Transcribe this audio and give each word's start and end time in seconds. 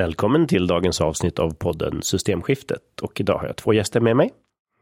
Välkommen 0.00 0.46
till 0.46 0.66
dagens 0.66 1.00
avsnitt 1.00 1.38
av 1.38 1.50
podden 1.50 2.02
Systemskiftet. 2.02 3.00
Och 3.02 3.20
idag 3.20 3.38
har 3.38 3.46
jag 3.46 3.56
två 3.56 3.72
gäster 3.72 4.00
med 4.00 4.16
mig. 4.16 4.30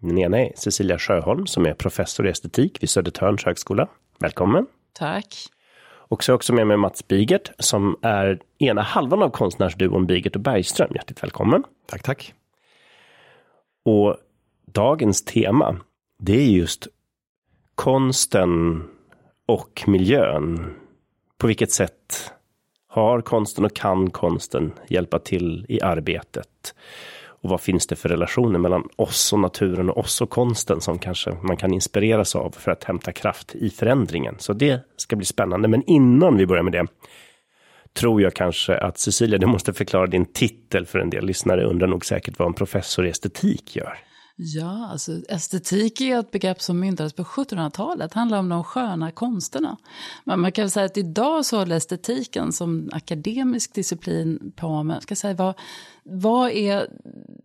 Den 0.00 0.18
ena 0.18 0.38
är 0.38 0.52
Cecilia 0.56 0.98
Sjöholm 0.98 1.46
som 1.46 1.66
är 1.66 1.74
professor 1.74 2.26
i 2.26 2.30
estetik 2.30 2.82
vid 2.82 2.90
Södertörns 2.90 3.44
högskola. 3.44 3.88
Välkommen! 4.18 4.66
Tack! 4.92 5.34
Och 5.84 6.24
så 6.24 6.32
är 6.32 6.36
också 6.36 6.52
med 6.52 6.66
mig 6.66 6.76
Mats 6.76 7.08
Bigert 7.08 7.50
som 7.58 7.96
är 8.02 8.40
ena 8.58 8.82
halvan 8.82 9.22
av 9.22 9.30
konstnärsduon 9.30 10.06
Bigert 10.06 10.36
och 10.36 10.42
Bergström. 10.42 10.90
Hjärtligt 10.94 11.22
välkommen! 11.22 11.64
Tack, 11.86 12.02
tack! 12.02 12.34
Och 13.84 14.16
dagens 14.66 15.24
tema, 15.24 15.76
det 16.18 16.40
är 16.40 16.50
just 16.50 16.88
konsten 17.74 18.82
och 19.46 19.84
miljön. 19.86 20.74
På 21.38 21.46
vilket 21.46 21.72
sätt 21.72 22.32
har 22.88 23.20
konsten 23.20 23.64
och 23.64 23.74
kan 23.74 24.10
konsten 24.10 24.72
hjälpa 24.88 25.18
till 25.18 25.66
i 25.68 25.82
arbetet? 25.82 26.74
Och 27.40 27.50
vad 27.50 27.60
finns 27.60 27.86
det 27.86 27.96
för 27.96 28.08
relationer 28.08 28.58
mellan 28.58 28.88
oss 28.96 29.32
och 29.32 29.38
naturen 29.38 29.90
och 29.90 29.98
oss 29.98 30.20
och 30.20 30.30
konsten 30.30 30.80
som 30.80 30.98
kanske 30.98 31.36
man 31.42 31.56
kan 31.56 31.72
inspireras 31.72 32.36
av 32.36 32.50
för 32.50 32.70
att 32.70 32.84
hämta 32.84 33.12
kraft 33.12 33.54
i 33.54 33.70
förändringen? 33.70 34.34
Så 34.38 34.52
det 34.52 34.80
ska 34.96 35.16
bli 35.16 35.26
spännande. 35.26 35.68
Men 35.68 35.82
innan 35.82 36.36
vi 36.36 36.46
börjar 36.46 36.62
med 36.62 36.72
det 36.72 36.86
tror 37.92 38.22
jag 38.22 38.34
kanske 38.34 38.78
att 38.78 38.98
Cecilia, 38.98 39.38
du 39.38 39.46
måste 39.46 39.72
förklara 39.72 40.06
din 40.06 40.24
titel 40.24 40.86
för 40.86 40.98
en 40.98 41.10
del 41.10 41.26
lyssnare 41.26 41.64
undrar 41.64 41.86
nog 41.86 42.06
säkert 42.06 42.38
vad 42.38 42.48
en 42.48 42.54
professor 42.54 43.06
i 43.06 43.10
estetik 43.10 43.76
gör. 43.76 43.98
Ja, 44.40 44.88
alltså 44.90 45.12
estetik 45.28 46.00
är 46.00 46.18
ett 46.18 46.30
begrepp 46.30 46.62
som 46.62 46.80
myntades 46.80 47.12
på 47.12 47.22
1700-talet. 47.22 48.12
Det 48.12 48.18
handlar 48.18 48.38
om 48.38 48.48
de 48.48 48.64
sköna 48.64 49.10
konsterna. 49.10 49.76
Men 50.24 50.40
man 50.40 50.52
kan 50.52 50.70
säga 50.70 50.86
att 50.86 50.96
idag 50.96 51.46
så 51.46 51.58
håller 51.58 51.76
estetiken 51.76 52.52
som 52.52 52.88
akademisk 52.92 53.74
disciplin 53.74 54.52
på 54.56 54.82
med, 54.82 55.02
ska 55.02 55.16
säga, 55.16 55.34
vad, 55.34 55.54
vad 56.02 56.50
är 56.50 56.88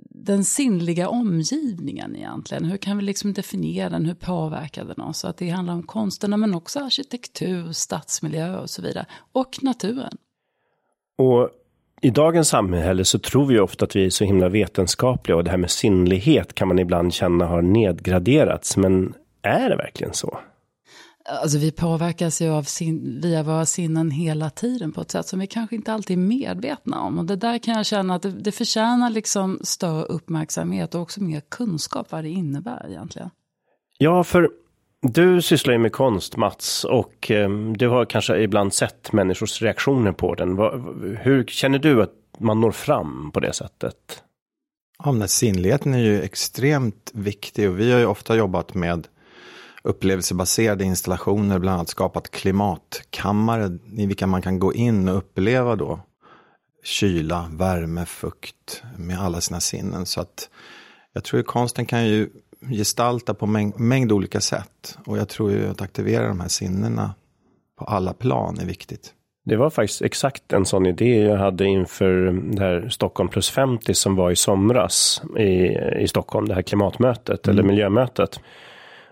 den 0.09 0.45
sinnliga 0.45 1.09
omgivningen 1.09 2.15
egentligen? 2.15 2.65
Hur 2.65 2.77
kan 2.77 2.97
vi 2.97 3.03
liksom 3.03 3.33
definiera 3.33 3.89
den? 3.89 4.05
Hur 4.05 4.15
påverkar 4.15 4.85
den 4.85 5.01
oss? 5.01 5.19
Så 5.19 5.27
att 5.27 5.37
det 5.37 5.49
handlar 5.49 5.73
om 5.73 5.83
konsterna 5.83 6.37
men 6.37 6.53
också 6.53 6.79
arkitektur, 6.79 7.71
stadsmiljö 7.71 8.59
och 8.59 8.69
så 8.69 8.81
vidare. 8.81 9.05
Och 9.31 9.59
naturen. 9.61 10.17
Och 11.17 11.49
i 12.03 12.09
dagens 12.09 12.47
samhälle 12.47 13.05
så 13.05 13.19
tror 13.19 13.45
vi 13.45 13.59
ofta 13.59 13.85
att 13.85 13.95
vi 13.95 14.05
är 14.05 14.09
så 14.09 14.23
himla 14.23 14.49
vetenskapliga 14.49 15.35
och 15.35 15.43
det 15.43 15.51
här 15.51 15.57
med 15.57 15.71
sinnlighet 15.71 16.53
kan 16.53 16.67
man 16.67 16.79
ibland 16.79 17.13
känna 17.13 17.45
har 17.45 17.61
nedgraderats. 17.61 18.77
Men 18.77 19.13
är 19.41 19.69
det 19.69 19.75
verkligen 19.75 20.13
så? 20.13 20.39
Alltså 21.41 21.57
vi 21.57 21.71
påverkas 21.71 22.41
ju 22.41 22.49
av 22.49 22.63
sin, 22.63 23.19
via 23.21 23.43
våra 23.43 23.65
sinnen 23.65 24.11
hela 24.11 24.49
tiden 24.49 24.91
på 24.91 25.01
ett 25.01 25.11
sätt 25.11 25.27
som 25.27 25.39
vi 25.39 25.47
kanske 25.47 25.75
inte 25.75 25.93
alltid 25.93 26.17
är 26.17 26.21
medvetna 26.21 27.01
om. 27.01 27.19
Och 27.19 27.25
det 27.25 27.35
där 27.35 27.57
kan 27.57 27.73
jag 27.73 27.85
känna 27.85 28.15
att 28.15 28.21
det, 28.21 28.31
det 28.31 28.51
förtjänar 28.51 29.09
liksom 29.09 29.59
större 29.61 30.03
uppmärksamhet 30.03 30.95
och 30.95 31.01
också 31.01 31.23
mer 31.23 31.41
kunskap 31.49 32.11
vad 32.11 32.23
det 32.23 32.29
innebär 32.29 32.85
egentligen. 32.89 33.29
Ja, 33.97 34.23
för 34.23 34.49
du 35.03 35.41
sysslar 35.41 35.73
ju 35.73 35.79
med 35.79 35.91
konst 35.91 36.37
Mats 36.37 36.83
och 36.83 37.31
ehm, 37.31 37.77
du 37.77 37.87
har 37.87 38.05
kanske 38.05 38.37
ibland 38.37 38.73
sett 38.73 39.11
människors 39.11 39.61
reaktioner 39.61 40.11
på 40.11 40.35
den. 40.35 40.57
hur 41.21 41.45
känner 41.45 41.79
du 41.79 42.03
att 42.03 42.13
man 42.37 42.61
når 42.61 42.71
fram 42.71 43.31
på 43.31 43.39
det 43.39 43.53
sättet? 43.53 44.23
Ja, 45.03 45.11
men 45.11 45.27
sinnligheten 45.27 45.93
är 45.93 45.99
ju 45.99 46.21
extremt 46.21 47.11
viktig 47.13 47.69
och 47.69 47.79
vi 47.79 47.91
har 47.91 47.99
ju 47.99 48.05
ofta 48.05 48.35
jobbat 48.35 48.73
med 48.73 49.07
upplevelsebaserade 49.83 50.83
installationer, 50.83 51.59
bland 51.59 51.75
annat 51.75 51.89
skapat 51.89 52.31
klimatkammare 52.31 53.77
i 53.97 54.05
vilka 54.05 54.27
man 54.27 54.41
kan 54.41 54.59
gå 54.59 54.73
in 54.73 55.09
och 55.09 55.17
uppleva 55.17 55.75
då 55.75 55.99
kyla, 56.83 57.47
värme, 57.51 58.05
fukt 58.05 58.83
med 58.97 59.19
alla 59.19 59.41
sina 59.41 59.59
sinnen. 59.59 60.05
Så 60.05 60.21
att 60.21 60.49
jag 61.13 61.23
tror 61.23 61.39
att 61.39 61.45
konsten 61.45 61.85
kan 61.85 62.07
ju 62.07 62.29
gestalta 62.69 63.33
på 63.33 63.45
mäng 63.45 63.73
mängd 63.77 64.11
olika 64.11 64.41
sätt. 64.41 64.97
Och 65.05 65.17
jag 65.17 65.29
tror 65.29 65.51
ju 65.51 65.69
att 65.69 65.81
aktivera 65.81 66.27
de 66.27 66.39
här 66.39 66.47
sinnena 66.47 67.13
på 67.79 67.85
alla 67.85 68.13
plan 68.13 68.59
är 68.59 68.65
viktigt. 68.65 69.13
Det 69.45 69.55
var 69.55 69.69
faktiskt 69.69 70.01
exakt 70.01 70.53
en 70.53 70.65
sån 70.65 70.85
idé 70.85 71.21
jag 71.21 71.37
hade 71.37 71.65
inför 71.65 72.41
det 72.55 72.63
här 72.63 72.89
Stockholm 72.89 73.29
plus 73.29 73.49
50 73.49 73.93
som 73.93 74.15
var 74.15 74.31
i 74.31 74.35
somras 74.35 75.21
i, 75.37 75.77
i 75.99 76.07
Stockholm, 76.07 76.47
det 76.47 76.53
här 76.53 76.61
klimatmötet 76.61 77.47
mm. 77.47 77.59
eller 77.59 77.67
miljömötet. 77.67 78.39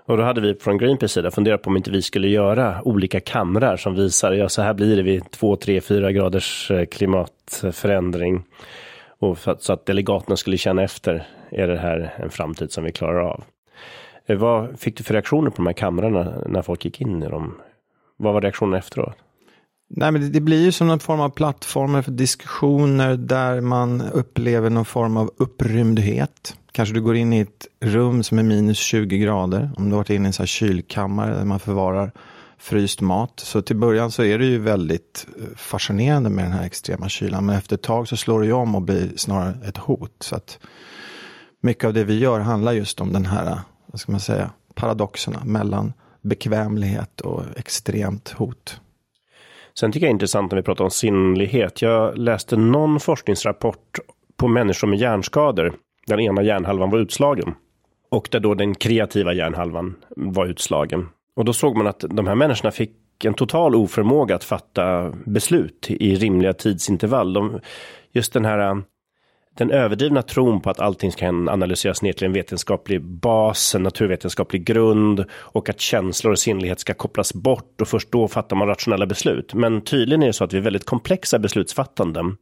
Och 0.05 0.17
då 0.17 0.23
hade 0.23 0.41
vi 0.41 0.55
från 0.55 0.77
Greenpeace 0.77 1.13
sida 1.13 1.31
funderat 1.31 1.61
på 1.61 1.69
om 1.69 1.77
inte 1.77 1.91
vi 1.91 2.01
skulle 2.01 2.27
göra 2.27 2.81
olika 2.83 3.19
kamrar 3.19 3.77
som 3.77 3.95
visar, 3.95 4.31
ja 4.31 4.49
så 4.49 4.61
här 4.61 4.73
blir 4.73 4.95
det 4.95 5.03
vid 5.03 5.31
2, 5.31 5.55
3, 5.55 5.81
4 5.81 6.11
graders 6.11 6.71
eh, 6.71 6.85
klimatförändring. 6.85 8.43
Och 9.19 9.37
för 9.37 9.51
att, 9.51 9.63
så 9.63 9.73
att 9.73 9.85
delegaterna 9.85 10.37
skulle 10.37 10.57
känna 10.57 10.83
efter, 10.83 11.27
är 11.51 11.67
det 11.67 11.77
här 11.77 12.13
en 12.17 12.29
framtid 12.29 12.71
som 12.71 12.83
vi 12.83 12.91
klarar 12.91 13.19
av? 13.19 13.43
Eh, 14.25 14.37
vad 14.37 14.79
fick 14.79 14.97
du 14.97 15.03
för 15.03 15.13
reaktioner 15.13 15.49
på 15.49 15.55
de 15.55 15.65
här 15.65 15.73
kamrarna 15.73 16.33
när 16.45 16.61
folk 16.61 16.85
gick 16.85 17.01
in 17.01 17.23
i 17.23 17.29
dem? 17.29 17.55
Vad 18.17 18.33
var 18.33 18.41
reaktionen 18.41 18.79
efteråt? 18.79 19.15
Nej, 19.95 20.11
men 20.11 20.21
det, 20.21 20.29
det 20.29 20.41
blir 20.41 20.63
ju 20.63 20.71
som 20.71 20.87
någon 20.87 20.99
form 20.99 21.19
av 21.19 21.29
plattformar 21.29 22.01
för 22.01 22.11
diskussioner 22.11 23.15
där 23.15 23.61
man 23.61 24.01
upplever 24.01 24.69
någon 24.69 24.85
form 24.85 25.17
av 25.17 25.31
upprymdhet. 25.37 26.55
Kanske 26.71 26.95
du 26.95 27.01
går 27.01 27.15
in 27.15 27.33
i 27.33 27.39
ett 27.39 27.67
rum 27.79 28.23
som 28.23 28.39
är 28.39 28.43
minus 28.43 28.77
20 28.77 29.17
grader. 29.17 29.71
Om 29.77 29.85
du 29.85 29.91
har 29.91 29.97
varit 29.97 30.09
inne 30.09 30.25
i 30.25 30.27
en 30.27 30.33
sån 30.33 30.43
här 30.43 30.47
kylkammare 30.47 31.35
där 31.35 31.45
man 31.45 31.59
förvarar 31.59 32.11
fryst 32.57 33.01
mat. 33.01 33.39
Så 33.39 33.61
till 33.61 33.75
början 33.75 34.11
så 34.11 34.23
är 34.23 34.39
det 34.39 34.45
ju 34.45 34.59
väldigt 34.59 35.27
eh, 35.39 35.57
fascinerande 35.57 36.29
med 36.29 36.45
den 36.45 36.51
här 36.51 36.65
extrema 36.65 37.09
kylan. 37.09 37.45
Men 37.45 37.55
efter 37.55 37.75
ett 37.75 37.81
tag 37.81 38.07
så 38.07 38.17
slår 38.17 38.39
det 38.39 38.45
ju 38.45 38.53
om 38.53 38.75
och 38.75 38.81
blir 38.81 39.11
snarare 39.15 39.57
ett 39.65 39.77
hot. 39.77 40.15
Så 40.19 40.35
att 40.35 40.59
mycket 41.61 41.85
av 41.85 41.93
det 41.93 42.03
vi 42.03 42.19
gör 42.19 42.39
handlar 42.39 42.71
just 42.71 43.01
om 43.01 43.13
den 43.13 43.25
här, 43.25 43.59
vad 43.85 43.99
ska 43.99 44.11
man 44.11 44.21
säga, 44.21 44.51
paradoxerna 44.75 45.41
mellan 45.45 45.93
bekvämlighet 46.21 47.21
och 47.21 47.43
extremt 47.55 48.29
hot. 48.29 48.81
Sen 49.79 49.91
tycker 49.91 50.05
jag 50.05 50.09
det 50.09 50.11
är 50.11 50.15
intressant 50.15 50.51
när 50.51 50.57
vi 50.57 50.63
pratar 50.63 50.83
om 50.83 50.91
sinnlighet. 50.91 51.81
Jag 51.81 52.17
läste 52.17 52.57
någon 52.57 52.99
forskningsrapport 52.99 53.99
på 54.37 54.47
människor 54.47 54.87
med 54.87 54.99
hjärnskador. 54.99 55.73
Den 56.07 56.19
ena 56.19 56.43
hjärnhalvan 56.43 56.89
var 56.89 56.99
utslagen. 56.99 57.53
Och 58.09 58.27
där 58.31 58.39
då 58.39 58.53
den 58.53 58.75
kreativa 58.75 59.33
hjärnhalvan 59.33 59.95
var 60.15 60.45
utslagen. 60.45 61.09
Och 61.35 61.45
då 61.45 61.53
såg 61.53 61.77
man 61.77 61.87
att 61.87 61.99
de 62.09 62.27
här 62.27 62.35
människorna 62.35 62.71
fick 62.71 63.25
en 63.25 63.33
total 63.33 63.75
oförmåga 63.75 64.35
att 64.35 64.43
fatta 64.43 65.13
beslut 65.25 65.87
i 65.89 66.15
rimliga 66.15 66.53
tidsintervall. 66.53 67.33
De, 67.33 67.59
just 68.11 68.33
den 68.33 68.45
här 68.45 68.83
den 69.57 69.71
överdrivna 69.71 70.21
tron 70.21 70.61
på 70.61 70.69
att 70.69 70.79
allting 70.79 71.11
kan 71.11 71.49
analyseras 71.49 72.01
ner 72.01 72.13
till 72.13 72.25
en 72.25 72.33
vetenskaplig 72.33 73.01
bas, 73.01 73.75
en 73.75 73.83
naturvetenskaplig 73.83 74.65
grund 74.65 75.25
och 75.33 75.69
att 75.69 75.79
känslor 75.79 76.31
och 76.31 76.39
sinnlighet 76.39 76.79
ska 76.79 76.93
kopplas 76.93 77.33
bort 77.33 77.81
och 77.81 77.87
först 77.87 78.11
då 78.11 78.27
fattar 78.27 78.55
man 78.55 78.67
rationella 78.67 79.05
beslut. 79.05 79.53
Men 79.53 79.81
tydligen 79.81 80.23
är 80.23 80.27
det 80.27 80.33
så 80.33 80.43
att 80.43 80.53
vi 80.53 80.57
är 80.57 80.61
väldigt 80.61 80.85
komplexa 80.85 81.39
beslutsfattanden 81.39 82.37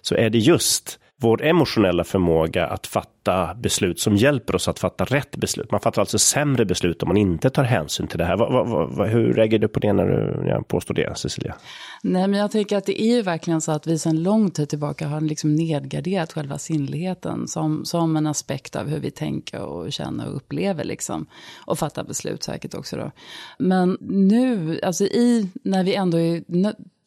så 0.00 0.14
är 0.14 0.30
det 0.30 0.38
just 0.38 0.98
vår 1.20 1.44
emotionella 1.44 2.04
förmåga 2.04 2.66
att 2.66 2.86
fatta 2.86 3.54
beslut 3.54 4.00
som 4.00 4.16
hjälper 4.16 4.54
oss 4.54 4.68
att 4.68 4.78
fatta 4.78 5.04
rätt 5.04 5.36
beslut. 5.36 5.70
Man 5.70 5.80
fattar 5.80 6.02
alltså 6.02 6.18
sämre 6.18 6.64
beslut 6.64 7.02
om 7.02 7.08
man 7.08 7.16
inte 7.16 7.50
tar 7.50 7.64
hänsyn 7.64 8.06
till 8.06 8.18
det 8.18 8.24
här. 8.24 8.36
Va, 8.36 8.50
va, 8.50 8.86
va, 8.86 9.04
hur 9.04 9.32
reagerar 9.32 9.60
du 9.60 9.68
på 9.68 9.80
det 9.80 9.92
när 9.92 10.06
du 10.06 10.42
när 10.42 10.48
jag 10.48 10.68
påstår 10.68 10.94
det, 10.94 11.18
Cecilia? 11.18 11.54
Nej, 12.02 12.28
men 12.28 12.40
jag 12.40 12.50
tänker 12.50 12.76
att 12.76 12.86
det 12.86 13.02
är 13.02 13.16
ju 13.16 13.22
verkligen 13.22 13.60
så 13.60 13.72
att 13.72 13.86
vi 13.86 13.98
sedan 13.98 14.22
lång 14.22 14.50
tid 14.50 14.68
tillbaka 14.68 15.08
har 15.08 15.20
liksom 15.20 15.54
nedgraderat 15.54 16.32
själva 16.32 16.58
sinnligheten 16.58 17.48
som, 17.48 17.84
som 17.84 18.16
en 18.16 18.26
aspekt 18.26 18.76
av 18.76 18.88
hur 18.88 19.00
vi 19.00 19.10
tänker 19.10 19.62
och 19.62 19.92
känner 19.92 20.28
och 20.28 20.36
upplever 20.36 20.84
liksom. 20.84 21.26
Och 21.66 21.78
fattar 21.78 22.04
beslut 22.04 22.42
säkert 22.42 22.74
också 22.74 22.96
då. 22.96 23.10
Men 23.58 23.98
nu, 24.00 24.80
alltså 24.82 25.04
i, 25.04 25.50
när 25.64 25.84
vi 25.84 25.94
ändå 25.94 26.20
är 26.20 26.42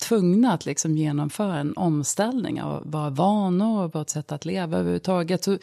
tvungna 0.01 0.53
att 0.53 0.65
liksom 0.65 0.97
genomföra 0.97 1.59
en 1.59 1.73
omställning 1.77 2.61
av 2.61 2.91
våra 2.91 3.09
vanor 3.09 3.83
och 3.83 3.95
vårt 3.95 4.09
sätt 4.09 4.31
att 4.31 4.45
leva 4.45 4.77
överhuvudtaget 4.77 5.43
så 5.43 5.57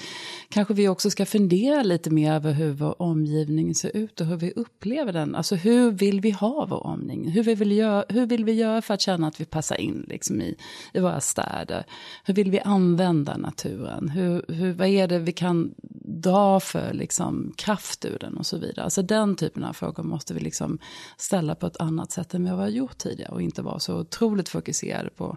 kanske 0.49 0.75
vi 0.75 0.88
också 0.88 1.11
ska 1.11 1.26
fundera 1.26 1.82
lite 1.82 2.11
mer 2.11 2.32
över 2.32 2.52
hur 2.52 2.73
vår 2.73 3.02
omgivning 3.02 3.75
ser 3.75 3.96
ut 3.96 4.20
och 4.20 4.26
hur 4.26 4.37
vi 4.37 4.52
upplever 4.52 5.12
den. 5.12 5.35
Alltså 5.35 5.55
hur 5.55 5.90
vill 5.90 6.20
vi 6.20 6.31
ha 6.31 6.67
vår 6.67 6.87
omgivning? 6.87 7.31
Hur 7.31 7.43
vill 7.43 7.69
vi 7.69 7.75
göra, 7.75 8.05
hur 8.08 8.26
vill 8.26 8.44
vi 8.44 8.52
göra 8.52 8.82
för 8.82 8.94
att 8.94 9.00
känna 9.00 9.26
att 9.26 9.40
vi 9.40 9.44
passar 9.44 9.81
in 9.81 10.06
liksom 10.08 10.41
i, 10.41 10.56
i 10.93 11.00
våra 11.00 11.20
städer? 11.20 11.84
Hur 12.25 12.34
vill 12.34 12.50
vi 12.50 12.61
använda 12.61 13.37
naturen? 13.37 14.08
Hur, 14.08 14.44
hur, 14.49 14.73
vad 14.73 14.88
är 14.88 15.08
det 15.08 15.19
vi 15.19 15.32
kan 15.32 15.75
dra 16.05 16.61
för 16.61 16.93
liksom, 16.93 17.52
kraft 17.56 18.05
ur 18.05 18.19
den 18.20 18.37
och 18.37 18.46
så 18.46 18.58
vidare? 18.58 18.84
Alltså 18.84 19.02
den 19.02 19.37
typen 19.37 19.64
av 19.64 19.73
frågor 19.73 20.02
måste 20.02 20.34
vi 20.34 20.41
liksom 20.41 20.79
ställa 21.17 21.55
på 21.55 21.67
ett 21.67 21.76
annat 21.76 22.12
sätt 22.12 22.34
än 22.34 22.44
vi 22.44 22.50
har 22.50 22.69
gjort 22.69 22.99
tidigare 22.99 23.32
och 23.32 23.43
inte 23.43 23.62
vara 23.62 23.79
så 23.79 24.00
otroligt 24.00 24.27
fokuserade 24.48 25.10
på 25.10 25.36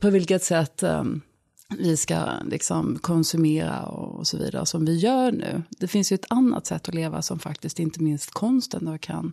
på 0.00 0.10
vilket 0.10 0.42
sätt 0.42 0.82
um, 0.82 1.22
vi 1.78 1.96
ska 1.96 2.16
liksom 2.44 2.98
konsumera 3.02 3.82
och 3.82 4.26
så 4.26 4.38
vidare 4.38 4.66
som 4.66 4.84
vi 4.84 4.96
gör 4.96 5.32
nu. 5.32 5.62
Det 5.70 5.88
finns 5.88 6.12
ju 6.12 6.14
ett 6.14 6.26
annat 6.30 6.66
sätt 6.66 6.88
att 6.88 6.94
leva 6.94 7.22
som 7.22 7.38
faktiskt 7.38 7.78
inte 7.78 8.02
minst 8.02 8.30
konsten 8.30 8.84
då 8.84 8.98
kan 8.98 9.32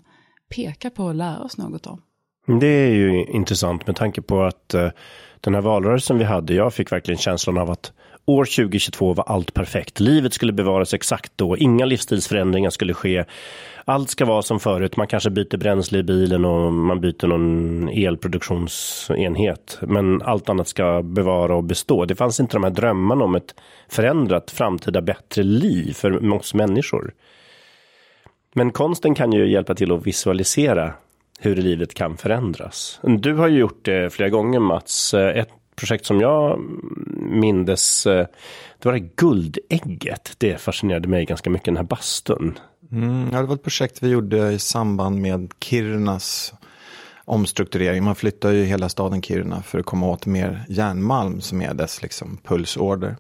peka 0.56 0.89
på 0.89 1.03
och 1.03 1.15
lära 1.15 1.39
oss 1.39 1.57
något 1.57 1.88
om. 1.88 2.01
Det 2.59 2.68
är 2.68 2.92
ju 2.92 3.25
intressant 3.25 3.88
med 3.88 3.95
tanke 3.95 4.21
på 4.21 4.42
att 4.42 4.74
uh, 4.75 4.89
den 5.42 5.54
här 5.54 5.62
valrörelsen 5.62 6.18
vi 6.18 6.24
hade, 6.24 6.54
jag 6.54 6.74
fick 6.74 6.92
verkligen 6.92 7.18
känslan 7.18 7.57
av 7.57 7.71
att 7.71 7.94
år 8.25 8.45
2022 8.45 9.13
var 9.13 9.23
allt 9.23 9.53
perfekt. 9.53 10.00
Livet 10.00 10.33
skulle 10.33 10.53
bevaras 10.53 10.94
exakt 10.94 11.31
då, 11.35 11.57
inga 11.57 11.85
livsstilsförändringar 11.85 12.69
skulle 12.69 12.94
ske. 12.94 13.25
Allt 13.85 14.09
ska 14.09 14.25
vara 14.25 14.41
som 14.41 14.59
förut, 14.59 14.97
man 14.97 15.07
kanske 15.07 15.29
byter 15.29 15.57
bränsle 15.57 16.00
i 16.00 16.03
bilen 16.03 16.45
och 16.45 16.73
man 16.73 17.01
byter 17.01 17.27
någon 17.27 17.89
elproduktionsenhet. 17.89 19.79
Men 19.81 20.21
allt 20.21 20.50
annat 20.50 20.68
ska 20.68 21.01
bevara 21.01 21.56
och 21.56 21.63
bestå. 21.63 22.06
Det 22.06 22.15
fanns 22.15 22.39
inte 22.39 22.56
de 22.56 22.63
här 22.63 22.71
drömmarna 22.71 23.25
om 23.25 23.35
ett 23.35 23.56
förändrat 23.89 24.51
framtida 24.51 25.01
bättre 25.01 25.44
liv 25.44 25.94
för 25.94 26.33
oss 26.33 26.53
människor. 26.53 27.13
Men 28.53 28.71
konsten 28.71 29.15
kan 29.15 29.31
ju 29.31 29.51
hjälpa 29.51 29.75
till 29.75 29.91
att 29.91 30.07
visualisera 30.07 30.94
hur 31.39 31.56
livet 31.56 31.94
kan 31.94 32.18
förändras. 32.18 33.00
Du 33.03 33.33
har 33.33 33.47
ju 33.47 33.59
gjort 33.59 33.85
det 33.85 34.13
flera 34.13 34.29
gånger 34.29 34.59
Mats. 34.59 35.13
Ett 35.13 35.50
projekt 35.81 36.06
som 36.06 36.22
jag 36.22 36.60
mindes, 37.18 38.06
eh, 38.07 38.28
det 38.80 38.86
var 38.86 38.94
det 38.94 39.00
guldägget. 39.00 40.33
Det 40.38 40.62
fascinerade 40.62 41.07
mig 41.07 41.25
ganska 41.25 41.50
mycket, 41.50 41.66
den 41.66 41.78
här 41.78 41.83
bastun. 41.83 42.60
Mm, 42.92 43.30
ja, 43.31 43.42
det 43.42 43.48
var 43.48 43.56
ett 43.56 43.63
projekt 43.63 44.04
vi 44.04 44.10
gjorde 44.10 44.51
i 44.51 44.60
samband 44.60 45.22
med 45.22 45.54
Kirunas 45.60 46.54
omstrukturering. 47.25 48.04
Man 48.04 48.16
flyttar 48.16 48.51
ju 48.51 48.63
hela 48.63 48.89
staden 48.89 49.22
Kiruna 49.22 49.62
för 49.62 49.80
att 49.80 49.86
komma 49.86 50.07
åt 50.07 50.25
mer 50.25 50.66
järnmalm 50.69 51.42
som 51.42 51.62
är 51.62 51.74
dess 51.74 52.01
liksom, 52.01 52.38
pulsorder. 52.44 53.18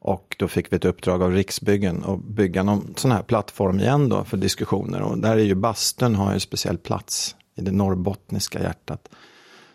Och 0.00 0.36
då 0.38 0.48
fick 0.48 0.72
vi 0.72 0.76
ett 0.76 0.84
uppdrag 0.84 1.22
av 1.22 1.32
Riksbyggen 1.32 2.04
att 2.04 2.24
bygga 2.24 2.62
någon 2.62 2.94
sån 2.96 3.10
här 3.10 3.22
plattform 3.22 3.80
igen 3.80 4.08
då 4.08 4.24
för 4.24 4.36
diskussioner. 4.36 5.02
Och 5.02 5.18
där 5.18 5.36
är 5.36 5.44
ju 5.44 5.54
bastun 5.54 6.14
har 6.14 6.34
ju 6.34 6.40
speciell 6.40 6.78
plats 6.78 7.36
i 7.56 7.60
det 7.60 7.72
norrbottniska 7.72 8.62
hjärtat. 8.62 9.08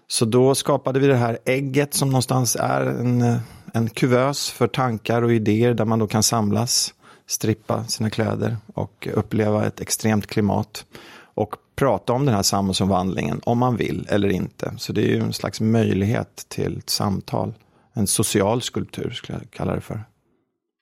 Så 0.08 0.26
då 0.26 0.56
skapade 0.56 1.00
vi 1.00 1.08
det 1.08 1.16
här 1.16 1.38
ägget 1.46 1.94
som 1.94 2.10
någonstans 2.10 2.58
är 2.60 2.86
en, 2.86 3.40
en 3.74 3.90
kuvös 3.90 4.52
för 4.52 4.68
tankar 4.68 5.22
och 5.22 5.34
idéer 5.34 5.74
där 5.74 5.86
man 5.86 6.00
då 6.00 6.08
kan 6.08 6.24
samlas, 6.24 6.94
strippa 7.28 7.84
sina 7.84 8.10
kläder 8.10 8.58
och 8.74 9.08
uppleva 9.14 9.66
ett 9.66 9.82
extremt 9.82 10.28
klimat. 10.28 10.86
Och 11.36 11.56
prata 11.76 12.14
om 12.14 12.26
den 12.26 12.36
här 12.36 12.44
samhällsomvandlingen 12.44 13.42
om 13.44 13.58
man 13.58 13.76
vill 13.76 14.08
eller 14.10 14.30
inte. 14.30 14.74
Så 14.78 14.94
det 14.94 15.02
är 15.02 15.08
ju 15.08 15.20
en 15.20 15.34
slags 15.34 15.62
möjlighet 15.62 16.46
till 16.48 16.78
ett 16.78 16.90
samtal. 16.90 17.54
En 17.94 18.08
social 18.08 18.62
skulptur 18.62 19.10
skulle 19.10 19.38
jag 19.38 19.52
kalla 19.52 19.76
det 19.76 19.82
för. 19.82 20.04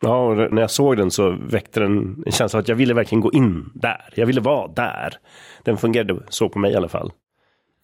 Ja, 0.03 0.25
och 0.25 0.53
när 0.53 0.61
jag 0.61 0.71
såg 0.71 0.97
den 0.97 1.11
så 1.11 1.31
väckte 1.31 1.79
den 1.79 2.23
en 2.25 2.31
känsla 2.31 2.57
av 2.57 2.61
att 2.61 2.67
jag 2.67 2.75
ville 2.75 2.93
verkligen 2.93 3.21
gå 3.21 3.31
in 3.31 3.71
där. 3.73 4.13
Jag 4.15 4.25
ville 4.25 4.41
vara 4.41 4.67
där. 4.67 5.17
Den 5.63 5.77
fungerade 5.77 6.19
så 6.29 6.49
på 6.49 6.59
mig 6.59 6.71
i 6.71 6.75
alla 6.75 6.89
fall. 6.89 7.11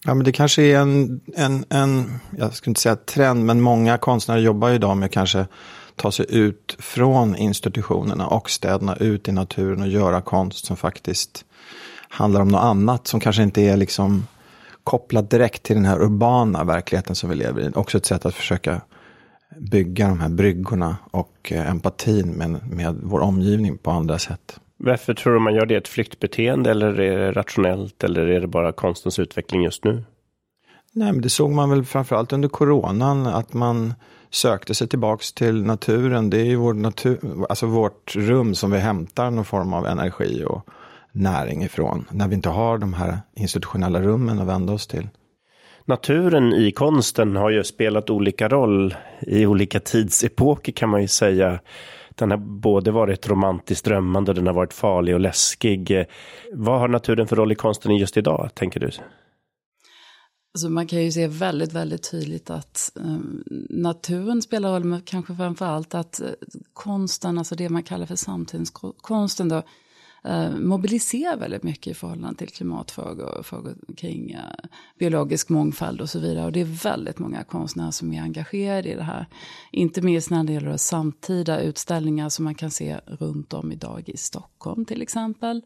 Ja, 0.06 0.14
men 0.14 0.24
det 0.24 0.32
kanske 0.32 0.64
är 0.64 0.80
en, 0.80 1.22
en, 1.36 1.66
en, 1.70 2.20
jag 2.38 2.54
skulle 2.54 2.72
inte 2.72 2.82
säga 2.82 2.96
trend, 2.96 3.46
men 3.46 3.62
många 3.62 3.98
konstnärer 3.98 4.40
jobbar 4.40 4.70
idag 4.70 4.98
med 4.98 5.12
kanske 5.12 5.46
ta 5.96 6.12
sig 6.12 6.26
ut 6.30 6.76
från 6.80 7.36
institutionerna 7.36 8.28
och 8.28 8.50
städerna 8.50 8.96
ut 8.96 9.28
i 9.28 9.32
naturen 9.32 9.82
och 9.82 9.88
göra 9.88 10.22
konst 10.22 10.66
som 10.66 10.78
faktiskt 10.78 11.46
handlar 12.10 12.42
om 12.42 12.48
något 12.48 12.64
annat 12.64 13.08
som 13.08 13.20
kanske 13.20 13.44
inte 13.44 13.62
är 13.62 13.78
liksom 13.78 14.28
kopplat 14.84 15.30
direkt 15.30 15.64
till 15.64 15.76
den 15.76 15.86
här 15.86 16.02
urbana 16.02 16.64
verkligheten 16.64 17.16
som 17.16 17.30
vi 17.30 17.36
lever 17.36 17.62
i. 17.62 17.72
Också 17.76 17.98
ett 17.98 18.06
sätt 18.06 18.26
att 18.26 18.36
försöka 18.36 18.82
bygga 19.58 20.08
de 20.08 20.20
här 20.20 20.30
bryggorna 20.30 20.98
och 21.12 21.52
eh, 21.52 21.70
empatin 21.70 22.32
med, 22.32 22.72
med 22.72 22.96
vår 23.04 23.20
omgivning 23.20 23.78
på 23.78 23.92
andra 23.92 24.20
sätt. 24.20 24.60
Varför 24.78 25.14
tror 25.14 25.34
du 25.34 25.40
man 25.40 25.56
gör 25.56 25.66
det? 25.66 25.76
Ett 25.76 25.88
flyktbeteende 25.88 26.72
eller 26.72 27.00
är 27.00 27.18
det 27.18 27.32
rationellt 27.32 28.04
eller 28.04 28.28
är 28.28 28.42
det 28.42 28.48
bara 28.48 28.72
konstens 28.72 29.20
utveckling 29.20 29.64
just 29.64 29.84
nu? 29.84 30.04
Nej, 30.94 31.12
men 31.12 31.22
det 31.22 31.30
såg 31.30 31.52
man 31.52 31.70
väl 31.70 31.86
framförallt 31.86 32.34
under 32.34 32.50
coronan 32.50 33.28
att 33.28 33.54
man 33.54 33.94
sökte 34.30 34.76
sig 34.76 34.88
tillbaks 34.88 35.34
till 35.34 35.64
naturen. 35.64 36.30
Det 36.30 36.38
är 36.38 36.46
ju 36.46 36.56
vår 36.56 36.74
natur, 36.74 37.20
alltså 37.50 37.66
vårt 37.66 38.16
rum 38.16 38.56
som 38.56 38.72
vi 38.72 38.78
hämtar 38.78 39.32
någon 39.32 39.46
form 39.46 39.74
av 39.74 39.86
energi 39.86 40.44
och 40.48 40.70
näring 41.12 41.64
ifrån. 41.64 42.06
När 42.12 42.28
vi 42.28 42.36
inte 42.36 42.50
har 42.50 42.78
de 42.78 42.94
här 42.94 43.18
institutionella 43.36 44.02
rummen 44.02 44.40
att 44.40 44.48
vända 44.48 44.74
oss 44.74 44.88
till. 44.88 45.10
Naturen 45.86 46.54
i 46.54 46.72
konsten 46.72 47.36
har 47.36 47.50
ju 47.50 47.64
spelat 47.64 48.10
olika 48.10 48.48
roll 48.48 48.96
i 49.22 49.46
olika 49.46 49.80
tidsepoker 49.80 50.72
kan 50.72 50.90
man 50.90 51.02
ju 51.02 51.08
säga. 51.08 51.60
Den 52.18 52.32
har 52.32 52.38
både 52.38 52.92
varit 52.92 53.28
romantiskt 53.28 53.86
drömmande 53.86 54.32
och 54.32 54.36
den 54.36 54.48
har 54.48 54.54
varit 54.54 54.74
farlig 54.74 55.14
och 55.16 55.20
läskig. 55.20 56.06
Vad 56.54 56.80
har 56.80 56.88
naturen 56.88 57.28
för 57.28 57.36
roll 57.36 57.52
i 57.52 57.56
konsten 57.56 57.96
just 57.96 58.18
idag, 58.18 58.50
tänker 58.54 58.80
du? 58.80 58.92
Alltså 60.54 60.70
man 60.70 60.88
kan 60.88 61.04
ju 61.04 61.12
se 61.12 61.28
väldigt, 61.28 61.74
väldigt 61.74 62.12
tydligt 62.12 62.50
att 62.50 62.92
um, 62.96 63.44
naturen 63.70 64.42
spelar 64.42 64.74
roll, 64.74 64.84
men 64.84 65.02
kanske 65.02 65.36
framför 65.36 65.66
allt 65.66 65.96
att 65.96 66.22
eh, 66.22 66.28
konsten, 66.74 67.38
alltså 67.38 67.56
det 67.56 67.70
man 67.70 67.84
kallar 67.84 68.06
för 68.06 68.16
samtidskonsten 68.16 69.50
då, 69.50 69.64
Eh, 70.24 70.52
mobiliserar 70.52 71.38
väldigt 71.38 71.64
mycket 71.64 71.88
i 71.88 71.94
förhållande 71.94 72.38
till 72.38 72.50
klimatfrågor 72.50 73.38
och 73.38 73.46
frågor 73.46 73.76
kring 73.98 74.32
eh, 74.32 74.42
biologisk 75.00 75.50
mångfald 75.50 76.02
och 76.02 76.10
så 76.10 76.20
vidare. 76.20 76.46
Och 76.46 76.52
det 76.52 76.62
är 76.62 76.84
väldigt 76.84 77.20
många 77.20 77.44
konstnärer 77.44 77.92
som 77.92 78.14
är 78.14 78.22
engagerade 78.22 78.90
i 78.90 78.96
det 78.96 79.04
här. 79.04 79.26
Inte 79.72 80.02
minst 80.02 80.30
när 80.30 80.44
det 80.44 80.54
gäller 80.54 80.78
samtida 80.78 81.62
utställningar 81.62 82.30
som 82.30 82.46
man 82.46 82.56
kan 82.56 82.72
se 82.72 83.00
runt 83.06 83.54
om 83.54 83.72
idag 83.72 84.10
i 84.10 84.18
Stockholm 84.18 84.86
till 84.86 85.02
exempel. 85.02 85.62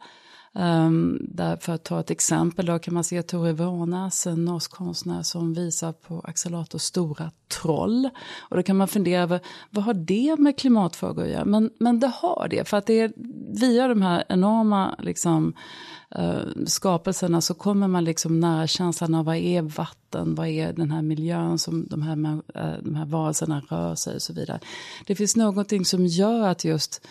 Um, 0.54 1.20
där 1.30 1.56
för 1.56 1.74
att 1.74 1.84
ta 1.84 2.00
ett 2.00 2.12
exempel 2.12 2.66
då 2.66 2.80
kan 2.80 2.94
man 2.94 3.04
se 3.04 3.22
Tore 3.22 3.54
Vånas, 3.54 4.04
alltså 4.04 4.30
en 4.30 4.46
norsk 4.46 4.72
konstnär 4.72 5.24
som 5.24 5.54
visar 5.54 5.92
på 5.92 6.22
Axelators 6.24 6.82
stora 6.82 7.32
troll. 7.48 8.10
Och 8.40 8.58
då 8.58 8.64
kan 8.64 8.78
man 8.78 8.88
fundera 8.88 9.24
över 9.24 9.40
vad 9.70 9.84
har 9.84 9.94
det 9.94 10.36
med 10.40 10.58
klimatfrågor 10.58 11.24
att 11.24 11.30
göra? 11.30 11.46
Men, 11.46 11.70
men 11.80 12.00
det 12.00 12.08
har 12.08 12.48
det, 12.50 12.68
för 12.68 12.78
att 12.78 12.86
det 12.86 13.00
är 13.00 13.14
via 13.60 13.88
de 13.88 14.02
här 14.02 14.24
enorma 14.30 14.96
liksom, 15.00 15.54
uh, 16.20 16.66
skapelserna 16.66 17.42
så 17.42 17.54
kommer 17.54 17.88
man 17.88 18.04
liksom 18.04 18.40
nära 18.40 18.68
känslan 18.68 19.16
av 19.16 19.26
vad 19.26 19.36
är 19.36 19.62
vatten, 19.62 20.36
vad 20.36 20.48
är 20.48 20.74
den 20.74 20.92
här 20.92 21.02
miljön 21.02 21.58
som 21.58 21.88
de 21.88 22.02
här, 22.02 22.16
uh, 22.16 22.84
de 22.84 22.96
här 22.96 23.06
varelserna 23.06 23.62
rör 23.70 23.96
sig 23.96 24.16
och 24.16 24.22
så 24.22 24.34
vidare. 24.34 24.60
Det 25.08 25.16
finns 25.16 25.36
någonting 25.36 25.86
som 25.86 26.06
gör 26.06 26.48
att 26.48 26.64
just 26.66 27.02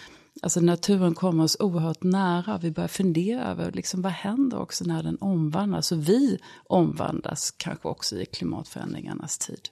Alltså 0.43 0.61
naturen 0.61 1.15
kommer 1.15 1.45
oss 1.45 1.57
oerhört 1.61 2.03
nära. 2.03 2.59
Vi 2.59 2.71
börjar 2.71 2.89
fundera 2.89 3.45
över 3.45 3.73
liksom, 3.73 4.03
vad 4.03 4.13
händer 4.13 4.61
också 4.61 4.85
när 4.85 5.03
den 5.03 5.19
omvandlas. 5.21 5.93
Och 5.93 6.09
vi 6.09 6.39
omvandlas 6.65 7.51
kanske 7.51 7.89
också 7.89 8.17
i 8.17 8.27
klimatförändringarnas 8.27 9.39
tid. 9.39 9.69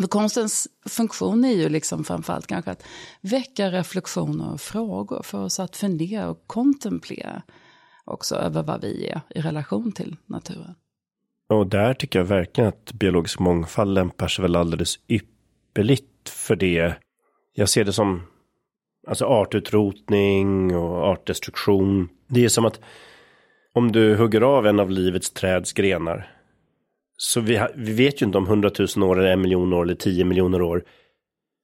För 0.00 0.08
konstens 0.08 0.68
funktion 0.88 1.44
är 1.44 1.52
ju 1.52 1.68
liksom 1.68 2.04
framförallt 2.04 2.46
kanske 2.46 2.70
att 2.70 2.84
väcka 3.20 3.70
reflektioner 3.70 4.52
och 4.52 4.60
frågor 4.60 5.22
för 5.22 5.38
oss 5.44 5.60
att 5.60 5.76
fundera 5.76 6.30
och 6.30 6.46
kontemplera 6.46 7.42
också 8.04 8.34
över 8.34 8.62
vad 8.62 8.80
vi 8.80 9.06
är 9.06 9.20
i 9.30 9.40
relation 9.40 9.92
till 9.92 10.16
naturen. 10.26 10.74
Och 11.48 11.66
där 11.66 11.94
tycker 11.94 12.18
jag 12.18 12.26
verkligen 12.26 12.68
att 12.68 12.92
biologisk 12.92 13.38
mångfald 13.38 13.94
lämpar 13.94 14.28
sig 14.28 14.42
väl 14.42 14.56
alldeles 14.56 14.98
ypperligt 15.08 16.28
för 16.28 16.56
det. 16.56 16.96
Jag 17.52 17.68
ser 17.68 17.84
det 17.84 17.92
som 17.92 18.22
Alltså 19.06 19.24
artutrotning 19.24 20.76
och 20.76 21.04
artdestruktion. 21.04 22.08
Det 22.28 22.44
är 22.44 22.48
som 22.48 22.64
att 22.64 22.80
om 23.72 23.92
du 23.92 24.16
hugger 24.16 24.40
av 24.40 24.66
en 24.66 24.80
av 24.80 24.90
livets 24.90 25.30
träds 25.30 25.72
grenar. 25.72 26.30
Så 27.16 27.40
vi, 27.40 27.60
vi 27.74 27.92
vet 27.92 28.22
ju 28.22 28.26
inte 28.26 28.38
om 28.38 28.46
hundratusen 28.46 29.02
år 29.02 29.18
eller 29.18 29.30
en 29.30 29.40
miljon 29.40 29.72
år 29.72 29.82
eller 29.82 29.94
tio 29.94 30.24
miljoner 30.24 30.62
år. 30.62 30.84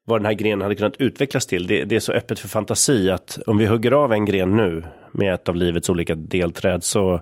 Vad 0.06 0.20
den 0.20 0.26
här 0.26 0.32
grenen 0.32 0.60
hade 0.60 0.74
kunnat 0.74 0.96
utvecklas 1.00 1.46
till. 1.46 1.66
Det, 1.66 1.84
det, 1.84 1.96
är 1.96 2.00
så 2.00 2.12
öppet 2.12 2.38
för 2.38 2.48
fantasi 2.48 3.10
att 3.10 3.38
om 3.46 3.58
vi 3.58 3.66
hugger 3.66 3.92
av 3.92 4.12
en 4.12 4.24
gren 4.24 4.56
nu 4.56 4.84
med 5.12 5.34
ett 5.34 5.48
av 5.48 5.56
livets 5.56 5.90
olika 5.90 6.14
delträd 6.14 6.84
så, 6.84 7.20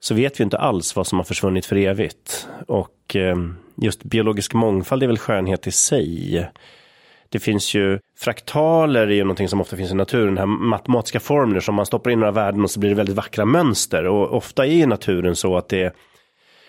så 0.00 0.14
vet 0.14 0.40
vi 0.40 0.44
inte 0.44 0.58
alls 0.58 0.96
vad 0.96 1.06
som 1.06 1.18
har 1.18 1.24
försvunnit 1.24 1.66
för 1.66 1.76
evigt. 1.76 2.48
Och 2.66 3.16
ehm, 3.16 3.56
just 3.76 4.04
biologisk 4.04 4.54
mångfald 4.54 5.02
är 5.02 5.06
väl 5.06 5.18
skönhet 5.18 5.66
i 5.66 5.70
sig. 5.70 6.46
Det 7.32 7.38
finns 7.38 7.74
ju 7.74 7.98
fraktaler 8.18 9.00
är 9.00 9.10
ju 9.10 9.24
någonting 9.24 9.48
som 9.48 9.60
ofta 9.60 9.76
finns 9.76 9.90
i 9.90 9.94
naturen, 9.94 10.38
här 10.38 10.46
matematiska 10.46 11.20
formler 11.20 11.60
som 11.60 11.74
man 11.74 11.86
stoppar 11.86 12.10
in 12.10 12.20
några 12.20 12.32
värden 12.32 12.62
och 12.62 12.70
så 12.70 12.80
blir 12.80 12.90
det 12.90 12.96
väldigt 12.96 13.16
vackra 13.16 13.44
mönster. 13.44 14.06
Och 14.06 14.36
ofta 14.36 14.66
är 14.66 14.86
naturen 14.86 15.36
så 15.36 15.56
att 15.56 15.68
det 15.68 15.96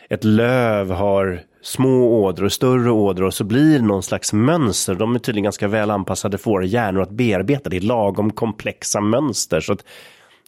ett 0.09 0.23
löv 0.23 0.91
har 0.91 1.41
små 1.61 2.23
ådror, 2.23 2.49
större 2.49 2.91
ådror 2.91 3.25
och 3.25 3.33
så 3.33 3.43
blir 3.43 3.79
det 3.79 3.85
någon 3.85 4.03
slags 4.03 4.33
mönster. 4.33 4.95
De 4.95 5.15
är 5.15 5.19
tydligen 5.19 5.43
ganska 5.43 5.67
väl 5.67 5.91
anpassade 5.91 6.37
för 6.37 6.51
våra 6.51 6.65
hjärnor 6.65 7.01
att 7.01 7.09
bearbeta. 7.09 7.69
Det 7.69 7.77
är 7.77 7.81
lagom 7.81 8.31
komplexa 8.31 9.01
mönster. 9.01 9.59
Så 9.59 9.73
att 9.73 9.85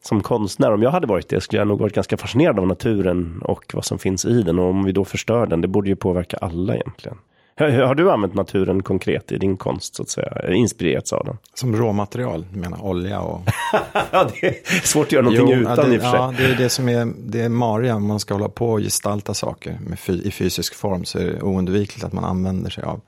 som 0.01 0.21
konstnär, 0.21 0.73
om 0.73 0.81
jag 0.81 0.91
hade 0.91 1.07
varit 1.07 1.29
det, 1.29 1.41
skulle 1.41 1.61
jag 1.61 1.67
nog 1.67 1.79
varit 1.79 1.95
ganska 1.95 2.17
fascinerad 2.17 2.59
av 2.59 2.67
naturen 2.67 3.41
och 3.41 3.63
vad 3.73 3.85
som 3.85 3.99
finns 3.99 4.25
i 4.25 4.41
den. 4.41 4.59
Och 4.59 4.69
om 4.69 4.83
vi 4.83 4.91
då 4.91 5.05
förstör 5.05 5.45
den, 5.45 5.61
det 5.61 5.67
borde 5.67 5.89
ju 5.89 5.95
påverka 5.95 6.37
alla 6.37 6.75
egentligen. 6.75 7.17
Har 7.57 7.95
du 7.95 8.11
använt 8.11 8.33
naturen 8.33 8.83
konkret 8.83 9.31
i 9.31 9.37
din 9.37 9.57
konst, 9.57 9.95
så 9.95 10.01
att 10.01 10.09
säga? 10.09 10.53
Inspirerats 10.53 11.13
av 11.13 11.25
den? 11.25 11.37
Som 11.53 11.75
råmaterial, 11.75 12.45
du 12.53 12.59
menar 12.59 12.85
olja 12.85 13.19
och... 13.19 13.41
ja, 14.11 14.29
det 14.33 14.47
är 14.47 14.85
svårt 14.85 15.05
att 15.05 15.11
göra 15.11 15.23
någonting 15.23 15.49
jo, 15.49 15.61
utan 15.61 15.77
ja, 15.77 15.83
det, 15.83 15.95
i 15.95 15.97
och 15.97 16.01
för 16.01 16.09
sig. 16.09 16.19
Ja, 16.19 16.33
det 16.37 16.43
är 16.45 16.55
det 16.55 16.69
som 16.69 16.89
är, 16.89 17.13
det 17.17 17.41
är 17.41 17.49
Maria, 17.49 17.95
om 17.95 18.07
man 18.07 18.19
ska 18.19 18.33
hålla 18.33 18.49
på 18.49 18.71
och 18.71 18.79
gestalta 18.79 19.33
saker 19.33 19.79
med, 19.81 19.99
i 20.25 20.31
fysisk 20.31 20.75
form 20.75 21.05
så 21.05 21.19
är 21.19 21.25
det 21.25 21.41
oundvikligt 21.41 22.03
att 22.03 22.13
man 22.13 22.23
använder 22.25 22.69
sig 22.69 22.83
av 22.83 23.01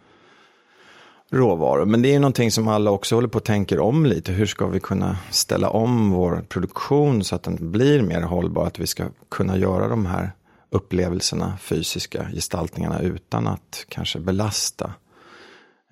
råvaror. 1.31 1.85
Men 1.85 2.01
det 2.01 2.15
är 2.15 2.19
någonting 2.19 2.51
som 2.51 2.67
alla 2.67 2.91
också 2.91 3.15
håller 3.15 3.27
på 3.27 3.37
att 3.37 3.45
tänka 3.45 3.81
om 3.81 4.05
lite. 4.05 4.31
Hur 4.31 4.45
ska 4.45 4.67
vi 4.67 4.79
kunna 4.79 5.17
ställa 5.31 5.69
om 5.69 6.11
vår 6.11 6.43
produktion 6.49 7.23
så 7.23 7.35
att 7.35 7.43
den 7.43 7.71
blir 7.71 8.01
mer 8.01 8.21
hållbar? 8.21 8.65
Att 8.65 8.79
vi 8.79 8.87
ska 8.87 9.03
kunna 9.29 9.57
göra 9.57 9.87
de 9.87 10.05
här 10.05 10.31
upplevelserna, 10.69 11.57
fysiska 11.57 12.27
gestaltningarna 12.33 12.99
utan 12.99 13.47
att 13.47 13.85
kanske 13.89 14.19
belasta 14.19 14.93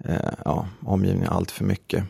eh, 0.05 0.15
ja, 0.46 0.67
omgivningen 0.82 1.29
allt 1.29 1.51
för 1.51 1.63
mycket. 1.63 2.03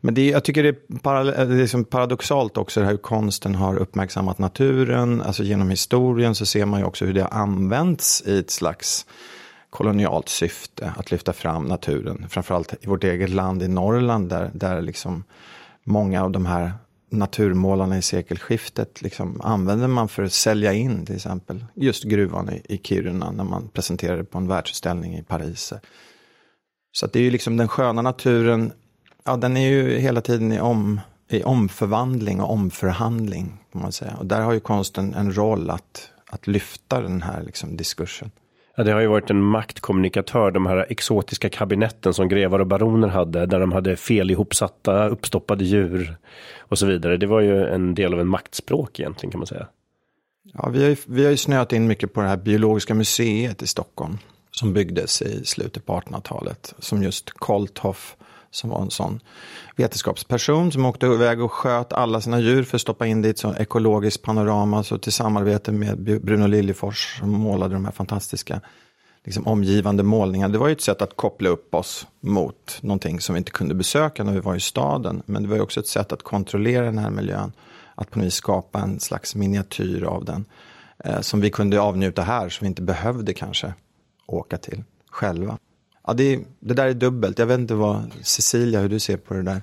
Men 0.00 0.14
det, 0.14 0.28
jag 0.30 0.44
tycker 0.44 0.62
det 0.62 0.68
är, 0.68 0.98
para, 0.98 1.20
eh, 1.20 1.48
det 1.48 1.54
är 1.54 1.58
liksom 1.58 1.84
paradoxalt 1.84 2.56
också 2.56 2.82
hur 2.82 2.96
konsten 2.96 3.54
har 3.54 3.76
uppmärksammat 3.76 4.38
naturen. 4.38 5.22
Alltså 5.22 5.42
genom 5.42 5.70
historien 5.70 6.34
så 6.34 6.46
ser 6.46 6.66
man 6.66 6.80
ju 6.80 6.86
också 6.86 7.04
hur 7.04 7.14
det 7.14 7.22
har 7.22 7.40
använts 7.40 8.22
i 8.26 8.38
ett 8.38 8.50
slags 8.50 9.06
kolonialt 9.70 10.28
syfte 10.28 10.92
att 10.96 11.10
lyfta 11.10 11.32
fram 11.32 11.64
naturen. 11.64 12.26
Framförallt 12.28 12.74
i 12.80 12.86
vårt 12.86 13.04
eget 13.04 13.30
land 13.30 13.62
i 13.62 13.68
Norrland 13.68 14.28
där, 14.28 14.50
där 14.54 14.82
liksom 14.82 15.24
många 15.84 16.24
av 16.24 16.30
de 16.30 16.46
här 16.46 16.72
naturmålarna 17.10 17.98
i 17.98 18.02
sekelskiftet 18.02 19.02
liksom 19.02 19.40
använde 19.40 19.88
man 19.88 20.08
för 20.08 20.22
att 20.22 20.32
sälja 20.32 20.72
in 20.72 21.06
till 21.06 21.14
exempel 21.14 21.64
just 21.74 22.04
gruvan 22.04 22.50
i, 22.50 22.62
i 22.74 22.78
Kiruna 22.78 23.30
när 23.30 23.44
man 23.44 23.68
presenterade 23.68 24.24
på 24.24 24.38
en 24.38 24.48
världsutställning 24.48 25.14
i 25.14 25.22
Paris. 25.22 25.72
Så 26.92 27.06
det 27.06 27.18
är 27.18 27.22
ju 27.22 27.30
liksom 27.30 27.56
den 27.56 27.68
sköna 27.68 28.02
naturen, 28.02 28.72
ja 29.24 29.36
den 29.36 29.56
är 29.56 29.68
ju 29.68 29.98
hela 29.98 30.20
tiden 30.20 30.52
i, 30.52 30.60
om, 30.60 31.00
i 31.28 31.42
omförvandling 31.42 32.40
och 32.40 32.50
omförhandling. 32.50 33.58
Kan 33.72 33.82
man 33.82 33.92
säga. 33.92 34.16
Och 34.18 34.26
där 34.26 34.40
har 34.40 34.52
ju 34.52 34.60
konsten 34.60 35.14
en 35.14 35.36
roll 35.36 35.70
att, 35.70 36.10
att 36.26 36.46
lyfta 36.46 37.00
den 37.00 37.22
här 37.22 37.42
liksom 37.42 37.76
diskursen. 37.76 38.30
Ja, 38.78 38.84
det 38.84 38.92
har 38.92 39.00
ju 39.00 39.06
varit 39.06 39.30
en 39.30 39.42
maktkommunikatör, 39.42 40.50
de 40.50 40.66
här 40.66 40.86
exotiska 40.88 41.48
kabinetten 41.48 42.14
som 42.14 42.28
grevar 42.28 42.58
och 42.58 42.66
baroner 42.66 43.08
hade, 43.08 43.46
där 43.46 43.60
de 43.60 43.72
hade 43.72 43.96
fel 43.96 44.30
ihopsatta, 44.30 45.08
uppstoppade 45.08 45.64
djur 45.64 46.16
och 46.58 46.78
så 46.78 46.86
vidare. 46.86 47.16
Det 47.16 47.26
var 47.26 47.40
ju 47.40 47.66
en 47.66 47.94
del 47.94 48.14
av 48.14 48.20
en 48.20 48.28
maktspråk 48.28 49.00
egentligen 49.00 49.30
kan 49.30 49.38
man 49.38 49.46
säga. 49.46 49.66
Ja, 50.52 50.68
vi 50.68 50.82
har 50.82 50.88
ju, 50.88 50.96
vi 51.06 51.24
har 51.24 51.30
ju 51.30 51.36
snöat 51.36 51.72
in 51.72 51.86
mycket 51.86 52.12
på 52.12 52.20
det 52.20 52.28
här 52.28 52.36
biologiska 52.36 52.94
museet 52.94 53.62
i 53.62 53.66
Stockholm 53.66 54.18
som 54.50 54.72
byggdes 54.72 55.22
i 55.22 55.44
slutet 55.44 55.86
på 55.86 56.00
1800-talet. 56.00 56.74
Som 56.78 57.02
just 57.02 57.30
Kolthoff, 57.30 58.16
som 58.50 58.70
var 58.70 58.82
en 58.82 58.90
sån 58.90 59.20
vetenskapsperson 59.76 60.72
som 60.72 60.84
åkte 60.84 61.06
iväg 61.06 61.42
och 61.42 61.52
sköt 61.52 61.92
alla 61.92 62.20
sina 62.20 62.40
djur 62.40 62.62
för 62.62 62.76
att 62.76 62.80
stoppa 62.80 63.06
in 63.06 63.22
det 63.22 63.28
i 63.28 63.30
ett 63.30 63.38
sånt 63.38 63.60
ekologiskt 63.60 64.22
panorama. 64.22 64.82
Så 64.82 64.98
till 64.98 65.12
samarbete 65.12 65.72
med 65.72 65.98
Bruno 66.22 66.46
Liljefors 66.46 67.18
som 67.18 67.30
målade 67.30 67.74
de 67.74 67.84
här 67.84 67.92
fantastiska 67.92 68.60
liksom, 69.24 69.46
omgivande 69.46 70.02
målningarna. 70.02 70.52
Det 70.52 70.58
var 70.58 70.68
ju 70.68 70.72
ett 70.72 70.80
sätt 70.80 71.02
att 71.02 71.16
koppla 71.16 71.48
upp 71.48 71.74
oss 71.74 72.06
mot 72.20 72.78
någonting 72.80 73.20
som 73.20 73.34
vi 73.34 73.38
inte 73.38 73.50
kunde 73.50 73.74
besöka 73.74 74.24
när 74.24 74.32
vi 74.32 74.40
var 74.40 74.54
i 74.54 74.60
staden. 74.60 75.22
Men 75.26 75.42
det 75.42 75.48
var 75.48 75.56
ju 75.56 75.62
också 75.62 75.80
ett 75.80 75.88
sätt 75.88 76.12
att 76.12 76.22
kontrollera 76.22 76.84
den 76.84 76.98
här 76.98 77.10
miljön. 77.10 77.52
Att 77.94 78.10
på 78.10 78.18
något 78.18 78.26
vis 78.26 78.34
skapa 78.34 78.80
en 78.80 79.00
slags 79.00 79.34
miniatyr 79.34 80.02
av 80.02 80.24
den. 80.24 80.44
Eh, 81.04 81.20
som 81.20 81.40
vi 81.40 81.50
kunde 81.50 81.80
avnjuta 81.80 82.22
här, 82.22 82.48
som 82.48 82.64
vi 82.64 82.68
inte 82.68 82.82
behövde 82.82 83.34
kanske 83.34 83.74
åka 84.26 84.58
till 84.58 84.84
själva. 85.10 85.58
Ja, 86.06 86.14
det, 86.14 86.44
det 86.60 86.74
där 86.74 86.86
är 86.86 86.94
dubbelt. 86.94 87.38
Jag 87.38 87.46
vet 87.46 87.58
inte 87.58 87.74
vad, 87.74 88.12
Cecilia, 88.22 88.80
hur 88.80 88.88
du 88.88 88.98
ser 88.98 89.16
på 89.16 89.34
det 89.34 89.42
där. 89.42 89.62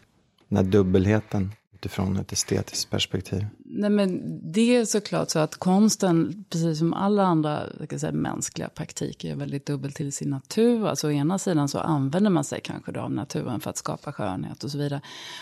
Den 0.49 0.57
här 0.57 0.63
dubbelheten 0.71 1.51
utifrån 1.73 2.17
ett 2.17 2.31
estetiskt 2.31 2.89
perspektiv. 2.89 3.45
Nej, 3.75 3.89
men 3.89 4.39
det 4.51 4.75
är 4.75 4.85
såklart 4.85 5.29
så 5.29 5.39
att 5.39 5.55
konsten, 5.55 6.45
precis 6.49 6.79
som 6.79 6.93
alla 6.93 7.23
andra 7.23 7.63
jag 7.89 7.99
säga, 7.99 8.11
mänskliga 8.11 8.69
praktiker, 8.69 9.31
är 9.31 9.35
väldigt 9.35 9.65
dubbel 9.65 9.91
till 9.91 10.13
sin 10.13 10.29
natur. 10.29 10.87
Alltså 10.87 11.07
å 11.07 11.11
ena 11.11 11.39
sidan 11.39 11.69
så 11.69 11.79
använder 11.79 12.29
man 12.29 12.43
sig 12.43 12.61
kanske 12.63 12.91
då 12.91 12.99
av 12.99 13.11
naturen 13.11 13.59
för 13.59 13.69
att 13.69 13.77
skapa 13.77 14.11
skönhet 14.11 14.63
och 14.63 14.71
så 14.71 14.77
vidare. 14.77 15.01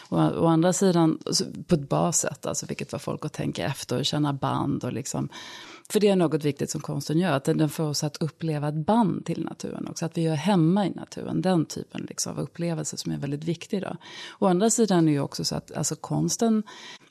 Och 0.10 0.44
å 0.44 0.48
andra 0.48 0.74
sidan 0.74 1.20
alltså, 1.26 1.46
på 1.68 1.76
ett 1.76 1.90
bra 1.90 2.12
sätt, 2.12 2.46
alltså 2.46 2.66
vilket 2.66 2.92
var 2.92 3.00
folk 3.00 3.26
att 3.26 3.34
tänka 3.34 3.66
efter 3.66 4.00
och 4.00 4.06
känna 4.06 4.34
band 4.34 4.84
och 4.84 4.94
liksom 4.94 5.30
för 5.92 6.00
det 6.00 6.08
är 6.08 6.16
något 6.16 6.44
viktigt 6.44 6.70
som 6.70 6.82
konsten 6.82 7.20
gör, 7.20 7.32
att 7.32 7.44
den 7.44 7.70
får 7.70 7.84
oss 7.84 8.04
att 8.04 8.18
uppleva 8.18 8.68
ett 8.68 8.86
band 8.86 9.26
till 9.26 9.44
naturen 9.44 9.88
också. 9.88 10.06
Att 10.06 10.18
vi 10.18 10.22
gör 10.22 10.36
hemma 10.36 10.88
i 10.88 10.90
naturen, 10.90 11.42
den 11.42 11.66
typen 11.66 12.06
liksom 12.10 12.34
av 12.34 12.40
upplevelse 12.40 12.98
som 12.98 13.12
är 13.12 13.18
väldigt 13.18 13.44
viktig. 13.44 13.82
Då. 13.82 13.96
Å 14.40 14.48
andra 14.48 14.70
sidan 14.70 15.08
är 15.08 15.12
ju 15.12 15.20
också 15.20 15.44
så 15.44 15.56
att 15.56 15.72
alltså, 15.78 15.96
konsten 15.96 16.64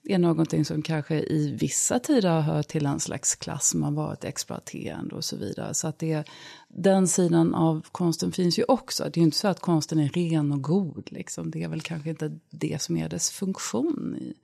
är 0.05 0.19
någonting 0.19 0.65
som 0.65 0.83
kanske 0.83 1.10
i 1.15 1.57
vissa 1.61 1.99
tider 1.99 2.29
har 2.31 2.41
hört 2.41 2.69
till 2.69 2.87
en 2.87 3.01
slags 3.01 3.35
klass 3.35 3.69
som 3.69 3.83
har 3.83 3.91
varit 3.91 4.25
exploaterande 4.25 5.15
och 5.15 5.25
så 5.25 5.37
vidare. 5.37 5.75
Så 5.75 5.89
att 5.89 5.99
det, 5.99 6.29
den 6.69 7.09
sidan 7.09 7.55
av 7.55 7.87
konsten 7.93 8.33
finns 8.33 8.59
ju 8.59 8.65
också. 8.69 9.05
Det 9.05 9.17
är 9.17 9.21
ju 9.21 9.25
inte 9.25 9.37
så 9.37 9.49
att 9.49 9.61
konsten 9.61 9.99
är 9.99 10.09
ren 10.09 10.53
och 10.53 10.63
god. 10.63 11.09
Liksom. 11.13 11.51
Det 11.51 11.63
är 11.63 11.69
väl 11.69 11.81
kanske 11.81 12.11
inte 12.11 12.39
det 12.51 12.83
som 12.83 12.97
är 12.97 13.09
dess 13.09 13.31
funktion 13.31 14.17
i, 14.21 14.35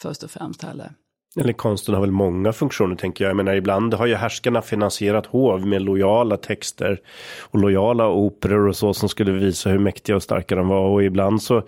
först 0.00 0.22
och 0.22 0.30
främst 0.30 0.62
heller. 0.62 0.92
Eller 1.36 1.52
konsten 1.52 1.94
har 1.94 2.00
väl 2.00 2.10
många 2.10 2.52
funktioner 2.52 2.96
tänker 2.96 3.24
jag. 3.24 3.30
Jag 3.30 3.36
menar 3.36 3.54
ibland 3.54 3.94
har 3.94 4.06
ju 4.06 4.14
härskarna 4.14 4.62
finansierat 4.62 5.26
hov 5.26 5.66
med 5.66 5.82
lojala 5.82 6.36
texter 6.36 7.00
och 7.40 7.58
lojala 7.58 8.08
operor 8.08 8.68
och 8.68 8.76
så 8.76 8.94
som 8.94 9.08
skulle 9.08 9.32
visa 9.32 9.70
hur 9.70 9.78
mäktiga 9.78 10.16
och 10.16 10.22
starka 10.22 10.56
de 10.56 10.68
var. 10.68 10.88
Och 10.88 11.04
ibland 11.04 11.42
så 11.42 11.62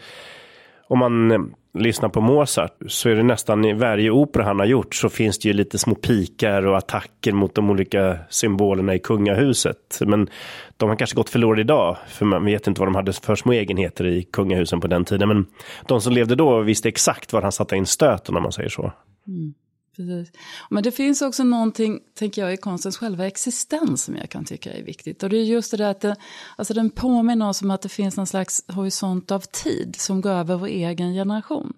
om 0.88 0.98
man 0.98 1.32
lyssnar 1.78 2.08
på 2.08 2.20
Mozart 2.20 2.76
så 2.86 3.08
är 3.08 3.14
det 3.14 3.22
nästan 3.22 3.64
i 3.64 3.72
varje 3.72 4.10
opera 4.10 4.44
han 4.44 4.58
har 4.58 4.66
gjort 4.66 4.94
så 4.94 5.08
finns 5.08 5.38
det 5.38 5.48
ju 5.48 5.52
lite 5.52 5.78
små 5.78 5.94
pikar 5.94 6.66
och 6.66 6.76
attacker 6.76 7.32
mot 7.32 7.54
de 7.54 7.70
olika 7.70 8.18
symbolerna 8.30 8.94
i 8.94 8.98
kungahuset. 8.98 10.00
Men 10.00 10.28
de 10.76 10.88
har 10.88 10.96
kanske 10.96 11.16
gått 11.16 11.30
förlorade 11.30 11.60
idag, 11.60 11.96
för 12.08 12.26
man 12.26 12.44
vet 12.44 12.66
inte 12.66 12.80
vad 12.80 12.88
de 12.88 12.94
hade 12.94 13.12
för 13.12 13.34
små 13.34 13.52
egenheter 13.52 14.06
i 14.06 14.22
kungahusen 14.22 14.80
på 14.80 14.86
den 14.86 15.04
tiden. 15.04 15.28
Men 15.28 15.46
de 15.86 16.00
som 16.00 16.12
levde 16.12 16.34
då 16.34 16.60
visste 16.60 16.88
exakt 16.88 17.32
var 17.32 17.42
han 17.42 17.52
satte 17.52 17.76
in 17.76 17.86
stöten 17.86 18.36
om 18.36 18.42
man 18.42 18.52
säger 18.52 18.68
så. 18.68 18.92
Mm. 19.26 19.54
Precis. 19.96 20.32
Men 20.70 20.82
det 20.82 20.90
finns 20.90 21.22
också 21.22 21.44
någonting, 21.44 22.00
tänker 22.14 22.42
jag, 22.42 22.54
i 22.54 22.56
konstens 22.56 22.96
själva 22.96 23.26
existens 23.26 24.04
som 24.04 24.16
jag 24.16 24.30
kan 24.30 24.44
tycka 24.44 24.72
är 24.72 24.82
viktigt. 24.82 25.22
Och 25.22 25.30
det 25.30 25.36
är 25.36 25.44
just 25.44 25.70
det 25.70 25.76
där 25.76 25.90
att 25.90 26.00
det, 26.00 26.16
alltså 26.56 26.74
den 26.74 26.90
påminner 26.90 27.48
oss 27.48 27.62
om 27.62 27.70
att 27.70 27.82
det 27.82 27.88
finns 27.88 28.16
någon 28.16 28.26
slags 28.26 28.64
horisont 28.68 29.30
av 29.30 29.40
tid 29.40 29.96
som 29.98 30.20
går 30.20 30.30
över 30.30 30.56
vår 30.56 30.66
egen 30.66 31.14
generation. 31.14 31.72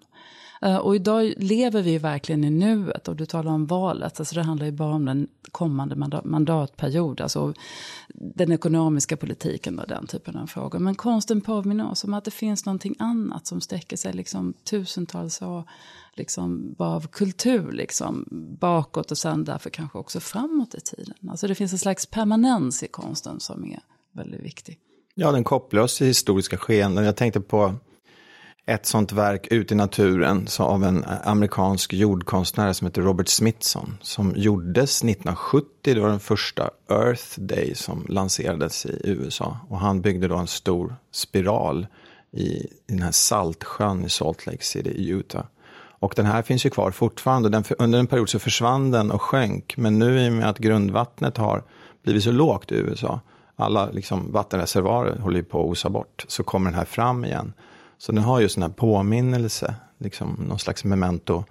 Eh, 0.61 0.77
och 0.77 0.95
idag 0.95 1.33
lever 1.37 1.81
vi 1.81 1.91
ju 1.91 1.97
verkligen 1.97 2.43
i 2.43 2.49
nuet 2.49 3.07
och 3.07 3.15
du 3.15 3.25
talar 3.25 3.51
om 3.51 3.65
valet, 3.65 4.19
alltså 4.19 4.35
det 4.35 4.43
handlar 4.43 4.65
ju 4.65 4.71
bara 4.71 4.93
om 4.93 5.05
den 5.05 5.27
kommande 5.51 5.95
mandat 5.95 6.25
mandatperiod, 6.25 7.21
alltså 7.21 7.53
den 8.13 8.51
ekonomiska 8.51 9.17
politiken 9.17 9.79
och 9.79 9.87
den 9.87 10.07
typen 10.07 10.35
av 10.35 10.47
frågor. 10.47 10.79
Men 10.79 10.95
konsten 10.95 11.41
påminner 11.41 11.91
oss 11.91 12.03
om 12.03 12.13
att 12.13 12.25
det 12.25 12.31
finns 12.31 12.65
någonting 12.65 12.95
annat 12.99 13.47
som 13.47 13.61
sträcker 13.61 13.97
sig 13.97 14.13
liksom 14.13 14.53
tusentals 14.63 15.41
år 15.41 15.63
liksom, 16.13 16.75
av 16.77 17.07
kultur 17.07 17.71
liksom, 17.71 18.27
bakåt 18.59 19.11
och 19.11 19.17
sen 19.17 19.43
därför 19.43 19.69
kanske 19.69 19.97
också 19.97 20.19
framåt 20.19 20.75
i 20.75 20.81
tiden. 20.81 21.15
Alltså 21.29 21.47
det 21.47 21.55
finns 21.55 21.71
en 21.71 21.79
slags 21.79 22.05
permanens 22.05 22.83
i 22.83 22.87
konsten 22.87 23.39
som 23.39 23.63
är 23.65 23.79
väldigt 24.13 24.41
viktig. 24.41 24.79
Ja, 25.15 25.31
den 25.31 25.43
kopplar 25.43 25.81
oss 25.81 25.97
till 25.97 26.07
historiska 26.07 26.57
skeenden. 26.57 27.05
Jag 27.05 27.15
tänkte 27.15 27.41
på 27.41 27.75
ett 28.69 28.85
sånt 28.85 29.11
verk 29.11 29.47
ute 29.51 29.73
i 29.73 29.77
naturen 29.77 30.47
så 30.47 30.63
av 30.63 30.83
en 30.83 31.05
amerikansk 31.23 31.93
jordkonstnär 31.93 32.73
som 32.73 32.87
heter 32.87 33.01
Robert 33.01 33.27
Smithson. 33.27 33.97
Som 34.01 34.33
gjordes 34.35 35.03
1970, 35.03 35.69
det 35.81 35.99
var 35.99 36.09
den 36.09 36.19
första 36.19 36.69
Earth 36.89 37.39
Day 37.39 37.75
som 37.75 38.05
lanserades 38.09 38.85
i 38.85 38.99
USA. 39.03 39.57
Och 39.69 39.79
han 39.79 40.01
byggde 40.01 40.27
då 40.27 40.35
en 40.35 40.47
stor 40.47 40.95
spiral 41.11 41.87
i, 42.31 42.43
i 42.43 42.69
den 42.87 43.01
här 43.01 43.11
saltsjön 43.11 44.05
i 44.05 44.09
Salt 44.09 44.45
Lake 44.45 44.63
City 44.63 44.89
i 44.89 45.09
Utah. 45.09 45.45
Och 45.99 46.13
den 46.15 46.25
här 46.25 46.41
finns 46.41 46.65
ju 46.65 46.69
kvar 46.69 46.91
fortfarande. 46.91 47.49
Den, 47.49 47.63
under 47.79 47.99
en 47.99 48.07
period 48.07 48.29
så 48.29 48.39
försvann 48.39 48.91
den 48.91 49.11
och 49.11 49.21
sjönk. 49.21 49.77
Men 49.77 49.99
nu 49.99 50.25
i 50.25 50.29
och 50.29 50.33
med 50.33 50.49
att 50.49 50.57
grundvattnet 50.57 51.37
har 51.37 51.63
blivit 52.03 52.23
så 52.23 52.31
lågt 52.31 52.71
i 52.71 52.75
USA. 52.75 53.19
Alla 53.55 53.89
liksom, 53.89 54.31
vattenreservoarer 54.31 55.19
håller 55.19 55.37
ju 55.37 55.43
på 55.43 55.59
att 55.59 55.65
osa 55.65 55.89
bort. 55.89 56.25
Så 56.27 56.43
kommer 56.43 56.69
den 56.69 56.79
här 56.79 56.85
fram 56.85 57.25
igen. 57.25 57.53
Så 57.97 58.11
den 58.11 58.23
har 58.23 58.39
ju 58.39 58.49
sån 58.49 58.63
här 58.63 58.69
påminnelse. 58.69 59.75
Liksom 59.97 60.45
någon 60.47 60.59
slags 60.59 60.83
memento. 60.83 61.43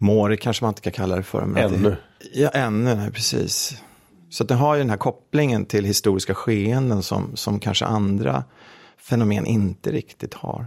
Mori 0.00 0.36
kanske 0.36 0.64
man 0.64 0.70
inte 0.70 0.80
kan 0.80 0.92
kalla 0.92 1.16
det 1.16 1.22
för. 1.22 1.44
Men 1.44 1.74
ännu. 1.74 1.90
Det, 1.90 1.96
ja, 2.32 2.48
ännu, 2.48 2.94
nej, 2.94 3.10
precis. 3.10 3.82
Så 4.30 4.44
den 4.44 4.58
har 4.58 4.74
ju 4.74 4.80
den 4.80 4.90
här 4.90 4.96
kopplingen 4.96 5.66
till 5.66 5.84
historiska 5.84 6.34
skeenden 6.34 7.02
som, 7.02 7.36
som 7.36 7.60
kanske 7.60 7.84
andra 7.84 8.44
fenomen 8.98 9.46
inte 9.46 9.92
riktigt 9.92 10.34
har. 10.34 10.66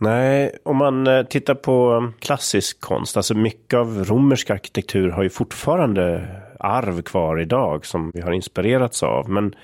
Nej, 0.00 0.58
om 0.64 0.76
man 0.76 1.06
eh, 1.06 1.22
tittar 1.22 1.54
på 1.54 2.08
klassisk 2.18 2.80
konst, 2.80 3.16
alltså 3.16 3.34
mycket 3.34 3.78
av 3.78 4.04
romersk 4.04 4.50
arkitektur 4.50 5.10
har 5.10 5.22
ju 5.22 5.30
fortfarande 5.30 6.28
arv 6.60 7.02
kvar 7.02 7.40
idag 7.40 7.86
som 7.86 8.10
vi 8.14 8.20
har 8.20 8.32
inspirerats 8.32 9.02
av. 9.02 9.30
Men 9.30 9.54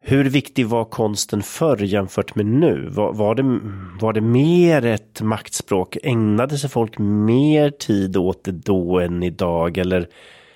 hur 0.00 0.24
viktig 0.24 0.66
var 0.66 0.84
konsten 0.84 1.42
förr 1.42 1.82
jämfört 1.82 2.34
med 2.34 2.46
nu? 2.46 2.88
Var, 2.88 3.12
var, 3.12 3.34
det, 3.34 3.60
var 4.00 4.12
det 4.12 4.20
mer 4.20 4.86
ett 4.86 5.20
maktspråk? 5.20 5.96
Ägnade 6.02 6.58
sig 6.58 6.70
folk 6.70 6.98
mer 6.98 7.70
tid 7.70 8.16
åt 8.16 8.44
det 8.44 8.52
då 8.52 9.00
än 9.00 9.22
idag? 9.22 9.78
Eller 9.78 10.08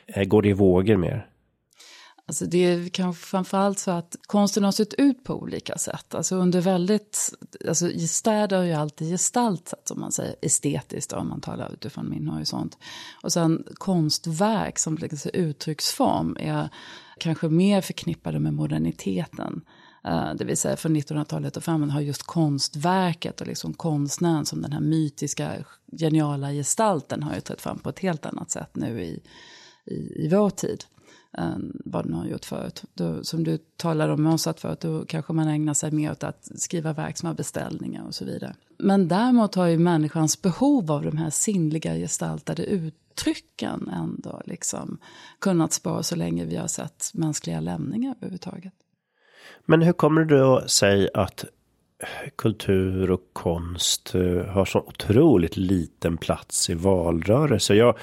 eh, 0.07 0.25
går 0.25 0.43
det 0.43 0.49
i 0.49 0.53
vågor 0.53 0.97
mer? 0.97 1.30
Alltså 2.31 2.47
det 2.47 2.59
är 2.59 2.89
kanske 2.89 3.27
framförallt 3.27 3.79
så 3.79 3.91
att 3.91 4.17
konsten 4.27 4.65
har 4.65 4.73
sett 4.73 4.95
ut 4.95 5.25
på 5.25 5.35
olika 5.35 5.79
sätt. 5.79 6.15
Alltså 6.15 6.37
under 6.37 6.61
väldigt, 6.61 7.31
alltså 7.69 7.91
städer 7.99 8.57
har 8.57 8.65
ju 8.65 8.73
alltid 8.73 9.09
gestaltat, 9.09 9.91
om 9.91 10.01
man 10.01 10.13
säger 10.13 10.37
estetiskt, 10.43 11.13
om 11.13 11.29
man 11.29 11.41
talar 11.41 11.73
utifrån 11.73 12.11
min 12.11 12.29
horisont. 12.29 12.79
Och 13.23 13.33
sen 13.33 13.65
konstverk 13.75 14.79
som 14.79 14.97
liksom 14.97 15.31
uttrycksform 15.35 16.37
är 16.41 16.69
kanske 17.19 17.49
mer 17.49 17.81
förknippade 17.81 18.39
med 18.39 18.55
moderniteten. 18.55 19.61
Eh, 20.05 20.35
det 20.35 20.45
vill 20.45 20.57
säga 20.57 20.77
från 20.77 20.97
1900-talet 20.97 21.57
och 21.57 21.65
framåt 21.65 21.91
har 21.91 22.01
just 22.01 22.23
konstverket 22.23 23.41
och 23.41 23.47
liksom 23.47 23.75
konstnären 23.75 24.47
som 24.47 24.63
den 24.63 24.73
här 24.73 24.81
mytiska, 24.81 25.53
geniala 26.01 26.51
gestalten 26.51 27.23
har 27.23 27.35
ju 27.35 27.41
trätt 27.41 27.61
fram 27.61 27.79
på 27.79 27.89
ett 27.89 27.99
helt 27.99 28.27
annat 28.27 28.51
sätt 28.51 28.77
nu 28.77 29.03
i, 29.03 29.23
i, 29.85 30.25
i 30.25 30.29
vår 30.29 30.51
tid 30.51 30.85
än 31.39 31.81
vad 31.85 32.05
den 32.05 32.15
har 32.15 32.27
gjort 32.27 32.45
förut. 32.45 32.83
Då, 32.95 33.25
som 33.25 33.45
du 33.45 33.59
talade 33.77 34.13
om 34.13 34.23
Mozart 34.23 34.61
förut, 34.61 34.81
då 34.81 35.05
kanske 35.05 35.33
man 35.33 35.49
ägnar 35.49 35.75
sig 35.75 35.91
mer 35.91 36.13
åt 36.13 36.25
att 36.25 36.49
skriva 36.55 36.93
verk 36.93 37.17
som 37.17 37.27
har 37.27 37.35
beställningar 37.35 38.05
och 38.05 38.15
så 38.15 38.25
vidare. 38.25 38.55
Men 38.79 39.09
däremot 39.09 39.55
har 39.55 39.67
ju 39.67 39.79
människans 39.79 40.43
behov 40.43 40.93
av 40.93 41.03
de 41.03 41.17
här 41.17 41.31
sinnliga 41.31 41.95
gestaltade 41.95 42.65
uttrycken 42.65 43.89
ändå 43.89 44.43
liksom 44.45 44.99
kunnat 45.39 45.73
spara 45.73 46.03
så 46.03 46.17
länge 46.17 46.45
vi 46.45 46.57
har 46.57 46.67
sett 46.67 47.11
mänskliga 47.15 47.61
lämningar 47.61 48.15
överhuvudtaget. 48.17 48.73
Men 49.67 49.83
hur 49.83 49.93
kommer 49.93 50.25
det 50.25 50.39
då 50.39 50.63
sig 50.67 51.09
att 51.15 51.45
kultur 52.37 53.11
och 53.11 53.21
konst 53.33 54.15
eh, 54.15 54.47
har 54.47 54.65
så 54.65 54.79
otroligt 54.79 55.57
liten 55.57 56.17
plats 56.17 56.71
i 56.71 56.75
valrörelser. 56.75 57.75
Jag 57.75 57.99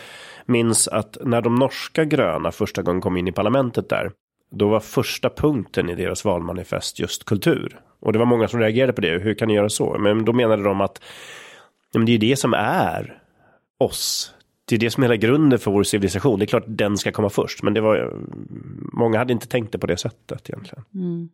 minns 0.45 0.87
att 0.87 1.17
när 1.21 1.41
de 1.41 1.55
norska 1.55 2.05
gröna 2.05 2.51
första 2.51 2.81
gången 2.81 3.01
kom 3.01 3.17
in 3.17 3.27
i 3.27 3.31
parlamentet 3.31 3.89
där, 3.89 4.11
då 4.51 4.69
var 4.69 4.79
första 4.79 5.29
punkten 5.29 5.89
i 5.89 5.95
deras 5.95 6.25
valmanifest 6.25 6.99
just 6.99 7.25
kultur. 7.25 7.79
Och 7.99 8.13
det 8.13 8.19
var 8.19 8.25
många 8.25 8.47
som 8.47 8.59
reagerade 8.59 8.93
på 8.93 9.01
det. 9.01 9.19
Hur 9.19 9.33
kan 9.33 9.47
ni 9.47 9.53
göra 9.53 9.69
så? 9.69 9.97
Men 9.99 10.25
då 10.25 10.33
menade 10.33 10.63
de 10.63 10.81
att 10.81 11.01
men 11.93 12.05
det 12.05 12.09
är 12.09 12.13
ju 12.13 12.29
det 12.29 12.35
som 12.35 12.53
är 12.53 13.21
oss 13.77 14.33
det 14.69 14.75
är 14.75 14.79
det 14.79 14.91
som 14.91 15.03
är 15.03 15.07
hela 15.07 15.15
grunden 15.15 15.59
för 15.59 15.71
vår 15.71 15.83
civilisation. 15.83 16.39
Det 16.39 16.45
är 16.45 16.47
klart 16.47 16.63
att 16.63 16.77
den 16.77 16.97
ska 16.97 17.11
komma 17.11 17.29
först, 17.29 17.63
men 17.63 17.73
det 17.73 17.81
var, 17.81 18.13
många 18.93 19.17
hade 19.17 19.33
inte 19.33 19.47
tänkt 19.47 19.71
det 19.71 19.77
på 19.77 19.87
det 19.87 19.97
sättet 19.97 20.49
egentligen. 20.49 20.83
Mm. 20.93 21.29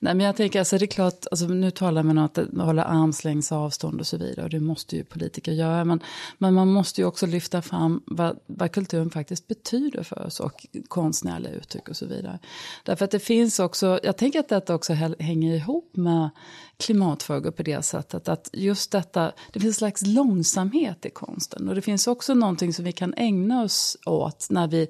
Nej, 0.00 0.14
men 0.14 0.26
jag 0.26 0.36
tänker, 0.36 0.58
alltså 0.58 0.78
det 0.78 0.84
är 0.84 0.86
klart, 0.86 1.26
alltså, 1.30 1.46
nu 1.46 1.70
talar 1.70 2.02
man 2.02 2.18
om 2.18 2.24
att 2.24 2.38
hålla 2.66 2.84
armslängds 2.84 3.52
avstånd 3.52 4.00
och 4.00 4.06
så 4.06 4.16
vidare, 4.16 4.44
och 4.44 4.50
det 4.50 4.60
måste 4.60 4.96
ju 4.96 5.04
politiker 5.04 5.52
göra, 5.52 5.84
men, 5.84 6.00
men 6.38 6.54
man 6.54 6.68
måste 6.68 7.00
ju 7.00 7.06
också 7.06 7.26
lyfta 7.26 7.62
fram 7.62 8.02
vad, 8.06 8.38
vad 8.46 8.72
kulturen 8.72 9.10
faktiskt 9.10 9.48
betyder 9.48 10.02
för 10.02 10.26
oss, 10.26 10.40
och 10.40 10.66
konstnärliga 10.88 11.52
uttryck 11.52 11.88
och 11.88 11.96
så 11.96 12.06
vidare. 12.06 12.38
Därför 12.82 13.04
att 13.04 13.10
det 13.10 13.18
finns 13.18 13.58
också, 13.58 14.00
jag 14.02 14.16
tänker 14.16 14.40
att 14.40 14.48
detta 14.48 14.74
också 14.74 14.92
hänger 15.18 15.54
ihop 15.54 15.96
med 15.96 16.30
klimatfrågor 16.76 17.50
på 17.50 17.62
det 17.62 17.82
sättet. 17.82 18.28
Att 18.28 18.50
just 18.52 18.92
detta, 18.92 19.32
det 19.52 19.60
finns 19.60 19.76
en 19.76 19.78
slags 19.78 20.06
långsamhet 20.06 21.06
i 21.06 21.10
konsten. 21.10 21.68
Och 21.68 21.74
det 21.74 21.82
finns 21.82 22.06
också 22.06 22.34
någonting 22.34 22.65
som 22.72 22.84
vi 22.84 22.92
kan 22.92 23.14
ägna 23.16 23.62
oss 23.62 23.96
åt 24.06 24.46
när 24.50 24.68
vi 24.68 24.88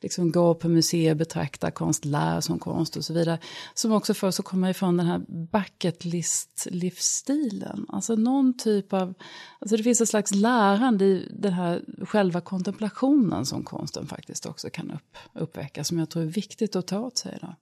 liksom 0.00 0.32
går 0.32 0.54
på 0.54 0.68
museer, 0.68 1.14
betraktar 1.14 1.70
konst, 1.70 2.04
lär 2.04 2.40
som 2.40 2.58
konst 2.58 2.96
och 2.96 3.04
så 3.04 3.12
vidare. 3.12 3.38
Som 3.74 3.92
också 3.92 4.14
för 4.14 4.26
oss 4.26 4.40
att 4.40 4.46
komma 4.46 4.70
ifrån 4.70 4.96
den 4.96 5.06
här 5.06 5.20
bucket 5.28 6.04
list-livsstilen. 6.04 7.86
Alltså 7.88 8.14
någon 8.14 8.58
typ 8.58 8.92
av, 8.92 9.14
alltså 9.58 9.76
det 9.76 9.82
finns 9.82 10.00
en 10.00 10.06
slags 10.06 10.34
lärande 10.34 11.04
i 11.04 11.28
den 11.30 11.52
här 11.52 11.82
själva 12.02 12.40
kontemplationen 12.40 13.46
som 13.46 13.64
konsten 13.64 14.06
faktiskt 14.06 14.46
också 14.46 14.70
kan 14.70 14.90
upp, 14.90 15.16
uppväcka. 15.34 15.84
Som 15.84 15.98
jag 15.98 16.10
tror 16.10 16.22
är 16.22 16.26
viktigt 16.26 16.76
att 16.76 16.86
ta 16.86 16.98
åt 16.98 17.18
sig. 17.18 17.34
idag. 17.36 17.54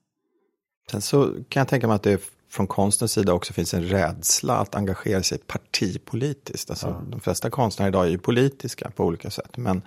Sen 0.91 1.01
så 1.01 1.33
kan 1.49 1.61
jag 1.61 1.67
tänka 1.67 1.87
mig 1.87 1.95
att 1.95 2.03
det 2.03 2.36
från 2.49 2.67
konstens 2.67 3.11
sida 3.11 3.33
också 3.33 3.53
finns 3.53 3.73
en 3.73 3.83
rädsla 3.83 4.57
att 4.57 4.75
engagera 4.75 5.23
sig 5.23 5.37
partipolitiskt. 5.37 6.69
Alltså, 6.69 6.87
ja. 6.87 7.01
De 7.09 7.19
flesta 7.19 7.49
konstnärer 7.49 7.89
idag 7.89 8.05
är 8.05 8.09
ju 8.09 8.17
politiska 8.17 8.91
på 8.95 9.05
olika 9.05 9.29
sätt. 9.29 9.57
Men 9.57 9.81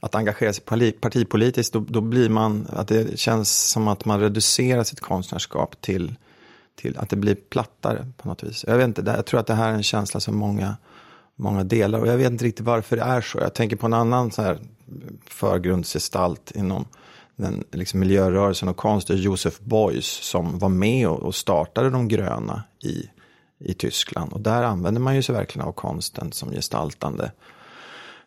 att 0.00 0.14
engagera 0.14 0.52
sig 0.52 0.64
partipolitiskt, 1.00 1.72
då, 1.72 1.80
då 1.80 2.00
blir 2.00 2.28
man, 2.28 2.66
att 2.70 2.88
det 2.88 3.18
känns 3.18 3.70
som 3.70 3.88
att 3.88 4.04
man 4.04 4.20
reducerar 4.20 4.84
sitt 4.84 5.00
konstnärskap 5.00 5.80
till, 5.80 6.14
till 6.74 6.98
att 6.98 7.10
det 7.10 7.16
blir 7.16 7.34
plattare 7.34 8.06
på 8.16 8.28
något 8.28 8.42
vis. 8.42 8.64
Jag, 8.68 8.76
vet 8.76 8.84
inte, 8.84 9.02
jag 9.16 9.26
tror 9.26 9.40
att 9.40 9.46
det 9.46 9.54
här 9.54 9.68
är 9.68 9.74
en 9.74 9.82
känsla 9.82 10.20
som 10.20 10.36
många, 10.36 10.76
många 11.36 11.64
delar. 11.64 11.98
Och 11.98 12.06
jag 12.06 12.16
vet 12.16 12.30
inte 12.30 12.44
riktigt 12.44 12.66
varför 12.66 12.96
det 12.96 13.02
är 13.02 13.20
så. 13.20 13.38
Jag 13.38 13.54
tänker 13.54 13.76
på 13.76 13.86
en 13.86 13.94
annan 13.94 14.30
så 14.30 14.42
här 14.42 14.58
förgrundsgestalt 15.26 16.50
inom 16.50 16.86
den 17.36 17.64
liksom 17.72 18.00
miljörörelsen 18.00 18.68
och 18.68 18.76
konst 18.76 19.10
är 19.10 19.14
Josef 19.14 19.60
Beuys 19.60 20.06
som 20.06 20.58
var 20.58 20.68
med 20.68 21.08
och 21.08 21.34
startade 21.34 21.90
de 21.90 22.08
gröna 22.08 22.62
i, 22.82 23.10
i 23.58 23.74
Tyskland. 23.74 24.32
Och 24.32 24.40
där 24.40 24.62
använder 24.62 25.00
man 25.00 25.16
ju 25.16 25.22
sig 25.22 25.34
verkligen 25.34 25.68
av 25.68 25.72
konsten 25.72 26.32
som 26.32 26.50
gestaltande 26.50 27.32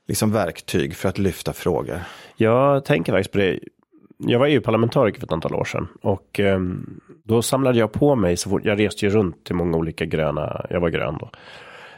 liksom 0.07 0.31
verktyg 0.31 0.95
för 0.95 1.09
att 1.09 1.17
lyfta 1.17 1.53
frågor. 1.53 1.99
Jag 2.35 2.85
tänker 2.85 3.13
faktiskt 3.13 3.31
på 3.31 3.37
det. 3.37 3.59
Jag 4.17 4.39
var 4.39 4.47
EU-parlamentariker 4.47 5.19
för 5.19 5.27
ett 5.27 5.31
antal 5.31 5.55
år 5.55 5.65
sedan 5.65 5.87
och 6.01 6.39
eh, 6.39 6.59
då 7.23 7.41
samlade 7.41 7.79
jag 7.79 7.91
på 7.91 8.15
mig 8.15 8.37
så 8.37 8.49
fort 8.49 8.65
jag 8.65 8.79
reste 8.79 9.05
ju 9.05 9.11
runt 9.11 9.43
till 9.43 9.55
många 9.55 9.77
olika 9.77 10.05
gröna. 10.05 10.65
Jag 10.69 10.79
var 10.79 10.89
grön 10.89 11.17
då. 11.19 11.29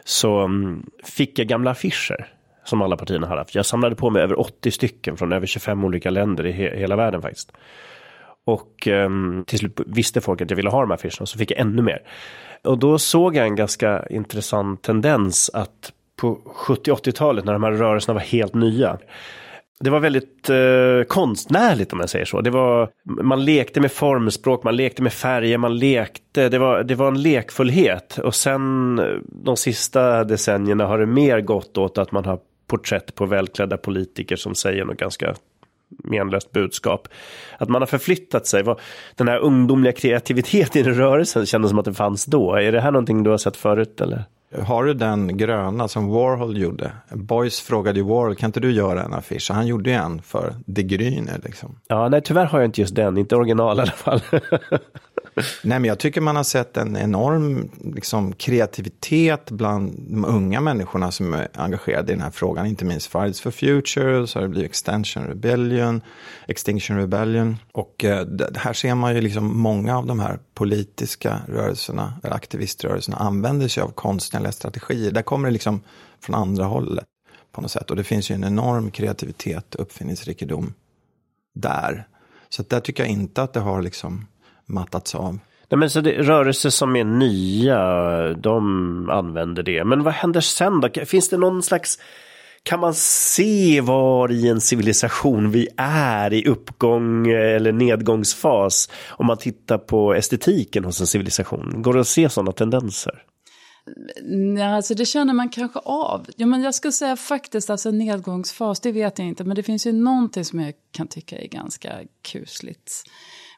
Så 0.03 0.43
um, 0.43 0.89
fick 1.03 1.39
jag 1.39 1.47
gamla 1.47 1.71
affischer 1.71 2.33
som 2.69 2.81
alla 2.81 2.97
partierna 2.97 3.27
har 3.27 3.37
haft. 3.37 3.55
Jag 3.55 3.65
samlade 3.65 3.95
på 3.95 4.09
mig 4.09 4.21
över 4.21 4.39
80 4.39 4.71
stycken 4.71 5.17
från 5.17 5.33
över 5.33 5.47
25 5.47 5.83
olika 5.83 6.09
länder 6.09 6.45
i 6.45 6.51
he 6.51 6.77
hela 6.77 6.95
världen 6.95 7.21
faktiskt. 7.21 7.51
Och 8.45 8.87
um, 8.87 9.43
till 9.47 9.59
slut 9.59 9.79
visste 9.85 10.21
folk 10.21 10.41
att 10.41 10.49
jag 10.49 10.55
ville 10.55 10.69
ha 10.69 10.81
de 10.81 10.89
här 10.89 10.97
affischerna 10.97 11.25
så 11.25 11.37
fick 11.37 11.51
jag 11.51 11.59
ännu 11.59 11.81
mer. 11.81 12.01
Och 12.63 12.77
då 12.77 12.99
såg 12.99 13.35
jag 13.35 13.45
en 13.45 13.55
ganska 13.55 14.05
intressant 14.09 14.81
tendens 14.81 15.49
att 15.53 15.93
på 16.21 16.39
70-80-talet 16.67 17.45
när 17.45 17.53
de 17.53 17.63
här 17.63 17.71
rörelserna 17.71 18.13
var 18.13 18.21
helt 18.21 18.53
nya 18.53 18.97
det 19.79 19.89
var 19.89 19.99
väldigt 19.99 20.49
eh, 20.49 21.07
konstnärligt 21.07 21.93
om 21.93 21.99
jag 21.99 22.09
säger 22.09 22.25
så. 22.25 22.41
Det 22.41 22.49
var, 22.49 22.89
man 23.03 23.45
lekte 23.45 23.79
med 23.79 23.91
formspråk, 23.91 24.63
man 24.63 24.75
lekte 24.75 25.01
med 25.01 25.13
färger, 25.13 25.57
man 25.57 25.77
lekte. 25.77 26.49
Det 26.49 26.57
var, 26.57 26.83
det 26.83 26.95
var 26.95 27.07
en 27.07 27.21
lekfullhet. 27.21 28.17
Och 28.17 28.35
sen 28.35 28.99
eh, 28.99 29.05
de 29.25 29.57
sista 29.57 30.23
decennierna 30.23 30.85
har 30.85 30.99
det 30.99 31.05
mer 31.05 31.41
gått 31.41 31.77
åt 31.77 31.97
att 31.97 32.11
man 32.11 32.25
har 32.25 32.39
porträtt 32.69 33.15
på 33.15 33.25
välklädda 33.25 33.77
politiker 33.77 34.35
som 34.35 34.55
säger 34.55 34.85
något 34.85 34.97
ganska 34.97 35.35
menlöst 36.03 36.51
budskap. 36.51 37.07
Att 37.57 37.69
man 37.69 37.81
har 37.81 37.87
förflyttat 37.87 38.47
sig. 38.47 38.63
Den 39.15 39.27
här 39.27 39.39
ungdomliga 39.39 39.93
kreativiteten 39.93 40.81
i 40.81 40.83
rörelsen 40.83 41.45
kändes 41.45 41.69
som 41.69 41.79
att 41.79 41.85
det 41.85 41.93
fanns 41.93 42.25
då. 42.25 42.55
Är 42.55 42.71
det 42.71 42.81
här 42.81 42.91
någonting 42.91 43.23
du 43.23 43.29
har 43.29 43.37
sett 43.37 43.57
förut 43.57 44.01
eller? 44.01 44.23
Har 44.57 44.85
du 44.85 44.93
den 44.93 45.37
gröna 45.37 45.87
som 45.87 46.07
Warhol 46.07 46.57
gjorde? 46.57 46.91
Boys 47.09 47.61
frågade 47.61 47.99
ju 47.99 48.05
Warhol, 48.05 48.35
kan 48.35 48.47
inte 48.47 48.59
du 48.59 48.71
göra 48.71 49.03
en 49.03 49.13
affisch? 49.13 49.51
Han 49.51 49.67
gjorde 49.67 49.89
ju 49.89 49.95
en 49.95 50.21
för 50.21 50.55
De 50.65 50.83
Grüner. 50.83 51.41
Liksom. 51.43 51.75
Ja, 51.87 52.09
nej 52.09 52.21
tyvärr 52.21 52.45
har 52.45 52.59
jag 52.59 52.67
inte 52.67 52.81
just 52.81 52.95
den, 52.95 53.17
inte 53.17 53.35
original 53.35 53.77
i 53.77 53.81
alla 53.81 53.91
fall. 53.91 54.21
Nej, 55.63 55.79
men 55.79 55.85
jag 55.85 55.99
tycker 55.99 56.21
man 56.21 56.35
har 56.35 56.43
sett 56.43 56.77
en 56.77 56.97
enorm 56.97 57.69
liksom, 57.95 58.33
kreativitet 58.33 59.51
bland 59.51 59.95
de 60.09 60.25
unga 60.25 60.61
människorna 60.61 61.11
som 61.11 61.33
är 61.33 61.47
engagerade 61.53 62.11
i 62.11 62.15
den 62.15 62.23
här 62.23 62.31
frågan. 62.31 62.65
Inte 62.65 62.85
minst 62.85 63.07
Fridays 63.07 63.41
for 63.41 63.51
Future, 63.51 64.27
så 64.27 64.39
har 64.39 64.43
det 64.43 64.49
blivit 64.49 64.69
Extension 64.69 65.27
Rebellion, 65.27 66.01
Extinction 66.47 66.97
Rebellion. 66.97 67.57
Och 67.71 68.05
eh, 68.05 68.27
här 68.55 68.73
ser 68.73 68.95
man 68.95 69.15
ju 69.15 69.21
liksom 69.21 69.57
många 69.57 69.97
av 69.97 70.05
de 70.05 70.19
här 70.19 70.39
politiska 70.53 71.39
rörelserna, 71.47 72.13
eller 72.23 72.35
aktiviströrelserna, 72.35 73.17
använder 73.17 73.67
sig 73.67 73.83
av 73.83 73.91
konstnärliga 74.39 74.51
strategier. 74.51 75.11
Där 75.11 75.21
kommer 75.21 75.47
det 75.47 75.53
liksom 75.53 75.81
från 76.21 76.35
andra 76.35 76.65
hållet 76.65 77.05
på 77.51 77.61
något 77.61 77.71
sätt. 77.71 77.89
Och 77.89 77.95
det 77.95 78.03
finns 78.03 78.31
ju 78.31 78.35
en 78.35 78.43
enorm 78.43 78.91
kreativitet 78.91 79.75
och 79.75 79.81
uppfinningsrikedom 79.81 80.73
där. 81.55 82.07
Så 82.49 82.63
där 82.63 82.79
tycker 82.79 83.03
jag 83.03 83.11
inte 83.11 83.43
att 83.43 83.53
det 83.53 83.59
har 83.59 83.81
liksom 83.81 84.27
mattats 84.65 85.15
av. 85.15 85.39
Nej, 85.71 85.79
men 85.79 85.89
så 85.89 86.01
det, 86.01 86.11
rörelser 86.11 86.69
som 86.69 86.95
är 86.95 87.03
nya, 87.03 88.33
de 88.33 89.09
använder 89.09 89.63
det. 89.63 89.85
Men 89.85 90.03
vad 90.03 90.13
händer 90.13 90.41
sen 90.41 90.81
då? 90.81 90.89
Finns 91.05 91.29
det 91.29 91.37
någon 91.37 91.63
slags 91.63 91.99
kan 92.63 92.79
man 92.79 92.93
se 92.93 93.81
var 93.81 94.31
i 94.31 94.47
en 94.47 94.61
civilisation 94.61 95.51
vi 95.51 95.67
är 95.77 96.33
i 96.33 96.45
uppgång 96.45 97.27
eh, 97.27 97.55
eller 97.55 97.71
nedgångsfas 97.71 98.89
om 99.17 99.25
man 99.25 99.37
tittar 99.37 99.77
på 99.77 100.13
estetiken 100.13 100.85
hos 100.85 101.01
en 101.01 101.07
civilisation? 101.07 101.81
Går 101.81 101.93
det 101.93 101.99
att 101.99 102.07
se 102.07 102.29
sådana 102.29 102.51
tendenser? 102.51 103.23
Ja, 104.57 104.75
alltså 104.75 104.93
det 104.93 105.05
känner 105.05 105.33
man 105.33 105.49
kanske 105.49 105.79
av. 105.79 106.25
Ja, 106.35 106.45
men 106.45 106.61
jag 106.61 106.75
skulle 106.75 106.91
säga 106.91 107.15
faktiskt, 107.15 107.69
alltså 107.69 107.91
nedgångsfas, 107.91 108.79
det 108.79 108.91
vet 108.91 109.19
jag 109.19 109.27
inte. 109.27 109.43
Men 109.43 109.55
det 109.55 109.63
finns 109.63 109.87
ju 109.87 109.91
någonting 109.91 110.45
som 110.45 110.59
jag 110.59 110.73
kan 110.91 111.07
tycka 111.07 111.37
är 111.37 111.47
ganska 111.47 111.99
kusligt 112.21 113.03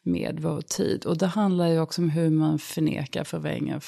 med 0.04 0.40
vår 0.40 0.62
tid. 0.62 1.06
Och 1.06 1.18
det 1.18 1.28
handlar 1.28 1.68
ju 1.68 1.80
också 1.80 2.02
om 2.02 2.10
hur 2.10 2.30
man 2.30 2.60
förnekar, 2.60 3.24
förvränger 3.24 3.82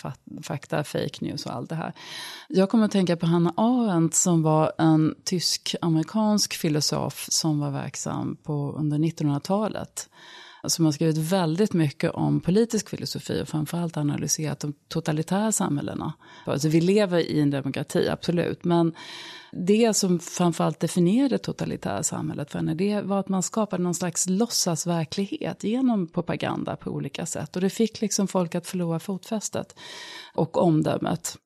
fakta, 0.43 0.83
fake 0.83 1.25
news 1.25 1.45
och 1.45 1.53
allt 1.53 1.69
det 1.69 1.75
här. 1.75 1.93
Jag 2.49 2.69
kommer 2.69 2.85
att 2.85 2.91
tänka 2.91 3.17
på 3.17 3.25
Hannah 3.25 3.53
Arendt 3.57 4.15
som 4.15 4.43
var 4.43 4.71
en 4.77 5.15
tysk-amerikansk 5.23 6.53
filosof 6.53 7.25
som 7.29 7.59
var 7.59 7.71
verksam 7.71 8.37
på, 8.43 8.75
under 8.77 8.97
1900-talet 8.97 10.09
som 10.67 10.85
har 10.85 10.91
skrivit 10.91 11.17
väldigt 11.17 11.73
mycket 11.73 12.11
om 12.11 12.41
politisk 12.41 12.89
filosofi 12.89 13.41
och 13.41 13.47
framförallt 13.47 13.97
analyserat 13.97 14.59
de 14.59 14.73
totalitära 14.87 15.51
samhällena. 15.51 16.13
Alltså 16.45 16.67
vi 16.67 16.81
lever 16.81 17.19
i 17.19 17.39
en 17.39 17.49
demokrati, 17.49 18.09
absolut, 18.09 18.63
men 18.63 18.93
det 19.51 19.93
som 19.93 20.19
framförallt 20.19 20.79
definierade 20.79 21.35
det 21.35 21.37
totalitära 21.37 22.03
samhället 22.03 22.51
för 22.51 22.59
henne, 22.59 22.73
det 22.73 23.01
var 23.01 23.19
att 23.19 23.29
man 23.29 23.43
skapade 23.43 23.83
någon 23.83 23.95
slags 23.95 24.29
låtsasverklighet 24.29 25.63
genom 25.63 26.07
propaganda 26.07 26.75
på 26.75 26.91
olika 26.91 27.25
sätt. 27.25 27.55
Och 27.55 27.61
det 27.61 27.69
fick 27.69 28.01
liksom 28.01 28.27
folk 28.27 28.55
att 28.55 28.67
förlora 28.67 28.99
fotfästet 28.99 29.75
och 30.35 30.57
omdömet. 30.57 31.37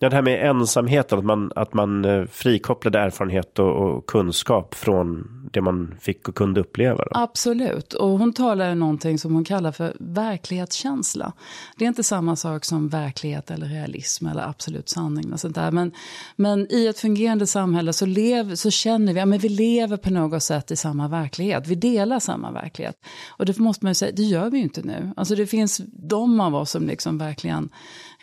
Ja, 0.00 0.08
det 0.08 0.16
här 0.16 0.22
med 0.22 0.50
ensamheten, 0.50 1.18
att 1.18 1.24
man, 1.24 1.52
att 1.56 1.74
man 1.74 2.04
eh, 2.04 2.24
frikopplade 2.26 2.98
erfarenhet 2.98 3.58
och, 3.58 3.96
och 3.96 4.06
kunskap 4.06 4.74
från 4.74 5.28
det 5.52 5.60
man 5.60 5.94
fick 6.00 6.28
och 6.28 6.34
kunde 6.34 6.60
uppleva. 6.60 6.96
Då. 7.04 7.10
Absolut, 7.14 7.92
och 7.92 8.08
hon 8.08 8.32
talar 8.32 8.68
ju 8.68 8.74
någonting 8.74 9.18
som 9.18 9.34
hon 9.34 9.44
kallar 9.44 9.72
för 9.72 9.96
verklighetskänsla. 10.00 11.32
Det 11.76 11.84
är 11.84 11.88
inte 11.88 12.02
samma 12.02 12.36
sak 12.36 12.64
som 12.64 12.88
verklighet 12.88 13.50
eller 13.50 13.66
realism 13.66 14.26
eller 14.26 14.48
absolut 14.48 14.88
sanning 14.88 15.32
och 15.32 15.40
sånt 15.40 15.54
där. 15.54 15.70
Men, 15.70 15.92
men 16.36 16.72
i 16.72 16.86
ett 16.86 16.98
fungerande 16.98 17.46
samhälle 17.46 17.92
så, 17.92 18.06
lev, 18.06 18.54
så 18.54 18.70
känner 18.70 19.14
vi 19.14 19.20
att 19.20 19.28
ja, 19.28 19.38
vi 19.42 19.48
lever 19.48 19.96
på 19.96 20.10
något 20.10 20.42
sätt 20.42 20.70
i 20.70 20.76
samma 20.76 21.08
verklighet. 21.08 21.66
Vi 21.66 21.74
delar 21.74 22.18
samma 22.18 22.52
verklighet. 22.52 22.96
Och 23.38 23.46
det 23.46 23.58
måste 23.58 23.84
man 23.84 23.90
ju 23.90 23.94
säga, 23.94 24.12
det 24.16 24.22
gör 24.22 24.50
vi 24.50 24.56
ju 24.56 24.62
inte 24.62 24.82
nu. 24.82 25.12
Alltså 25.16 25.34
det 25.34 25.46
finns 25.46 25.80
de 25.92 26.40
av 26.40 26.54
oss 26.54 26.70
som 26.70 26.86
liksom 26.86 27.18
verkligen 27.18 27.68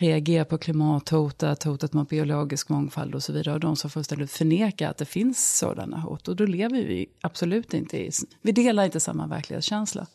reagerar 0.00 0.44
på 0.44 0.58
klimathotet, 0.58 1.62
hotet 1.62 1.92
mot 1.92 2.08
biologisk 2.08 2.68
mångfald 2.68 3.14
och 3.14 3.22
så 3.22 3.32
vidare. 3.32 3.54
Och 3.54 3.60
de 3.60 3.76
som 3.76 3.90
fullständigt 3.90 4.30
förnekar 4.30 4.90
att 4.90 4.98
det 4.98 5.04
finns 5.04 5.58
sådana 5.58 6.00
hot. 6.00 6.28
Och 6.28 6.36
då 6.36 6.46
lever 6.46 6.76
vi 6.76 7.06
absolut 7.20 7.74
inte 7.74 7.98
i, 7.98 8.10
vi 8.42 8.52
delar 8.52 8.84
inte 8.84 9.00
samma 9.00 9.26
verklighetskänsla. 9.26 10.06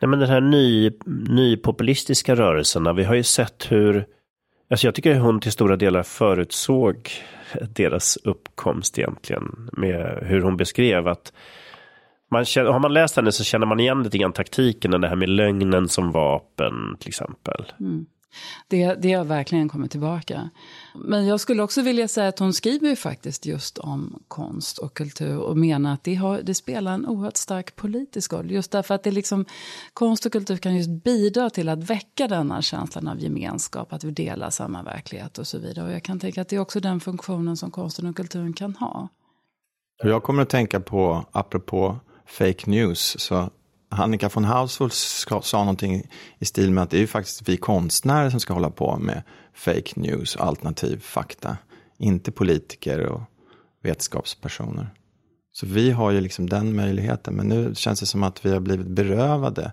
Nej, 0.00 0.08
men 0.08 0.18
den 0.18 0.28
här 0.28 0.40
ny, 0.40 0.90
nypopulistiska 1.28 2.34
rörelserna, 2.34 2.92
vi 2.92 3.04
har 3.04 3.14
ju 3.14 3.22
sett 3.22 3.72
hur, 3.72 4.06
alltså 4.70 4.86
jag 4.86 4.94
tycker 4.94 5.18
hon 5.18 5.40
till 5.40 5.52
stora 5.52 5.76
delar 5.76 6.02
förutsåg 6.02 7.10
deras 7.74 8.16
uppkomst 8.16 8.98
egentligen, 8.98 9.70
med 9.72 10.18
hur 10.22 10.40
hon 10.40 10.56
beskrev 10.56 11.08
att 11.08 11.32
man 12.30 12.44
känner, 12.44 12.70
har 12.70 12.80
man 12.80 12.94
läst 12.94 13.16
henne 13.16 13.32
så 13.32 13.44
känner 13.44 13.66
man 13.66 13.80
igen 13.80 14.02
lite 14.02 14.18
grann 14.18 14.32
taktiken, 14.32 14.90
det 14.90 15.08
här 15.08 15.16
med 15.16 15.28
lögnen 15.28 15.88
som 15.88 16.12
vapen 16.12 16.96
till 16.98 17.08
exempel. 17.08 17.72
Mm. 17.80 18.06
Det, 18.68 18.94
det 18.94 19.12
har 19.12 19.24
verkligen 19.24 19.68
kommit 19.68 19.90
tillbaka. 19.90 20.50
Men 20.94 21.26
jag 21.26 21.40
skulle 21.40 21.62
också 21.62 21.82
vilja 21.82 22.08
säga 22.08 22.28
att 22.28 22.38
hon 22.38 22.52
skriver 22.52 22.88
ju 22.88 22.96
faktiskt 22.96 23.46
just 23.46 23.78
om 23.78 24.22
konst 24.28 24.78
och 24.78 24.94
kultur 24.94 25.38
och 25.38 25.56
menar 25.56 25.94
att 25.94 26.04
det, 26.04 26.14
har, 26.14 26.40
det 26.42 26.54
spelar 26.54 26.92
en 26.92 27.06
oerhört 27.06 27.36
stark 27.36 27.76
politisk 27.76 28.32
roll. 28.32 28.50
Just 28.50 28.70
därför 28.70 28.94
att 28.94 29.02
det 29.02 29.10
liksom, 29.10 29.44
konst 29.92 30.26
och 30.26 30.32
kultur 30.32 30.56
kan 30.56 30.76
just 30.76 30.90
bidra 31.04 31.50
till 31.50 31.68
att 31.68 31.90
väcka 31.90 32.28
denna 32.28 32.62
känslan 32.62 33.08
av 33.08 33.20
gemenskap, 33.20 33.92
att 33.92 34.04
vi 34.04 34.10
delar 34.10 34.50
samma 34.50 34.82
verklighet 34.82 35.38
och 35.38 35.46
så 35.46 35.58
vidare. 35.58 35.86
Och 35.86 35.92
jag 35.92 36.02
kan 36.02 36.20
tänka 36.20 36.42
att 36.42 36.48
det 36.48 36.56
är 36.56 36.60
också 36.60 36.80
den 36.80 37.00
funktionen 37.00 37.56
som 37.56 37.70
konsten 37.70 38.06
och 38.06 38.16
kulturen 38.16 38.52
kan 38.52 38.74
ha. 38.74 39.08
Jag 40.02 40.22
kommer 40.22 40.42
att 40.42 40.48
tänka 40.48 40.80
på, 40.80 41.24
apropå 41.32 41.98
fake 42.26 42.70
news, 42.70 43.20
så 43.20 43.50
Annika 43.88 44.30
von 44.34 44.44
Hauswolf 44.44 44.92
sa 44.92 45.58
någonting 45.58 46.02
i 46.38 46.44
stil 46.44 46.70
med 46.70 46.84
att 46.84 46.90
det 46.90 46.96
är 46.96 47.00
ju 47.00 47.06
faktiskt 47.06 47.48
vi 47.48 47.56
konstnärer 47.56 48.30
som 48.30 48.40
ska 48.40 48.52
hålla 48.52 48.70
på 48.70 48.98
med 48.98 49.22
fake 49.54 50.00
news 50.00 50.36
och 50.36 50.46
alternativ 50.46 51.00
fakta. 51.00 51.56
Inte 51.98 52.32
politiker 52.32 53.00
och 53.00 53.20
vetenskapspersoner. 53.82 54.90
Så 55.52 55.66
vi 55.66 55.90
har 55.90 56.10
ju 56.10 56.20
liksom 56.20 56.48
den 56.48 56.76
möjligheten. 56.76 57.34
Men 57.34 57.48
nu 57.48 57.74
känns 57.74 58.00
det 58.00 58.06
som 58.06 58.22
att 58.22 58.46
vi 58.46 58.50
har 58.50 58.60
blivit 58.60 58.86
berövade 58.86 59.72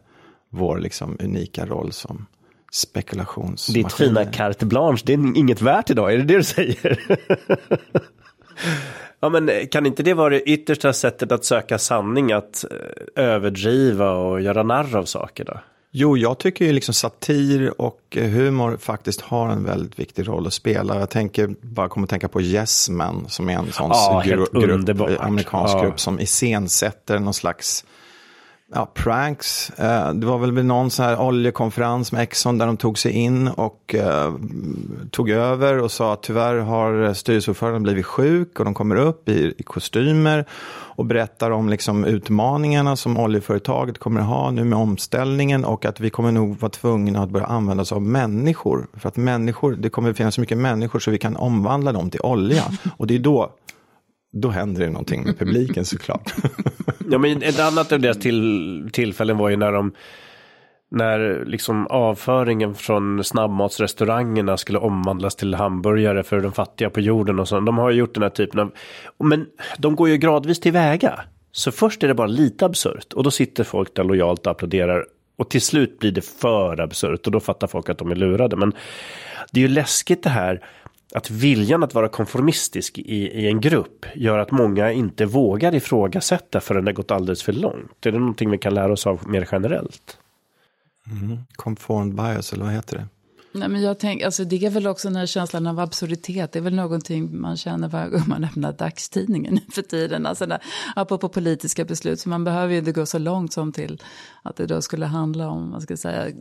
vår 0.50 0.80
liksom 0.80 1.18
unika 1.20 1.66
roll 1.66 1.92
som 1.92 2.26
spekulationsmaskiner. 2.72 3.84
Ditt 3.84 3.94
fina 3.94 4.26
carte 4.26 4.66
blanche, 4.66 5.02
det 5.06 5.14
är 5.14 5.38
inget 5.38 5.62
värt 5.62 5.90
idag, 5.90 6.14
är 6.14 6.18
det 6.18 6.24
det 6.24 6.38
du 6.38 6.44
säger? 6.44 7.00
Ja, 9.26 9.30
men 9.30 9.68
kan 9.68 9.86
inte 9.86 10.04
det 10.04 10.14
vara 10.14 10.30
det 10.30 10.42
yttersta 10.42 10.94
sättet 10.94 11.32
att 11.32 11.46
söka 11.46 11.78
sanning, 11.78 12.32
att 12.32 12.66
eh, 12.72 13.24
överdriva 13.24 14.12
och 14.12 14.42
göra 14.42 14.64
narr 14.64 14.96
av 14.96 15.06
saker 15.06 15.46
då? 15.46 15.60
Jo, 15.92 16.18
jag 16.18 16.38
tycker 16.38 16.66
ju 16.66 16.72
liksom 16.72 16.94
satir 16.94 17.82
och 17.82 18.02
humor 18.12 18.78
faktiskt 18.78 19.22
har 19.22 19.50
en 19.50 19.64
väldigt 19.64 20.00
viktig 20.00 20.28
roll 20.28 20.48
att 20.48 20.54
spela. 20.54 21.00
Jag 21.00 21.10
tänker, 21.10 21.56
bara 21.62 21.90
kommer 21.90 22.06
att 22.06 22.10
tänka 22.10 22.28
på 22.28 22.42
Yes 22.42 22.90
Man 22.90 23.26
som 23.30 23.50
är 23.50 23.54
en 23.54 23.72
sån 23.72 23.90
ja, 23.90 24.24
grupp, 24.26 25.20
amerikansk 25.20 25.76
ja. 25.76 25.84
grupp 25.84 26.00
som 26.00 26.20
iscensätter 26.20 27.20
någon 27.20 27.34
slags 27.34 27.86
ja, 28.74 28.92
pranks. 28.94 29.70
Eh, 29.70 30.14
det 30.14 30.26
var 30.26 30.38
väl 30.38 30.66
någon 30.66 30.92
sån 30.92 31.06
här 31.06 31.20
oljekonferens 31.20 32.12
med 32.12 32.22
Exxon 32.22 32.58
där 32.58 32.66
de 32.66 32.78
tog 32.78 32.98
sig 32.98 33.12
in 33.12 33.48
och 33.48 33.96
eh, 33.96 34.34
tog 35.12 35.30
över 35.30 35.80
och 35.82 35.92
sa 35.92 36.14
att 36.14 36.24
tyvärr 36.24 36.56
har 36.56 37.14
styrelseordföranden 37.14 37.84
blivit 37.84 38.06
sjuk 38.06 38.60
och 38.60 38.66
de 38.66 38.74
kommer 38.74 38.96
upp 38.96 39.30
i, 39.30 39.54
i 39.58 39.64
kostymer 39.64 40.46
och 40.98 41.06
berättar 41.06 41.52
om 41.52 41.70
liksom 41.70 42.06
utmaningarna 42.06 42.96
som 42.96 43.20
oljeföretaget 43.20 43.98
kommer 43.98 44.22
att 44.22 44.28
ha 44.28 44.52
nu 44.52 44.64
med 44.64 44.80
omställningen 44.80 45.66
och 45.66 45.86
att 45.86 46.00
vi 46.00 46.10
kommer 46.10 46.32
nog 46.32 46.60
vara 46.60 46.70
tvungna 46.70 47.24
att 47.24 47.30
börja 47.30 47.46
använda 47.46 47.82
oss 47.82 47.92
av 47.92 48.02
människor. 48.02 48.88
För 48.94 49.10
att 49.10 49.18
människor, 49.18 49.76
det 49.80 49.90
kommer 49.90 50.10
att 50.10 50.18
finnas 50.18 50.36
så 50.36 50.42
mycket 50.42 50.58
människor 50.58 51.00
så 51.00 51.12
vi 51.12 51.18
kan 51.18 51.36
omvandla 51.36 51.92
dem 51.92 52.10
till 52.10 52.22
olja. 52.22 52.64
Och 52.98 53.08
det 53.08 53.16
är 53.16 53.20
då 53.20 53.52
då 54.36 54.50
händer 54.50 54.82
det 54.82 54.90
någonting 54.90 55.24
med 55.24 55.40
publiken 55.40 55.86
såklart. 55.86 56.34
ja, 57.10 57.18
men 57.18 57.44
ett 57.44 57.60
annat 57.60 57.92
av 57.92 58.00
deras 58.00 58.20
till, 58.20 58.90
tillfällen 58.94 59.38
var 59.38 59.50
ju 59.50 59.56
när 59.56 59.72
de 59.72 59.92
när 60.92 61.46
liksom 61.46 61.88
avföringen 61.88 62.76
från 62.76 63.24
snabbmatsrestaurangerna 63.24 64.58
skulle 64.58 64.80
omvandlas 64.80 65.36
till 65.36 65.54
hamburgare 65.54 66.24
för 66.24 66.42
de 66.42 66.52
fattiga 66.52 66.90
på 66.90 67.00
jorden 67.00 67.40
och 67.40 67.48
så. 67.48 67.60
De 67.60 67.78
har 67.78 67.92
ju 67.92 67.98
gjort 67.98 68.14
den 68.14 68.24
här 68.24 68.30
typen 68.30 68.60
av, 68.60 68.72
men 69.24 69.46
de 69.78 69.96
går 69.96 70.10
ju 70.10 70.18
gradvis 70.18 70.60
tillväga. 70.60 71.20
Så 71.52 71.72
först 71.72 72.04
är 72.04 72.08
det 72.08 72.14
bara 72.14 72.28
lite 72.28 72.66
absurt 72.66 73.14
och 73.14 73.24
då 73.24 73.32
sitter 73.32 73.64
folk 73.64 73.96
där 73.96 74.04
lojalt 74.04 74.46
och 74.46 74.52
applåderar 74.52 75.06
och 75.38 75.50
till 75.50 75.62
slut 75.62 76.00
blir 76.00 76.12
det 76.12 76.26
för 76.26 76.82
absurt 76.82 77.26
och 77.26 77.32
då 77.32 77.40
fattar 77.40 77.68
folk 77.68 77.90
att 77.90 77.98
de 77.98 78.12
är 78.12 78.16
lurade. 78.16 78.56
Men 78.56 78.74
det 79.52 79.60
är 79.60 79.62
ju 79.62 79.74
läskigt 79.74 80.24
det 80.24 80.30
här 80.30 80.62
att 81.16 81.30
viljan 81.30 81.84
att 81.84 81.94
vara 81.94 82.10
konformistisk 82.10 82.98
i, 82.98 83.16
i 83.16 83.48
en 83.48 83.62
grupp 83.62 84.06
gör 84.16 84.38
att 84.38 84.52
många 84.52 84.92
inte 84.92 85.26
vågar 85.26 85.76
ifrågasätta 85.76 86.60
förrän 86.60 86.86
det 86.86 86.94
gått 86.94 87.12
alldeles 87.12 87.44
för 87.44 87.54
långt. 87.54 88.06
Är 88.06 88.12
det 88.12 88.20
någonting 88.20 88.52
vi 88.52 88.58
kan 88.58 88.74
lära 88.74 88.94
oss 88.94 89.08
av 89.08 89.30
mer 89.30 89.48
generellt? 89.52 90.18
Mm. 91.12 91.38
Conformed 91.56 92.16
bias, 92.16 92.54
eller 92.54 92.64
vad 92.64 92.74
heter 92.74 92.98
det? 92.98 93.08
Nej, 93.56 93.70
men 93.70 93.82
jag 93.82 94.00
tänk, 94.00 94.22
alltså 94.22 94.44
det 94.44 94.66
är 94.66 94.70
väl 94.70 94.88
också 94.88 95.08
den 95.08 95.16
här 95.16 95.26
känslan 95.26 95.68
av 95.68 95.80
absurditet. 95.80 96.52
Det 96.52 96.60
är 96.60 96.64
väl 96.64 96.76
någonting 96.76 97.42
man 97.42 97.58
känner 97.58 97.88
varje 97.88 98.10
gång 98.10 98.24
man 98.28 98.44
öppnar 98.44 98.74
dagstidningen 98.74 99.60
för 99.72 99.82
tiden. 99.82 100.26
Alltså 100.26 100.46
där, 100.46 100.64
apropå 100.96 101.30
politiska 101.30 101.86
beslut. 101.86 102.20
Så 102.20 102.30
man 102.30 102.44
behöver 102.44 102.74
ju 102.74 102.80
inte 102.80 102.92
gå 102.92 103.06
så 103.06 103.18
långt 103.18 103.54
som 103.54 103.72
till 103.72 104.02
att 104.44 104.56
det 104.56 104.66
då 104.66 104.82
skulle 104.82 105.06
handla 105.06 105.50
om 105.50 105.70
man 105.70 105.82
ska 105.82 105.98
säga, 105.98 106.32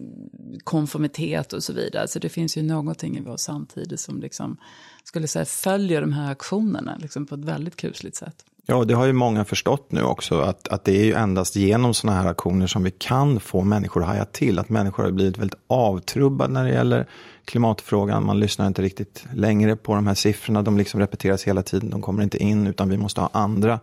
konformitet 0.65 1.53
och 1.53 1.63
så 1.63 1.73
vidare. 1.73 2.09
Så 2.09 2.19
det 2.19 2.29
finns 2.29 2.57
ju 2.57 2.63
någonting 2.63 3.17
i 3.17 3.21
vår 3.21 3.37
samtid 3.37 4.01
som 4.01 4.21
liksom, 4.21 4.57
skulle 5.05 5.29
säga, 5.29 5.45
följer 5.45 6.01
de 6.01 6.13
här 6.13 6.33
aktionerna 6.33 6.97
liksom 7.01 7.27
på 7.27 7.35
ett 7.35 7.45
väldigt 7.45 7.77
kusligt 7.77 8.17
sätt. 8.17 8.45
Ja, 8.67 8.85
det 8.85 8.95
har 8.95 9.07
ju 9.07 9.13
många 9.13 9.45
förstått 9.45 9.93
nu 9.93 10.03
också, 10.03 10.41
att, 10.41 10.69
att 10.69 10.85
det 10.85 10.93
är 10.93 11.05
ju 11.05 11.13
endast 11.13 11.57
genom 11.57 11.95
sådana 11.95 12.23
här 12.23 12.29
aktioner 12.29 12.67
som 12.67 12.83
vi 12.83 12.91
kan 12.91 13.41
få 13.41 13.65
människor 13.65 14.03
att 14.03 14.09
haja 14.09 14.25
till. 14.25 14.59
Att 14.59 14.69
människor 14.69 15.03
har 15.03 15.11
blivit 15.11 15.39
väldigt 15.39 15.61
avtrubbade 15.67 16.53
när 16.53 16.65
det 16.65 16.71
gäller 16.71 17.07
klimatfrågan. 17.45 18.27
Man 18.27 18.41
lyssnar 18.41 18.67
inte 18.67 18.83
riktigt 18.83 19.25
längre 19.35 19.77
på 19.77 19.95
de 19.95 20.07
här 20.07 20.15
siffrorna. 20.15 20.63
De 20.63 20.79
liksom 20.79 21.01
repeteras 21.01 21.45
hela 21.45 21.63
tiden, 21.63 21.91
de 21.91 22.03
kommer 22.03 22.23
inte 22.23 22.39
in, 22.39 22.67
utan 22.67 22.89
vi 22.89 22.97
måste 22.97 23.21
ha 23.21 23.31
andra 23.33 23.81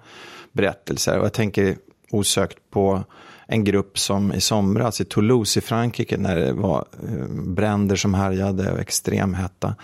berättelser. 0.52 1.20
Och 1.20 1.26
jag 1.26 1.34
tänker 1.34 1.76
osökt 2.12 2.58
på 2.72 3.04
en 3.48 3.64
grupp 3.64 4.00
som 4.00 4.34
i 4.34 4.42
somras 4.42 5.02
i 5.02 5.06
Toulouse 5.06 5.60
i 5.60 5.62
Frankrike 5.62 6.18
när 6.18 6.36
det 6.36 6.54
var 6.54 6.86
eh, 7.08 7.28
bränder 7.28 7.96
som 7.96 8.14
härjade 8.14 8.72
och 8.72 8.80
extrem 8.80 9.34
hetta. 9.34 9.76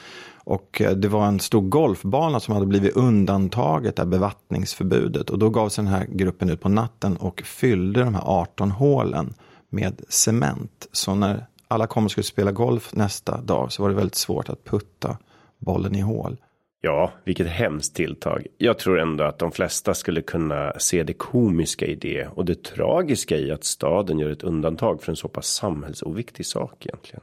Och 0.48 0.82
eh, 0.82 0.92
det 0.92 1.08
var 1.08 1.28
en 1.28 1.40
stor 1.40 1.62
golfbana 1.62 2.40
som 2.40 2.54
hade 2.54 2.66
blivit 2.66 2.96
undantaget 2.96 4.00
av 4.00 4.08
bevattningsförbudet. 4.08 5.30
Och 5.30 5.40
då 5.40 5.50
gav 5.50 5.70
sig 5.70 5.84
den 5.84 5.94
här 5.94 6.06
gruppen 6.10 6.50
ut 6.50 6.62
på 6.62 6.70
natten 6.70 7.18
och 7.18 7.42
fyllde 7.42 8.04
de 8.04 8.16
här 8.16 8.24
18 8.26 8.72
hålen 8.72 9.34
med 9.70 10.02
cement. 10.10 10.88
Så 10.92 11.16
när 11.16 11.46
alla 11.68 11.88
kom 11.88 12.06
och 12.06 12.12
skulle 12.12 12.24
spela 12.24 12.52
golf 12.52 12.96
nästa 12.96 13.42
dag 13.42 13.72
så 13.72 13.82
var 13.82 13.90
det 13.90 13.96
väldigt 13.96 14.16
svårt 14.16 14.50
att 14.50 14.64
putta 14.64 15.18
bollen 15.60 15.96
i 15.96 16.02
hål. 16.02 16.38
Ja, 16.82 17.12
vilket 17.24 17.48
hemskt 17.48 17.96
tilltag. 17.96 18.48
Jag 18.58 18.80
tror 18.80 19.00
ändå 19.00 19.24
att 19.24 19.40
de 19.40 19.52
flesta 19.52 19.94
skulle 19.94 20.22
kunna 20.22 20.74
se 20.78 21.04
det 21.04 21.14
komiska 21.14 21.86
i 21.86 21.96
det 21.96 22.28
och 22.28 22.46
det 22.46 22.64
tragiska 22.64 23.38
i 23.38 23.52
att 23.52 23.64
staden 23.64 24.20
gör 24.20 24.30
ett 24.30 24.44
undantag 24.44 25.04
för 25.04 25.12
en 25.12 25.16
så 25.16 25.28
pass 25.28 25.48
samhällsoviktig 25.48 26.46
sak 26.46 26.86
egentligen. 26.86 27.22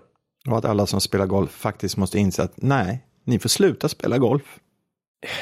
Och 0.48 0.58
att 0.58 0.64
alla 0.64 0.86
som 0.86 1.00
spelar 1.00 1.26
golf 1.26 1.50
faktiskt 1.50 1.96
måste 1.96 2.18
inse 2.18 2.42
att 2.42 2.52
nej, 2.56 3.04
ni 3.24 3.38
får 3.38 3.48
sluta 3.48 3.88
spela 3.88 4.18
golf. 4.18 4.60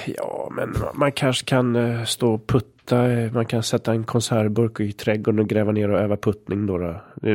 Ja, 0.06 0.52
men 0.56 0.74
man 0.94 1.12
kanske 1.12 1.46
kan 1.46 1.76
eh, 1.76 2.04
stå 2.04 2.34
och 2.34 2.46
putta. 2.46 3.10
Eh, 3.10 3.32
man 3.32 3.46
kan 3.46 3.62
sätta 3.62 3.92
en 3.92 4.04
konservburk 4.04 4.80
i 4.80 4.92
trädgården 4.92 5.40
och 5.40 5.48
gräva 5.48 5.72
ner 5.72 5.90
och 5.90 5.98
öva 5.98 6.16
puttning. 6.16 6.66
Då. 6.66 6.78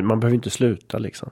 Man 0.02 0.20
behöver 0.20 0.34
inte 0.34 0.50
sluta 0.50 0.98
liksom. 0.98 1.30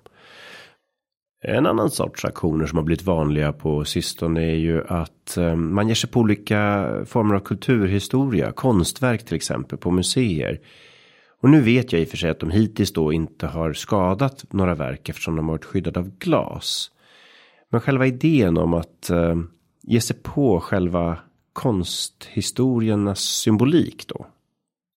En 1.48 1.66
annan 1.66 1.90
sorts 1.90 2.24
aktioner 2.24 2.66
som 2.66 2.78
har 2.78 2.84
blivit 2.84 3.04
vanliga 3.04 3.52
på 3.52 3.84
sistone 3.84 4.42
är 4.42 4.54
ju 4.54 4.84
att 4.88 5.36
eh, 5.36 5.56
man 5.56 5.88
ger 5.88 5.94
sig 5.94 6.10
på 6.10 6.20
olika 6.20 6.90
former 7.06 7.34
av 7.34 7.40
kulturhistoria, 7.40 8.52
konstverk 8.52 9.24
till 9.24 9.36
exempel 9.36 9.78
på 9.78 9.90
museer. 9.90 10.60
Och 11.42 11.50
nu 11.50 11.60
vet 11.60 11.92
jag 11.92 12.02
i 12.02 12.04
och 12.04 12.08
för 12.08 12.16
sig 12.16 12.30
att 12.30 12.40
de 12.40 12.50
hittills 12.50 12.92
då 12.92 13.12
inte 13.12 13.46
har 13.46 13.72
skadat 13.72 14.44
några 14.52 14.74
verk 14.74 15.08
eftersom 15.08 15.36
de 15.36 15.44
har 15.48 15.52
varit 15.52 15.64
skyddade 15.64 16.00
av 16.00 16.18
glas. 16.18 16.90
Men 17.70 17.80
själva 17.80 18.06
idén 18.06 18.58
om 18.58 18.74
att 18.74 19.10
eh, 19.10 19.36
ge 19.82 20.00
sig 20.00 20.16
på 20.22 20.60
själva 20.60 21.18
konsthistoriernas 21.52 23.20
symbolik 23.20 24.08
då. 24.08 24.26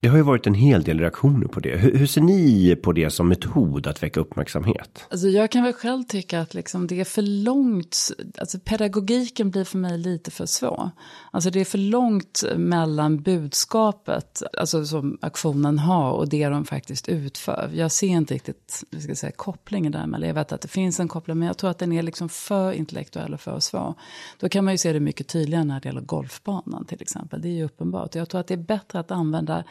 Det 0.01 0.07
har 0.07 0.17
ju 0.17 0.23
varit 0.23 0.47
en 0.47 0.53
hel 0.53 0.83
del 0.83 0.99
reaktioner 0.99 1.47
på 1.47 1.59
det. 1.59 1.77
Hur, 1.77 1.97
hur, 1.97 2.07
ser 2.07 2.21
ni 2.21 2.75
på 2.75 2.91
det 2.91 3.09
som 3.09 3.29
metod 3.29 3.88
att 3.88 4.03
väcka 4.03 4.19
uppmärksamhet? 4.19 5.05
Alltså 5.09 5.27
jag 5.27 5.51
kan 5.51 5.63
väl 5.63 5.73
själv 5.73 6.03
tycka 6.03 6.41
att 6.41 6.53
liksom 6.53 6.88
det 6.88 6.99
är 6.99 7.05
för 7.05 7.21
långt, 7.21 7.97
alltså 8.38 8.59
pedagogiken 8.59 9.51
blir 9.51 9.63
för 9.63 9.77
mig 9.77 9.97
lite 9.97 10.31
för 10.31 10.45
svår. 10.45 10.89
Alltså 11.31 11.49
det 11.49 11.59
är 11.59 11.65
för 11.65 11.77
långt 11.77 12.43
mellan 12.55 13.21
budskapet, 13.21 14.43
alltså 14.57 14.85
som 14.85 15.17
aktionen 15.21 15.79
har 15.79 16.12
och 16.12 16.29
det 16.29 16.47
de 16.47 16.65
faktiskt 16.65 17.09
utför. 17.09 17.71
Jag 17.73 17.91
ser 17.91 18.07
inte 18.07 18.33
riktigt, 18.33 18.83
vi 18.91 19.01
ska 19.01 19.15
säga 19.15 19.31
kopplingen 19.31 19.91
däremellan. 19.91 20.27
Jag 20.27 20.35
vet 20.35 20.51
att 20.51 20.62
det 20.62 20.67
finns 20.67 20.99
en 20.99 21.07
koppling, 21.07 21.38
men 21.39 21.47
jag 21.47 21.57
tror 21.57 21.69
att 21.69 21.79
den 21.79 21.91
är 21.91 22.03
liksom 22.03 22.29
för 22.29 22.71
intellektuell 22.71 23.33
och 23.33 23.41
för 23.41 23.59
svår. 23.59 23.93
Då 24.39 24.49
kan 24.49 24.65
man 24.65 24.73
ju 24.73 24.77
se 24.77 24.93
det 24.93 24.99
mycket 24.99 25.27
tydligare 25.27 25.63
när 25.63 25.79
det 25.79 25.89
gäller 25.89 26.01
golfbanan 26.01 26.85
till 26.85 27.01
exempel. 27.01 27.41
Det 27.41 27.47
är 27.47 27.53
ju 27.53 27.65
uppenbart. 27.65 28.15
Jag 28.15 28.29
tror 28.29 28.41
att 28.41 28.47
det 28.47 28.53
är 28.53 28.57
bättre 28.57 28.99
att 28.99 29.12
använda 29.12 29.63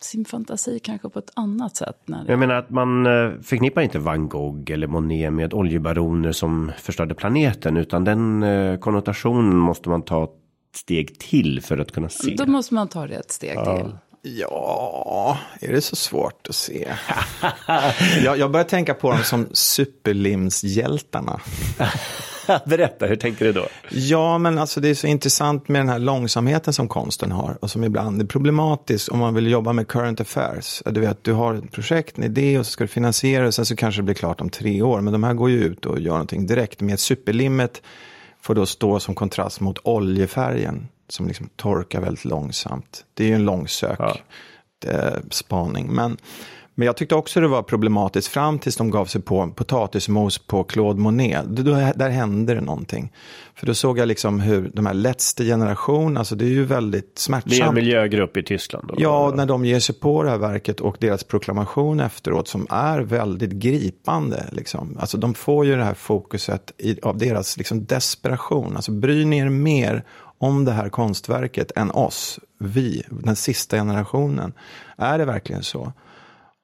sin 0.00 0.24
fantasi 0.24 0.78
kanske 0.78 1.08
på 1.08 1.18
ett 1.18 1.30
annat 1.34 1.76
sätt. 1.76 1.98
När 2.06 2.24
det... 2.24 2.32
Jag 2.32 2.38
menar 2.38 2.54
att 2.54 2.70
man 2.70 3.06
eh, 3.06 3.32
förknippar 3.42 3.82
inte 3.82 3.98
Van 3.98 4.28
Gogh 4.28 4.72
eller 4.72 4.86
Monet 4.86 5.32
med 5.32 5.54
oljebaroner 5.54 6.32
som 6.32 6.72
förstörde 6.78 7.14
planeten 7.14 7.76
utan 7.76 8.04
den 8.04 8.42
eh, 8.42 8.78
konnotationen 8.78 9.56
måste 9.56 9.88
man 9.88 10.02
ta 10.02 10.24
ett 10.24 10.30
steg 10.76 11.18
till 11.18 11.62
för 11.62 11.78
att 11.78 11.92
kunna 11.92 12.08
se. 12.08 12.34
Då 12.34 12.46
måste 12.46 12.74
man 12.74 12.88
ta 12.88 13.06
det 13.06 13.14
ett 13.14 13.30
steg 13.30 13.56
ja. 13.56 13.76
till. 13.76 13.92
Ja, 14.26 15.38
är 15.60 15.72
det 15.72 15.80
så 15.80 15.96
svårt 15.96 16.46
att 16.48 16.54
se? 16.54 16.88
jag, 18.24 18.38
jag 18.38 18.50
börjar 18.50 18.64
tänka 18.64 18.94
på 18.94 19.10
dem 19.10 19.22
som 19.22 19.46
superlimshjältarna. 19.52 21.40
Berätta, 22.64 23.06
hur 23.06 23.16
tänker 23.16 23.44
du 23.44 23.52
då? 23.52 23.66
Ja, 23.90 24.38
men 24.38 24.58
alltså 24.58 24.80
det 24.80 24.88
är 24.88 24.94
så 24.94 25.06
intressant 25.06 25.68
med 25.68 25.80
den 25.80 25.88
här 25.88 25.98
långsamheten 25.98 26.72
som 26.72 26.88
konsten 26.88 27.32
har 27.32 27.58
och 27.60 27.70
som 27.70 27.84
ibland 27.84 28.22
är 28.22 28.26
problematisk 28.26 29.12
om 29.12 29.18
man 29.18 29.34
vill 29.34 29.50
jobba 29.50 29.72
med 29.72 29.88
current 29.88 30.20
affairs. 30.20 30.82
Du 30.86 31.00
vet, 31.00 31.24
du 31.24 31.32
har 31.32 31.54
ett 31.54 31.72
projekt, 31.72 32.18
en 32.18 32.24
idé 32.24 32.58
och 32.58 32.66
så 32.66 32.72
ska 32.72 32.84
du 32.84 32.88
finansiera 32.88 33.46
och 33.46 33.54
sen 33.54 33.66
så 33.66 33.76
kanske 33.76 34.00
det 34.00 34.04
blir 34.04 34.14
klart 34.14 34.40
om 34.40 34.50
tre 34.50 34.82
år. 34.82 35.00
Men 35.00 35.12
de 35.12 35.24
här 35.24 35.34
går 35.34 35.50
ju 35.50 35.64
ut 35.64 35.86
och 35.86 36.00
gör 36.00 36.12
någonting 36.12 36.46
direkt. 36.46 36.80
Med 36.80 37.00
superlimmet 37.00 37.82
får 38.40 38.54
då 38.54 38.66
stå 38.66 39.00
som 39.00 39.14
kontrast 39.14 39.60
mot 39.60 39.78
oljefärgen 39.82 40.88
som 41.08 41.28
liksom 41.28 41.48
torkar 41.56 42.00
väldigt 42.00 42.24
långsamt. 42.24 43.04
Det 43.14 43.24
är 43.24 43.28
ju 43.28 43.34
en 43.34 43.44
långsök 43.44 44.00
ja. 44.00 44.16
spaning. 45.30 45.86
Men 45.94 46.16
men 46.74 46.86
jag 46.86 46.96
tyckte 46.96 47.14
också 47.14 47.40
det 47.40 47.48
var 47.48 47.62
problematiskt 47.62 48.28
fram 48.28 48.58
tills 48.58 48.76
de 48.76 48.90
gav 48.90 49.04
sig 49.04 49.22
på 49.22 49.52
potatismos 49.56 50.38
på 50.38 50.64
Claude 50.64 51.00
Monet. 51.00 51.44
Då, 51.44 51.72
där 51.72 52.10
hände 52.10 52.54
det 52.54 52.60
någonting. 52.60 53.12
För 53.54 53.66
då 53.66 53.74
såg 53.74 53.98
jag 53.98 54.08
liksom 54.08 54.40
hur 54.40 54.70
de 54.74 54.86
här 54.86 54.94
letzte 54.94 55.44
generation, 55.44 56.16
alltså 56.16 56.34
det 56.34 56.44
är 56.44 56.48
ju 56.48 56.64
väldigt 56.64 57.18
smärtsamt. 57.18 57.50
Det 57.50 57.60
är 57.60 57.68
en 57.68 57.74
miljögrupp 57.74 58.36
i 58.36 58.42
Tyskland? 58.42 58.88
Då, 58.88 58.94
ja, 58.98 59.32
när 59.34 59.46
de 59.46 59.64
ger 59.64 59.80
sig 59.80 59.94
på 59.94 60.22
det 60.22 60.30
här 60.30 60.38
verket 60.38 60.80
och 60.80 60.96
deras 61.00 61.24
proklamation 61.24 62.00
efteråt 62.00 62.48
som 62.48 62.66
är 62.70 63.00
väldigt 63.00 63.50
gripande. 63.50 64.46
Liksom. 64.52 64.96
Alltså 65.00 65.18
de 65.18 65.34
får 65.34 65.66
ju 65.66 65.76
det 65.76 65.84
här 65.84 65.94
fokuset 65.94 66.72
i, 66.78 67.00
av 67.02 67.18
deras 67.18 67.56
liksom 67.56 67.84
desperation. 67.84 68.76
Alltså 68.76 68.92
bry 68.92 69.38
er 69.38 69.48
mer 69.48 70.04
om 70.38 70.64
det 70.64 70.72
här 70.72 70.88
konstverket 70.88 71.72
än 71.76 71.90
oss, 71.90 72.40
vi, 72.58 73.02
den 73.10 73.36
sista 73.36 73.76
generationen. 73.76 74.52
Är 74.96 75.18
det 75.18 75.24
verkligen 75.24 75.62
så? 75.62 75.92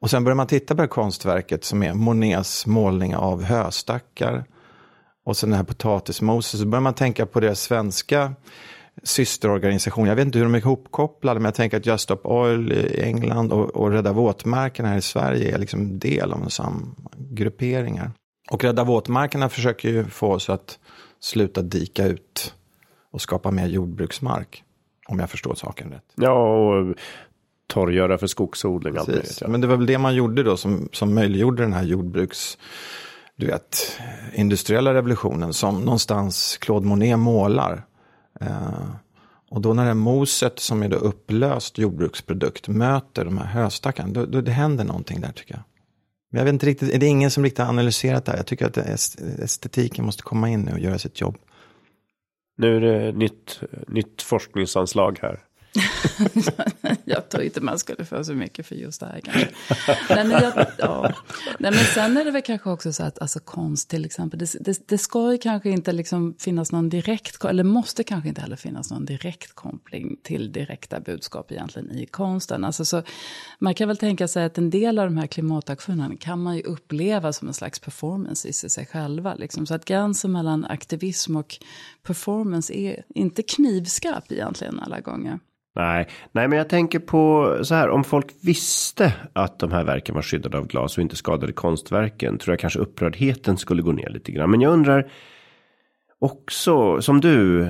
Och 0.01 0.11
sen 0.11 0.25
börjar 0.25 0.37
man 0.37 0.47
titta 0.47 0.75
på 0.75 0.77
det 0.77 0.83
här 0.83 0.89
konstverket 0.89 1.65
som 1.65 1.83
är 1.83 1.95
Monets 1.95 2.67
målning 2.67 3.17
av 3.17 3.43
höstackar. 3.43 4.45
Och 5.25 5.37
sen 5.37 5.51
den 5.51 5.57
här 5.57 5.65
potatismoset. 5.65 6.61
Så 6.61 6.67
börjar 6.67 6.81
man 6.83 6.95
tänka 6.95 7.27
på 7.27 7.41
deras 7.41 7.61
svenska 7.61 8.35
systerorganisation. 9.03 10.07
Jag 10.07 10.17
vet 10.17 10.27
inte 10.27 10.39
hur 10.39 10.45
de 10.45 10.55
är 10.55 10.59
ihopkopplade, 10.59 11.41
men 11.41 11.45
jag 11.45 11.55
tänker 11.55 11.77
att 11.77 11.87
Just 11.87 12.05
Stop 12.05 12.21
Oil 12.25 12.73
i 12.73 13.03
England 13.03 13.53
och, 13.53 13.77
och 13.77 13.91
Rädda 13.91 14.13
våtmarkerna 14.13 14.89
här 14.89 14.97
i 14.97 15.03
Sverige 15.03 15.55
är 15.55 15.59
liksom 15.59 15.99
del 15.99 16.33
av 16.33 16.49
samma 16.49 16.95
grupperingar. 17.17 18.11
Och 18.51 18.65
Rädda 18.65 18.85
våtmarkerna 18.85 19.49
försöker 19.49 19.89
ju 19.89 20.05
få 20.05 20.33
oss 20.33 20.51
att 20.51 20.79
sluta 21.21 21.63
dika 21.63 22.07
ut 22.07 22.55
och 23.13 23.21
skapa 23.21 23.51
mer 23.51 23.67
jordbruksmark. 23.67 24.65
Om 25.09 25.19
jag 25.19 25.31
förstår 25.31 25.55
saken 25.55 25.91
rätt. 25.91 26.05
Ja, 26.15 26.33
och 26.33 26.95
torrgöra 27.71 28.19
för 28.19 28.27
skogsodling. 28.27 28.95
Precis. 28.95 29.43
Men 29.49 29.61
det 29.61 29.67
var 29.67 29.77
väl 29.77 29.87
det 29.87 29.99
man 29.99 30.15
gjorde 30.15 30.43
då 30.43 30.57
som, 30.57 30.89
som 30.93 31.15
möjliggjorde 31.15 31.63
den 31.63 31.73
här 31.73 31.83
jordbruks 31.83 32.59
du 33.41 33.47
vet, 33.47 34.01
industriella 34.35 34.95
revolutionen 34.95 35.53
som 35.53 35.81
någonstans 35.81 36.59
Claude 36.61 36.87
Monet 36.87 37.19
målar. 37.19 37.87
Eh, 38.41 38.91
och 39.51 39.61
då 39.61 39.75
när 39.75 39.87
det 39.87 39.95
moset 39.95 40.59
som 40.59 40.83
är 40.83 40.89
då 40.89 40.97
upplöst 40.97 41.79
jordbruksprodukt 41.79 42.69
möter 42.69 43.25
de 43.25 43.39
här 43.39 43.47
höstackarna, 43.47 44.13
då, 44.13 44.27
då 44.27 44.41
det 44.41 44.51
händer 44.51 44.85
någonting 44.85 45.21
där 45.21 45.33
tycker 45.33 45.55
jag. 45.55 45.63
Men 46.31 46.39
jag 46.39 46.45
vet 46.45 46.53
inte 46.53 46.67
riktigt, 46.67 46.95
är 46.95 46.99
det 46.99 47.07
ingen 47.07 47.31
som 47.31 47.45
riktigt 47.45 47.59
har 47.59 47.67
analyserat 47.67 48.25
det 48.25 48.33
här? 48.33 48.39
Jag 48.39 48.47
tycker 48.47 48.67
att 48.67 48.77
estetiken 49.41 50.05
måste 50.05 50.23
komma 50.23 50.49
in 50.49 50.61
nu 50.61 50.73
och 50.73 50.81
göra 50.81 50.99
sitt 50.99 51.21
jobb. 51.21 51.37
Nu 52.57 52.77
är 52.77 52.81
det 52.81 53.13
nytt, 53.13 53.61
nytt 53.89 54.23
forskningsanslag 54.23 55.19
här. 55.23 55.41
jag 57.05 57.29
tror 57.29 57.45
inte 57.45 57.61
man 57.61 57.79
skulle 57.79 58.05
få 58.05 58.25
så 58.25 58.33
mycket 58.33 58.67
för 58.67 58.75
just 58.75 59.01
det 59.01 59.07
här 59.07 59.21
kanske. 59.21 59.49
Nej, 60.15 60.25
men, 60.25 60.31
jag, 60.31 60.67
ja. 60.79 61.15
Nej, 61.59 61.71
men 61.71 61.85
sen 61.85 62.17
är 62.17 62.25
det 62.25 62.31
väl 62.31 62.43
kanske 62.43 62.71
också 62.71 62.93
så 62.93 63.03
att 63.03 63.19
alltså, 63.19 63.41
konst 63.41 63.91
till 63.91 64.05
exempel, 64.05 64.39
det, 64.39 64.57
det, 64.61 64.89
det 64.89 64.99
ska 64.99 65.33
ju 65.33 65.39
kanske 65.39 65.71
inte 65.71 65.93
liksom 65.93 66.35
finnas 66.39 66.73
någon 66.73 66.89
direkt, 66.89 67.45
eller 67.45 67.65
måste 67.65 68.05
kanske 68.05 68.29
inte 68.29 68.41
heller 68.41 68.57
finnas 68.57 68.91
någon 68.91 69.05
direkt 69.05 69.53
koppling 69.53 70.17
till 70.23 70.53
direkta 70.53 71.01
budskap 71.01 71.53
egentligen 71.53 71.91
i 71.91 72.07
konsten. 72.07 72.65
Alltså, 72.65 72.85
så, 72.85 73.03
man 73.59 73.75
kan 73.75 73.89
väl 73.89 73.97
tänka 73.97 74.29
sig 74.29 74.45
att 74.45 74.59
en 74.59 74.71
del 74.71 74.99
av 74.99 75.05
de 75.05 75.17
här 75.17 75.27
klimataktionerna 75.27 76.17
kan 76.17 76.43
man 76.43 76.57
ju 76.57 76.63
uppleva 76.63 77.33
som 77.33 77.49
en 77.49 77.55
slags 77.55 77.79
performance 77.79 78.49
i 78.49 78.53
sig 78.53 78.87
själva. 78.87 79.35
Liksom. 79.35 79.67
Så 79.67 79.75
att 79.75 79.85
gränsen 79.85 80.33
mellan 80.33 80.65
aktivism 80.65 81.37
och 81.37 81.57
performance 82.03 82.75
är 82.75 83.05
inte 83.09 83.43
knivskarp 83.43 84.33
egentligen 84.33 84.81
alla 84.81 85.01
gånger. 85.01 85.39
Nej, 85.77 86.09
nej, 86.33 86.49
men 86.49 86.59
jag 86.59 86.69
tänker 86.69 86.99
på 86.99 87.57
så 87.63 87.75
här 87.75 87.89
om 87.89 88.05
folk 88.05 88.27
visste 88.43 89.13
att 89.33 89.59
de 89.59 89.73
här 89.73 89.85
verken 89.85 90.15
var 90.15 90.23
skyddade 90.23 90.59
av 90.59 90.67
glas 90.67 90.99
och 90.99 91.03
inte 91.03 91.17
skadade 91.17 91.53
konstverken 91.53 92.39
tror 92.39 92.53
jag 92.53 92.61
kanske 92.61 92.79
upprördheten 92.79 93.57
skulle 93.57 93.83
gå 93.83 93.93
ner 93.93 94.11
lite 94.11 94.33
grann. 94.33 94.51
Men 94.51 94.61
jag 94.61 94.73
undrar 94.73 95.11
också 96.19 97.03
som 97.03 97.21
du. 97.21 97.69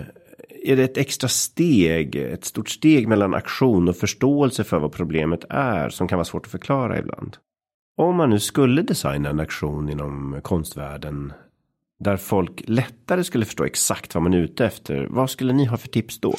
Är 0.65 0.77
det 0.77 0.85
ett 0.85 0.97
extra 0.97 1.29
steg, 1.29 2.17
ett 2.17 2.45
stort 2.45 2.69
steg 2.69 3.09
mellan 3.09 3.35
aktion 3.35 3.89
och 3.89 3.97
förståelse 3.97 4.65
för 4.65 4.79
vad 4.79 4.93
problemet 4.93 5.45
är 5.51 5.89
som 5.89 6.09
kan 6.09 6.17
vara 6.17 6.25
svårt 6.25 6.47
att 6.47 6.53
förklara 6.53 6.99
ibland? 6.99 7.37
Om 7.97 8.17
man 8.17 8.31
nu 8.31 8.39
skulle 8.39 8.83
designa 8.83 9.29
en 9.29 9.41
aktion 9.41 9.89
inom 9.89 10.41
konstvärlden 10.43 11.33
där 11.99 12.17
folk 12.17 12.63
lättare 12.67 13.25
skulle 13.25 13.45
förstå 13.45 13.65
exakt 13.65 14.15
vad 14.15 14.23
man 14.23 14.35
är 14.35 14.39
ute 14.39 14.67
efter. 14.67 15.07
Vad 15.11 15.31
skulle 15.31 15.53
ni 15.53 15.65
ha 15.65 15.77
för 15.77 15.89
tips 15.89 16.21
då? 16.21 16.35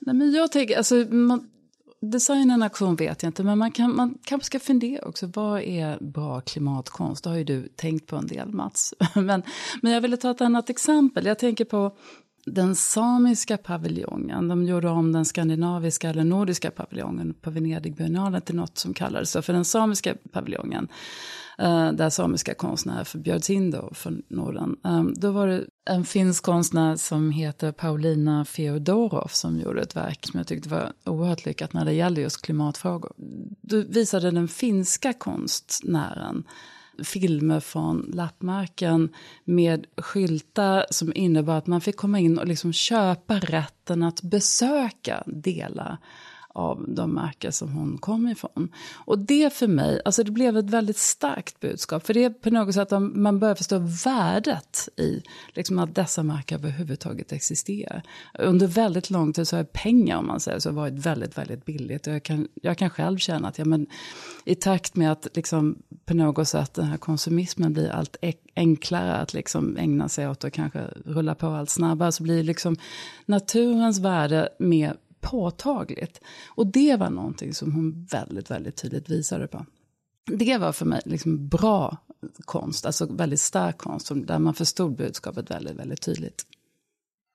Nej, 0.00 0.14
men 0.14 0.32
jag 0.32 0.52
tänker, 0.52 0.76
alltså, 0.76 0.94
man, 0.94 1.50
design 2.00 2.50
en 2.50 2.62
aktion 2.62 2.96
vet 2.96 3.22
jag 3.22 3.28
inte, 3.28 3.44
men 3.44 3.58
man, 3.58 3.72
kan, 3.72 3.96
man 3.96 4.18
kanske 4.24 4.46
ska 4.46 4.60
fundera 4.60 5.08
också. 5.08 5.26
Vad 5.26 5.62
är 5.62 5.98
bra 6.00 6.40
klimatkonst? 6.40 7.24
Det 7.24 7.30
har 7.30 7.36
ju 7.36 7.44
du 7.44 7.68
tänkt 7.68 8.06
på 8.06 8.16
en 8.16 8.26
del, 8.26 8.48
Mats. 8.48 8.94
men, 9.14 9.42
men 9.82 9.92
jag 9.92 10.00
ville 10.00 10.16
ta 10.16 10.30
ett 10.30 10.40
annat 10.40 10.70
exempel. 10.70 11.26
Jag 11.26 11.38
tänker 11.38 11.64
på 11.64 11.96
den 12.46 12.74
samiska 12.74 13.56
paviljongen, 13.56 14.48
de 14.48 14.64
gjorde 14.64 14.88
om 14.88 15.12
den 15.12 15.24
skandinaviska 15.24 16.10
eller 16.10 16.24
nordiska 16.24 16.70
paviljongen 16.70 17.34
på 17.34 17.50
Venedigbiennalen 17.50 18.42
till 18.42 18.54
något 18.54 18.78
som 18.78 18.94
kallades 18.94 19.32
för 19.32 19.52
den 19.52 19.64
samiska 19.64 20.14
paviljongen. 20.32 20.88
Eh, 21.58 21.92
där 21.92 22.10
samiska 22.10 22.54
konstnärer 22.54 23.04
förbjöds 23.04 23.50
in 23.50 23.70
då 23.70 23.90
från 23.94 24.22
Norden. 24.28 24.76
Ehm, 24.84 25.14
då 25.16 25.30
var 25.30 25.46
det 25.46 25.64
en 25.90 26.04
finsk 26.04 26.44
konstnär 26.44 26.96
som 26.96 27.30
heter 27.30 27.72
Paulina 27.72 28.44
Feodorov 28.44 29.28
som 29.32 29.58
gjorde 29.58 29.82
ett 29.82 29.96
verk 29.96 30.26
som 30.26 30.38
jag 30.38 30.46
tyckte 30.46 30.68
var 30.68 30.92
oerhört 31.04 31.46
lyckat 31.46 31.72
när 31.72 31.84
det 31.84 31.92
gällde 31.92 32.20
just 32.20 32.42
klimatfrågor. 32.42 33.12
Då 33.60 33.80
visade 33.80 34.30
den 34.30 34.48
finska 34.48 35.12
konstnären 35.12 36.44
filmer 37.04 37.60
från 37.60 38.10
lappmarken 38.14 39.08
med 39.44 39.86
skyltar 39.96 40.86
som 40.90 41.12
innebar 41.14 41.58
att 41.58 41.66
man 41.66 41.80
fick 41.80 41.96
komma 41.96 42.20
in 42.20 42.38
och 42.38 42.46
liksom 42.46 42.72
köpa 42.72 43.38
rätten 43.38 44.02
att 44.02 44.22
besöka 44.22 45.22
delar 45.26 45.98
av 46.58 46.84
de 46.88 47.14
märken 47.14 47.52
som 47.52 47.72
hon 47.72 47.98
kom 47.98 48.28
ifrån. 48.28 48.68
Och 48.94 49.18
det 49.18 49.52
för 49.52 49.66
mig, 49.66 50.00
alltså 50.04 50.22
det 50.22 50.30
blev 50.30 50.56
ett 50.56 50.70
väldigt 50.70 50.98
starkt 50.98 51.60
budskap. 51.60 52.06
För 52.06 52.14
det 52.14 52.24
är 52.24 52.30
på 52.30 52.50
något 52.50 52.74
sätt 52.74 52.92
att 52.92 53.02
man 53.02 53.38
börjar 53.38 53.54
förstå 53.54 53.78
värdet 54.04 54.88
i 54.96 55.22
liksom 55.52 55.78
att 55.78 55.94
dessa 55.94 56.22
märken 56.22 56.58
överhuvudtaget 56.58 57.32
existerar. 57.32 58.02
Under 58.38 58.66
väldigt 58.66 59.10
lång 59.10 59.32
tid 59.32 59.48
så 59.48 59.56
har 59.56 59.64
pengar, 59.64 60.18
om 60.18 60.26
man 60.26 60.40
säger 60.40 60.58
så, 60.58 60.70
varit 60.70 60.94
väldigt, 61.06 61.38
väldigt 61.38 61.64
billigt. 61.64 62.06
Och 62.06 62.12
jag 62.12 62.22
kan, 62.22 62.48
jag 62.54 62.78
kan 62.78 62.90
själv 62.90 63.18
känna 63.18 63.48
att 63.48 63.58
ja, 63.58 63.64
men, 63.64 63.86
i 64.44 64.54
takt 64.54 64.96
med 64.96 65.12
att 65.12 65.28
liksom, 65.34 65.78
på 66.04 66.14
något 66.14 66.48
sätt 66.48 66.74
den 66.74 66.84
här 66.84 66.96
konsumismen 66.96 67.72
blir 67.72 67.90
allt 67.90 68.16
enklare 68.56 69.16
att 69.16 69.34
liksom 69.34 69.76
ägna 69.76 70.08
sig 70.08 70.28
åt 70.28 70.44
och 70.44 70.52
kanske 70.52 70.84
rulla 71.04 71.34
på 71.34 71.46
allt 71.46 71.70
snabbare 71.70 72.12
så 72.12 72.22
blir 72.22 72.42
liksom 72.42 72.76
naturens 73.26 73.98
värde 73.98 74.48
mer 74.58 74.96
påtagligt. 75.20 76.20
Och 76.48 76.66
det 76.66 76.96
var 76.96 77.10
någonting 77.10 77.54
som 77.54 77.72
hon 77.72 78.06
väldigt, 78.10 78.50
väldigt 78.50 78.76
tydligt 78.76 79.08
visade 79.08 79.46
på. 79.46 79.66
Det 80.26 80.58
var 80.58 80.72
för 80.72 80.86
mig 80.86 81.02
liksom 81.04 81.48
bra 81.48 81.96
konst, 82.44 82.86
alltså 82.86 83.06
väldigt 83.06 83.40
stark 83.40 83.78
konst, 83.78 84.12
där 84.14 84.38
man 84.38 84.54
förstod 84.54 84.96
budskapet 84.96 85.50
väldigt, 85.50 85.76
väldigt 85.76 86.02
tydligt. 86.02 86.46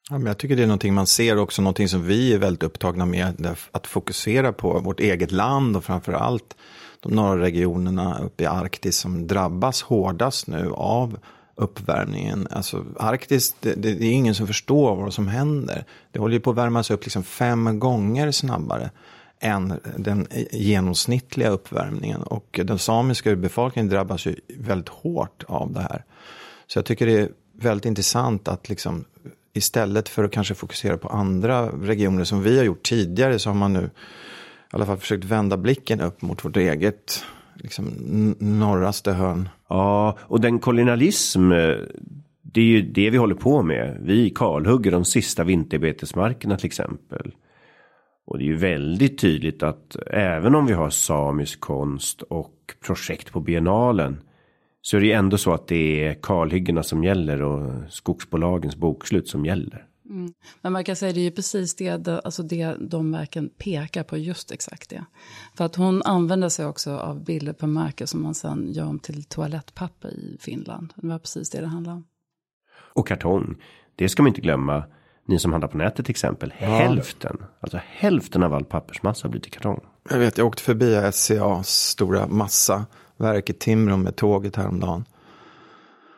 Ja, 0.09 0.17
men 0.17 0.27
jag 0.27 0.37
tycker 0.37 0.55
det 0.55 0.63
är 0.63 0.67
någonting 0.67 0.93
man 0.93 1.07
ser 1.07 1.37
också, 1.37 1.61
någonting 1.61 1.89
som 1.89 2.03
vi 2.03 2.33
är 2.33 2.37
väldigt 2.37 2.63
upptagna 2.63 3.05
med, 3.05 3.55
att 3.71 3.87
fokusera 3.87 4.53
på 4.53 4.79
vårt 4.79 4.99
eget 4.99 5.31
land 5.31 5.77
och 5.77 5.83
framför 5.83 6.13
allt 6.13 6.55
de 6.99 7.11
norra 7.11 7.41
regionerna 7.41 8.19
uppe 8.19 8.43
i 8.43 8.45
Arktis 8.45 8.97
som 8.97 9.27
drabbas 9.27 9.81
hårdast 9.81 10.47
nu 10.47 10.71
av 10.71 11.19
uppvärmningen. 11.55 12.47
Alltså 12.51 12.85
Arktis, 12.99 13.55
det, 13.59 13.73
det, 13.73 13.93
det, 13.93 14.05
är 14.05 14.11
ingen 14.11 14.35
som 14.35 14.47
förstår 14.47 14.95
vad 14.95 15.13
som 15.13 15.27
händer. 15.27 15.85
Det 16.11 16.19
håller 16.19 16.33
ju 16.33 16.39
på 16.39 16.49
att 16.49 16.57
värmas 16.57 16.91
upp 16.91 17.03
liksom 17.03 17.23
fem 17.23 17.79
gånger 17.79 18.31
snabbare 18.31 18.91
än 19.39 19.79
den 19.97 20.27
genomsnittliga 20.51 21.49
uppvärmningen. 21.49 22.23
Och 22.23 22.59
den 22.63 22.79
samiska 22.79 23.35
befolkningen 23.35 23.89
drabbas 23.89 24.25
ju 24.25 24.35
väldigt 24.57 24.89
hårt 24.89 25.43
av 25.47 25.73
det 25.73 25.81
här. 25.81 26.03
Så 26.67 26.77
jag 26.77 26.85
tycker 26.85 27.05
det 27.05 27.19
är 27.19 27.29
väldigt 27.53 27.85
intressant 27.85 28.47
att 28.47 28.69
liksom 28.69 29.05
istället 29.53 30.09
för 30.09 30.23
att 30.23 30.31
kanske 30.31 30.55
fokusera 30.55 30.97
på 30.97 31.09
andra 31.09 31.69
regioner 31.69 32.23
som 32.23 32.43
vi 32.43 32.57
har 32.57 32.63
gjort 32.63 32.83
tidigare 32.83 33.39
så 33.39 33.49
har 33.49 33.55
man 33.55 33.73
nu 33.73 33.83
i 33.83 33.89
alla 34.75 34.85
fall 34.85 34.97
försökt 34.97 35.23
vända 35.23 35.57
blicken 35.57 36.01
upp 36.01 36.21
mot 36.21 36.45
vårt 36.45 36.57
eget 36.57 37.23
liksom, 37.55 37.85
norraste 38.39 39.11
hörn. 39.11 39.49
Ja, 39.69 40.17
och 40.21 40.41
den 40.41 40.59
kolonialism, 40.59 41.51
eh, 41.51 41.75
det 42.41 42.61
är 42.61 42.65
ju 42.65 42.81
det 42.81 43.09
vi 43.09 43.17
håller 43.17 43.35
på 43.35 43.63
med. 43.63 43.97
Vi 44.01 44.29
kalhugger 44.29 44.91
de 44.91 45.05
sista 45.05 45.43
vinterbetesmarkerna 45.43 46.57
till 46.57 46.65
exempel. 46.65 47.31
Och 48.25 48.37
det 48.37 48.43
är 48.43 48.47
ju 48.47 48.55
väldigt 48.55 49.17
tydligt 49.17 49.63
att 49.63 49.95
även 50.07 50.55
om 50.55 50.65
vi 50.65 50.73
har 50.73 50.89
samisk 50.89 51.59
konst 51.59 52.21
och 52.21 52.55
projekt 52.85 53.31
på 53.31 53.39
biennalen 53.39 54.21
så 54.81 54.97
är 54.97 55.01
det 55.01 55.07
ju 55.07 55.13
ändå 55.13 55.37
så 55.37 55.53
att 55.53 55.67
det 55.67 56.07
är 56.07 56.13
kalhyggena 56.13 56.83
som 56.83 57.03
gäller 57.03 57.41
och 57.41 57.73
skogsbolagens 57.89 58.75
bokslut 58.75 59.27
som 59.27 59.45
gäller. 59.45 59.85
Mm. 60.09 60.33
Men 60.61 60.73
man 60.73 60.83
kan 60.83 60.95
säga 60.95 61.09
att 61.09 61.15
det 61.15 61.21
är 61.21 61.23
ju 61.23 61.31
precis 61.31 61.75
det, 61.75 62.07
alltså 62.23 62.43
det 62.43 62.75
de 62.79 63.11
verken 63.11 63.49
pekar 63.49 64.03
på, 64.03 64.17
just 64.17 64.51
exakt 64.51 64.89
det. 64.89 65.05
För 65.57 65.65
att 65.65 65.75
hon 65.75 66.01
använder 66.01 66.49
sig 66.49 66.65
också 66.65 66.97
av 66.97 67.23
bilder 67.23 67.53
på 67.53 67.67
märken 67.67 68.07
som 68.07 68.23
man 68.23 68.33
sen 68.33 68.71
gör 68.71 68.85
om 68.85 68.99
till 68.99 69.23
toalettpapper 69.23 70.09
i 70.09 70.37
Finland. 70.39 70.93
Det 70.95 71.07
var 71.07 71.19
precis 71.19 71.49
det 71.49 71.61
det 71.61 71.67
handlar 71.67 71.93
om. 71.93 72.03
Och 72.95 73.07
kartong, 73.07 73.55
det 73.95 74.09
ska 74.09 74.23
man 74.23 74.27
inte 74.27 74.41
glömma. 74.41 74.83
Ni 75.25 75.39
som 75.39 75.51
handlar 75.51 75.67
på 75.67 75.77
nätet 75.77 76.05
till 76.05 76.11
exempel, 76.11 76.53
ja. 76.59 76.67
hälften, 76.67 77.37
alltså 77.59 77.79
hälften 77.85 78.43
av 78.43 78.53
all 78.53 78.65
pappersmassa 78.65 79.29
blir 79.29 79.41
till 79.41 79.51
kartong. 79.51 79.81
Jag 80.09 80.19
vet, 80.19 80.37
jag 80.37 80.47
åkte 80.47 80.63
förbi 80.63 81.11
SCAs 81.11 81.69
stora 81.69 82.27
massa 82.27 82.85
verk 83.17 83.49
i 83.49 83.53
Timrå 83.53 83.97
med 83.97 84.15
tåget 84.15 84.55
häromdagen. 84.55 85.05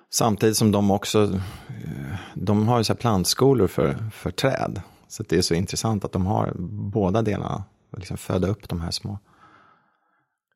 Samtidigt 0.10 0.58
som 0.58 0.72
de 0.72 0.92
också, 0.92 1.24
eh, 1.24 2.16
de 2.34 2.68
har 2.68 2.78
ju 2.78 2.84
så 2.84 2.96
plantskolor 2.96 3.68
för, 3.68 3.96
för 4.14 4.32
träd. 4.32 4.82
Så 5.08 5.24
det 5.24 5.38
är 5.38 5.42
så 5.42 5.54
intressant 5.54 6.06
att 6.06 6.12
de 6.12 6.26
har 6.26 6.54
båda 6.92 7.22
delarna, 7.22 7.64
liksom 7.98 8.18
föda 8.18 8.48
upp 8.48 8.70
de 8.70 8.82
här 8.82 8.92
små 8.92 9.20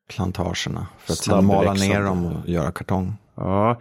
plantagerna. 0.08 0.86
För 0.98 1.12
att 1.12 1.18
sedan 1.18 1.46
mala 1.46 1.72
ner 1.72 2.02
dem 2.02 2.26
och 2.26 2.48
göra 2.48 2.72
kartong. 2.72 3.14
Ja, 3.34 3.80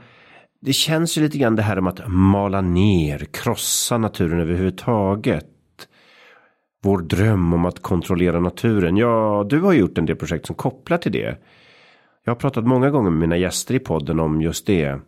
det 0.62 0.73
känns 0.73 1.17
ju 1.17 1.21
lite 1.21 1.38
grann 1.38 1.55
det 1.55 1.62
här 1.62 1.79
om 1.79 1.88
att 1.88 2.08
mala 2.08 2.62
ner, 2.62 3.19
krossa 3.19 3.97
naturen 3.97 4.39
överhuvudtaget. 4.39 5.45
Vår 6.84 6.97
dröm 6.97 7.53
om 7.53 7.65
att 7.65 7.82
kontrollera 7.82 8.39
naturen. 8.39 8.97
Ja, 8.97 9.45
du 9.49 9.62
har 9.62 9.73
gjort 9.73 9.97
en 9.97 10.05
del 10.05 10.15
projekt 10.15 10.45
som 10.45 10.55
kopplar 10.55 10.97
till 10.97 11.12
det. 11.12 11.38
Jag 12.23 12.32
har 12.32 12.39
pratat 12.39 12.67
många 12.67 12.89
gånger 12.89 13.10
med 13.10 13.19
mina 13.19 13.38
gäster 13.38 13.75
i 13.75 13.79
podden 13.79 14.19
om 14.19 14.41
just 14.41 14.67
det 14.67 14.99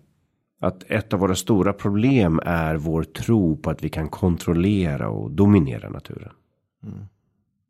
att 0.62 0.84
ett 0.88 1.14
av 1.14 1.20
våra 1.20 1.36
stora 1.36 1.74
problem 1.74 2.40
är 2.46 2.76
vår 2.76 3.04
tro 3.04 3.58
på 3.58 3.70
att 3.70 3.84
vi 3.84 3.90
kan 3.90 4.10
kontrollera 4.10 5.10
och 5.10 5.32
dominera 5.32 5.90
naturen. 5.90 6.32
Mm. 6.84 7.06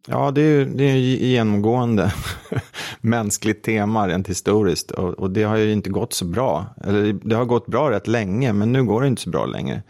Ja, 0.07 0.31
det 0.31 0.41
är, 0.41 0.65
det 0.65 0.83
är 0.83 0.95
genomgående 0.95 2.13
mänskligt 3.01 3.63
tema 3.63 4.07
rent 4.07 4.29
historiskt. 4.29 4.91
Och, 4.91 5.09
och, 5.09 5.31
det 5.31 5.43
har 5.43 5.57
ju 5.57 5.71
inte 5.71 5.89
gått 5.89 6.13
så 6.13 6.25
bra. 6.25 6.65
Eller 6.83 7.13
det 7.13 7.35
har 7.35 7.45
gått 7.45 7.67
bra 7.67 7.91
rätt 7.91 8.07
länge, 8.07 8.53
men 8.53 8.71
nu 8.71 8.83
går 8.83 9.01
det 9.01 9.07
inte 9.07 9.21
så 9.21 9.29
bra 9.29 9.45
längre. 9.45 9.83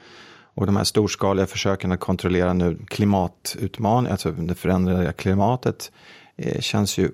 Och 0.54 0.66
de 0.66 0.76
här 0.76 0.84
storskaliga 0.84 1.46
försöken 1.46 1.92
att 1.92 2.00
kontrollera 2.00 2.54
nu 2.54 2.78
klimatutmaningen, 2.88 4.12
alltså 4.12 4.32
det 4.32 4.56
förändrade 4.56 5.14
klimatet, 5.14 5.92
eh, 6.36 6.60
känns 6.60 6.98
ju 6.98 7.12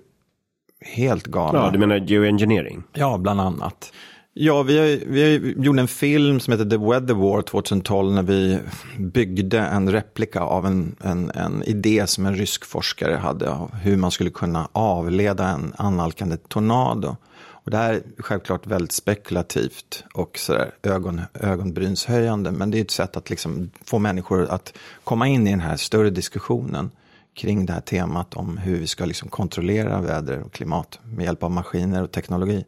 helt 0.81 1.27
galna. 1.27 1.59
Ja, 1.59 1.69
du 1.71 1.79
menar 1.79 1.97
geoengineering? 1.97 2.83
Ja, 2.93 3.17
bland 3.17 3.41
annat. 3.41 3.91
Ja, 4.39 4.63
vi, 4.63 4.79
har, 4.79 5.05
vi 5.07 5.53
gjorde 5.57 5.81
en 5.81 5.87
film 5.87 6.39
som 6.39 6.51
heter 6.51 6.65
The 6.65 6.77
Weather 6.77 7.13
War 7.13 7.41
2012 7.41 8.13
när 8.13 8.23
vi 8.23 8.59
byggde 8.97 9.59
en 9.59 9.91
replika 9.91 10.41
av 10.41 10.65
en, 10.65 10.95
en, 10.99 11.31
en 11.31 11.63
idé 11.63 12.07
som 12.07 12.25
en 12.25 12.35
rysk 12.35 12.65
forskare 12.65 13.15
hade 13.15 13.51
av 13.51 13.75
hur 13.75 13.97
man 13.97 14.11
skulle 14.11 14.29
kunna 14.29 14.69
avleda 14.71 15.47
en 15.47 15.73
annalkande 15.77 16.37
tornado. 16.37 17.15
Och 17.35 17.71
det 17.71 17.77
här 17.77 17.93
är 17.93 18.01
självklart 18.17 18.67
väldigt 18.67 18.91
spekulativt 18.91 20.03
och 20.13 20.37
sådär 20.37 20.71
ögon, 20.83 21.21
ögonbrynshöjande, 21.33 22.51
men 22.51 22.71
det 22.71 22.77
är 22.77 22.81
ett 22.81 22.91
sätt 22.91 23.17
att 23.17 23.29
liksom 23.29 23.71
få 23.85 23.99
människor 23.99 24.45
att 24.49 24.73
komma 25.03 25.27
in 25.27 25.47
i 25.47 25.51
den 25.51 25.59
här 25.59 25.77
större 25.77 26.09
diskussionen 26.09 26.91
kring 27.35 27.65
det 27.65 27.73
här 27.73 27.81
temat 27.81 28.33
om 28.33 28.57
hur 28.57 28.79
vi 28.79 28.87
ska 28.87 29.05
liksom 29.05 29.29
kontrollera 29.29 30.01
väder 30.01 30.41
och 30.43 30.53
klimat 30.53 30.99
med 31.03 31.25
hjälp 31.25 31.43
av 31.43 31.51
maskiner 31.51 32.03
och 32.03 32.11
teknologi. 32.11 32.65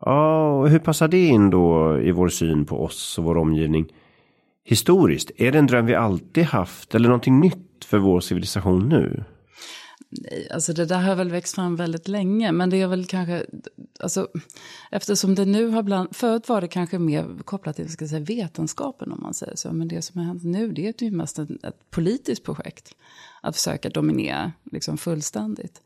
Ja, 0.00 0.52
och 0.52 0.68
hur 0.68 0.78
passar 0.78 1.08
det 1.08 1.26
in 1.26 1.50
då 1.50 1.98
i 2.00 2.10
vår 2.10 2.28
syn 2.28 2.64
på 2.64 2.84
oss 2.84 3.18
och 3.18 3.24
vår 3.24 3.36
omgivning? 3.36 3.92
Historiskt, 4.64 5.30
är 5.36 5.52
det 5.52 5.58
en 5.58 5.66
dröm 5.66 5.86
vi 5.86 5.94
alltid 5.94 6.44
haft 6.44 6.94
eller 6.94 7.08
någonting 7.08 7.40
nytt 7.40 7.84
för 7.84 7.98
vår 7.98 8.20
civilisation 8.20 8.88
nu? 8.88 9.24
Nej, 10.10 10.48
alltså 10.50 10.72
det 10.72 10.84
där 10.84 11.00
har 11.00 11.14
väl 11.14 11.30
växt 11.30 11.54
fram 11.54 11.76
väldigt 11.76 12.08
länge, 12.08 12.52
men 12.52 12.70
det 12.70 12.76
är 12.80 12.86
väl 12.86 13.06
kanske, 13.06 13.46
alltså 14.00 14.28
eftersom 14.90 15.34
det 15.34 15.44
nu 15.44 15.68
har 15.68 15.82
bland, 15.82 16.16
förut 16.16 16.48
var 16.48 16.60
det 16.60 16.68
kanske 16.68 16.98
mer 16.98 17.26
kopplat 17.44 17.76
till 17.76 17.92
ska 17.92 18.08
säga, 18.08 18.24
vetenskapen 18.24 19.12
om 19.12 19.22
man 19.22 19.34
säger 19.34 19.56
så, 19.56 19.72
men 19.72 19.88
det 19.88 20.02
som 20.02 20.20
har 20.20 20.26
hänt 20.26 20.44
nu 20.44 20.72
det 20.72 21.02
är 21.02 21.04
ju 21.04 21.10
mest 21.10 21.38
ett, 21.38 21.50
ett 21.64 21.90
politiskt 21.90 22.44
projekt 22.44 22.94
att 23.42 23.56
försöka 23.56 23.88
dominera 23.90 24.52
liksom 24.72 24.98
fullständigt. 24.98 25.82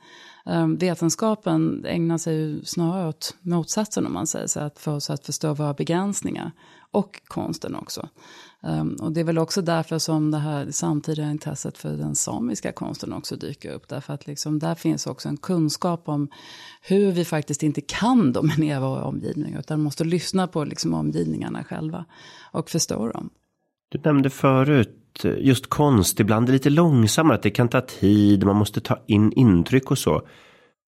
Ehm, 0.46 0.76
vetenskapen 0.76 1.84
ägnar 1.84 2.18
sig 2.18 2.36
ju 2.36 2.64
snarare 2.64 3.08
åt 3.08 3.36
motsatsen 3.40 4.06
om 4.06 4.12
man 4.12 4.26
säger 4.26 4.46
så, 4.46 4.60
att 4.60 4.78
få 4.78 4.92
oss 4.92 5.10
att 5.10 5.26
förstå 5.26 5.54
våra 5.54 5.74
begränsningar. 5.74 6.50
Och 6.90 7.20
konsten 7.26 7.74
också. 7.74 8.08
Um, 8.62 8.96
och 9.00 9.12
det 9.12 9.20
är 9.20 9.24
väl 9.24 9.38
också 9.38 9.62
därför 9.62 9.98
som 9.98 10.30
det 10.30 10.38
här 10.38 10.70
samtida 10.70 11.30
intresset 11.30 11.78
för 11.78 11.96
den 11.96 12.14
samiska 12.14 12.72
konsten 12.72 13.12
också 13.12 13.36
dyker 13.36 13.72
upp. 13.72 13.88
Därför 13.88 14.14
att 14.14 14.26
liksom 14.26 14.58
där 14.58 14.74
finns 14.74 15.06
också 15.06 15.28
en 15.28 15.36
kunskap 15.36 16.08
om 16.08 16.28
hur 16.82 17.12
vi 17.12 17.24
faktiskt 17.24 17.62
inte 17.62 17.80
kan 17.80 18.32
dominera 18.32 18.80
våra 18.80 19.04
omgivningar. 19.04 19.60
Utan 19.60 19.82
måste 19.82 20.04
lyssna 20.04 20.46
på 20.46 20.64
liksom 20.64 20.94
omgivningarna 20.94 21.64
själva 21.64 22.04
och 22.52 22.70
förstå 22.70 23.08
dem. 23.08 23.30
Du 23.88 24.00
nämnde 24.04 24.30
förut 24.30 25.01
Eh, 25.24 25.34
just 25.38 25.66
konst 25.66 26.20
ibland 26.20 26.48
är 26.48 26.52
lite 26.52 26.70
långsammare, 26.70 27.34
att 27.34 27.42
det 27.42 27.50
kan 27.50 27.68
ta 27.68 27.80
tid, 27.80 28.44
man 28.44 28.56
måste 28.56 28.80
ta 28.80 28.98
in 29.06 29.32
intryck 29.32 29.90
och 29.90 29.98
så. 29.98 30.22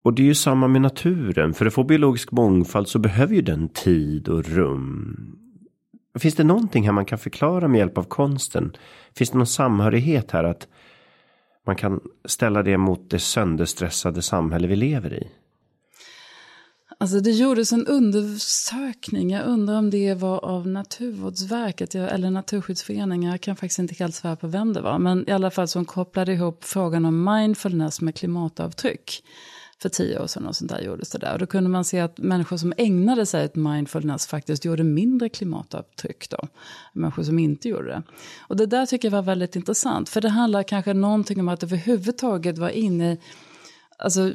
Och 0.05 0.14
det 0.14 0.23
är 0.23 0.27
ju 0.27 0.35
samma 0.35 0.69
med 0.69 0.83
naturen, 0.83 1.55
för 1.55 1.67
att 1.67 1.75
få 1.75 1.85
biologisk 1.85 2.33
mångfald 2.33 2.89
så 2.89 2.99
behöver 2.99 3.35
ju 3.35 3.43
den 3.43 3.69
tid 3.69 4.29
och 4.29 4.45
rum. 4.45 5.17
Finns 6.19 6.35
det 6.35 6.45
någonting 6.45 6.85
här 6.85 6.93
man 6.93 7.05
kan 7.05 7.19
förklara 7.19 7.69
med 7.69 7.79
hjälp 7.79 7.99
av 7.99 8.03
konsten? 8.03 8.77
Finns 9.17 9.31
det 9.31 9.39
någon 9.39 9.47
samhörighet 9.47 10.31
här 10.31 10.45
att 10.45 10.69
man 11.67 11.77
kan 11.77 12.01
ställa 12.25 12.62
det 12.62 12.77
mot 12.77 13.11
det 13.11 13.19
sönderstressade 13.19 14.23
samhälle 14.23 14.67
vi 14.67 14.77
lever 14.77 15.14
i? 15.14 15.29
Alltså 16.99 17.20
det 17.20 17.30
gjordes 17.30 17.72
en 17.72 17.86
undersökning, 17.86 19.30
jag 19.30 19.47
undrar 19.47 19.78
om 19.78 19.90
det 19.90 20.14
var 20.14 20.44
av 20.44 20.66
Naturvårdsverket 20.66 21.94
eller 21.94 22.30
Naturskyddsföreningen, 22.30 23.30
jag 23.30 23.40
kan 23.40 23.57
faktiskt 23.57 23.78
inte 23.78 23.94
helt 23.94 24.14
svära 24.14 24.36
på 24.36 24.47
vem 24.47 24.72
det 24.72 24.80
var, 24.80 24.99
men 24.99 25.28
i 25.28 25.32
alla 25.32 25.51
fall 25.51 25.68
som 25.68 25.84
kopplade 25.84 26.32
ihop 26.32 26.64
frågan 26.64 27.05
om 27.05 27.24
mindfulness 27.24 28.01
med 28.01 28.14
klimatavtryck. 28.14 29.24
För 29.78 29.88
tio 29.88 30.20
år 30.20 30.26
sedan 30.26 30.47
och 30.47 30.57
sånt 30.57 30.70
där 30.70 30.80
gjordes 30.80 31.11
det 31.11 31.18
där. 31.18 31.32
Och 31.32 31.38
då 31.38 31.47
kunde 31.47 31.70
man 31.70 31.84
se 31.84 32.01
att 32.01 32.18
människor 32.18 32.57
som 32.57 32.72
ägnade 32.76 33.26
sig 33.26 33.44
åt 33.44 33.55
mindfulness 33.55 34.26
faktiskt 34.26 34.64
gjorde 34.64 34.84
mindre 34.84 35.28
klimatavtryck 35.28 36.30
då. 36.30 36.49
Människor 36.92 37.22
som 37.22 37.38
inte 37.38 37.68
gjorde 37.68 37.88
det. 37.88 38.03
Och 38.40 38.57
det 38.57 38.66
där 38.66 38.86
tycker 38.86 39.09
jag 39.09 39.12
var 39.12 39.22
väldigt 39.22 39.57
intressant. 39.57 40.09
För 40.09 40.20
det 40.20 40.28
handlar 40.28 40.62
kanske 40.62 40.94
någonting 40.94 41.40
om 41.40 41.49
att 41.49 41.62
överhuvudtaget 41.62 42.59
vara 42.59 42.72
inne 42.72 43.12
i 43.12 43.18
Alltså, 43.99 44.32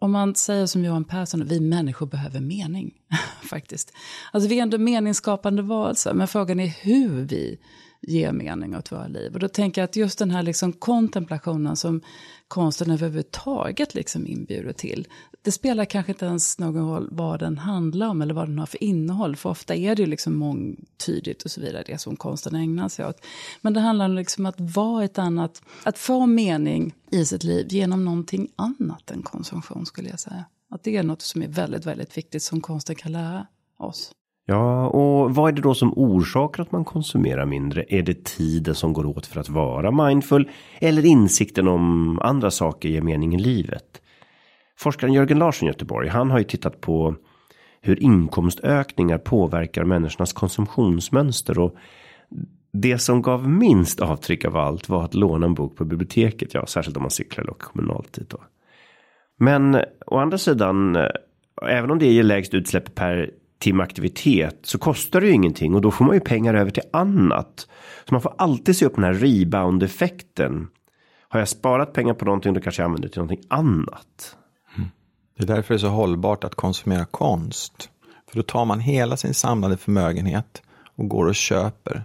om 0.00 0.12
man 0.12 0.34
säger 0.34 0.66
som 0.66 0.84
Johan 0.84 1.04
Persson, 1.04 1.46
vi 1.46 1.60
människor 1.60 2.06
behöver 2.06 2.40
mening. 2.40 2.94
faktiskt. 3.50 3.92
Alltså, 4.32 4.48
vi 4.48 4.58
är 4.58 4.62
ändå 4.62 4.78
meningsskapande 4.78 5.62
varelser, 5.62 6.14
men 6.14 6.28
frågan 6.28 6.60
är 6.60 6.66
hur 6.66 7.24
vi 7.24 7.58
ger 8.02 8.32
mening 8.32 8.76
åt 8.76 8.92
våra 8.92 9.06
liv. 9.06 9.34
Och 9.34 9.40
då 9.40 9.48
tänker 9.48 9.80
jag 9.80 9.88
att 9.88 9.96
just 9.96 10.18
den 10.18 10.30
här 10.30 10.42
liksom 10.42 10.72
kontemplationen 10.72 11.76
som 11.76 12.00
konsten 12.48 12.90
överhuvudtaget 12.90 13.94
liksom 13.94 14.26
inbjuder 14.26 14.72
till. 14.72 15.08
Det 15.42 15.52
spelar 15.52 15.84
kanske 15.84 16.12
inte 16.12 16.26
ens 16.26 16.58
någon 16.58 16.90
roll 16.90 17.08
vad 17.12 17.40
den 17.40 17.58
handlar 17.58 18.08
om 18.08 18.22
eller 18.22 18.34
vad 18.34 18.48
den 18.48 18.58
har 18.58 18.66
för 18.66 18.84
innehåll. 18.84 19.36
För 19.36 19.50
ofta 19.50 19.74
är 19.74 19.96
det 19.96 20.02
ju 20.02 20.06
liksom 20.06 20.36
mångtydigt 20.36 21.42
och 21.42 21.50
så 21.50 21.60
vidare, 21.60 21.84
det 21.86 21.98
som 21.98 22.16
konsten 22.16 22.54
ägnar 22.54 22.88
sig 22.88 23.06
åt. 23.06 23.24
Men 23.60 23.72
det 23.72 23.80
handlar 23.80 24.08
liksom 24.08 24.46
om 24.46 24.48
att 24.48 24.60
vara 24.60 25.04
ett 25.04 25.18
annat, 25.18 25.62
att 25.82 25.98
få 25.98 26.26
mening 26.26 26.94
i 27.10 27.24
sitt 27.24 27.44
liv 27.44 27.66
genom 27.70 28.04
någonting 28.04 28.48
annat 28.56 29.10
än 29.10 29.22
konsumtion 29.22 29.86
skulle 29.86 30.08
jag 30.08 30.20
säga. 30.20 30.44
Att 30.70 30.82
det 30.82 30.96
är 30.96 31.02
något 31.02 31.22
som 31.22 31.42
är 31.42 31.48
väldigt, 31.48 31.86
väldigt 31.86 32.18
viktigt 32.18 32.42
som 32.42 32.60
konsten 32.60 32.96
kan 32.96 33.12
lära 33.12 33.46
oss. 33.78 34.12
Ja, 34.48 34.88
och 34.88 35.34
vad 35.34 35.48
är 35.48 35.52
det 35.52 35.62
då 35.62 35.74
som 35.74 35.92
orsakar 35.96 36.62
att 36.62 36.72
man 36.72 36.84
konsumerar 36.84 37.46
mindre? 37.46 37.84
Är 37.88 38.02
det 38.02 38.24
tiden 38.24 38.74
som 38.74 38.92
går 38.92 39.06
åt 39.06 39.26
för 39.26 39.40
att 39.40 39.48
vara 39.48 40.06
mindful? 40.06 40.50
Eller 40.80 41.04
insikten 41.04 41.68
om 41.68 42.18
andra 42.22 42.50
saker 42.50 42.88
ger 42.88 43.00
mening 43.00 43.34
i 43.34 43.38
livet? 43.38 44.02
Forskaren 44.78 45.12
Jörgen 45.12 45.38
Larsson 45.38 45.68
i 45.68 45.70
Göteborg, 45.70 46.08
han 46.08 46.30
har 46.30 46.38
ju 46.38 46.44
tittat 46.44 46.80
på 46.80 47.14
hur 47.80 48.02
inkomstökningar 48.02 49.18
påverkar 49.18 49.84
människornas 49.84 50.32
konsumtionsmönster 50.32 51.58
och 51.58 51.76
det 52.72 52.98
som 52.98 53.22
gav 53.22 53.48
minst 53.48 54.00
avtryck 54.00 54.44
av 54.44 54.56
allt 54.56 54.88
var 54.88 55.04
att 55.04 55.14
låna 55.14 55.46
en 55.46 55.54
bok 55.54 55.76
på 55.76 55.84
biblioteket, 55.84 56.54
ja, 56.54 56.66
särskilt 56.66 56.96
om 56.96 57.02
man 57.02 57.10
cyklar 57.10 57.42
eller 57.42 57.52
åker 57.52 57.66
kommunalt 57.66 58.12
dit 58.12 58.30
då. 58.30 58.38
Men 59.38 59.80
å 60.06 60.18
andra 60.18 60.38
sidan, 60.38 60.96
eh, 60.96 61.08
även 61.62 61.90
om 61.90 61.98
det 61.98 62.12
ger 62.12 62.22
lägst 62.22 62.54
utsläpp 62.54 62.94
per 62.94 63.30
timaktivitet 63.58 64.58
så 64.62 64.78
kostar 64.78 65.20
det 65.20 65.26
ju 65.26 65.32
ingenting 65.32 65.74
och 65.74 65.80
då 65.80 65.90
får 65.90 66.04
man 66.04 66.14
ju 66.14 66.20
pengar 66.20 66.54
över 66.54 66.70
till 66.70 66.82
annat. 66.92 67.68
Så 68.04 68.14
man 68.14 68.20
får 68.20 68.34
alltid 68.38 68.76
se 68.76 68.86
upp 68.86 68.94
den 68.94 69.04
här 69.04 69.14
rebound 69.14 69.82
effekten. 69.82 70.68
Har 71.28 71.38
jag 71.38 71.48
sparat 71.48 71.92
pengar 71.92 72.14
på 72.14 72.24
någonting 72.24 72.54
då 72.54 72.60
kanske 72.60 72.82
jag 72.82 72.84
använder 72.84 73.08
det 73.08 73.12
till 73.12 73.22
någonting 73.22 73.46
annat. 73.48 74.36
Mm. 74.76 74.88
Det 75.36 75.42
är 75.42 75.46
därför 75.46 75.74
det 75.74 75.76
är 75.76 75.78
så 75.78 75.88
hållbart 75.88 76.44
att 76.44 76.54
konsumera 76.54 77.04
konst. 77.04 77.90
För 78.30 78.36
då 78.36 78.42
tar 78.42 78.64
man 78.64 78.80
hela 78.80 79.16
sin 79.16 79.34
samlade 79.34 79.76
förmögenhet 79.76 80.62
och 80.96 81.08
går 81.08 81.26
och 81.26 81.34
köper 81.34 82.04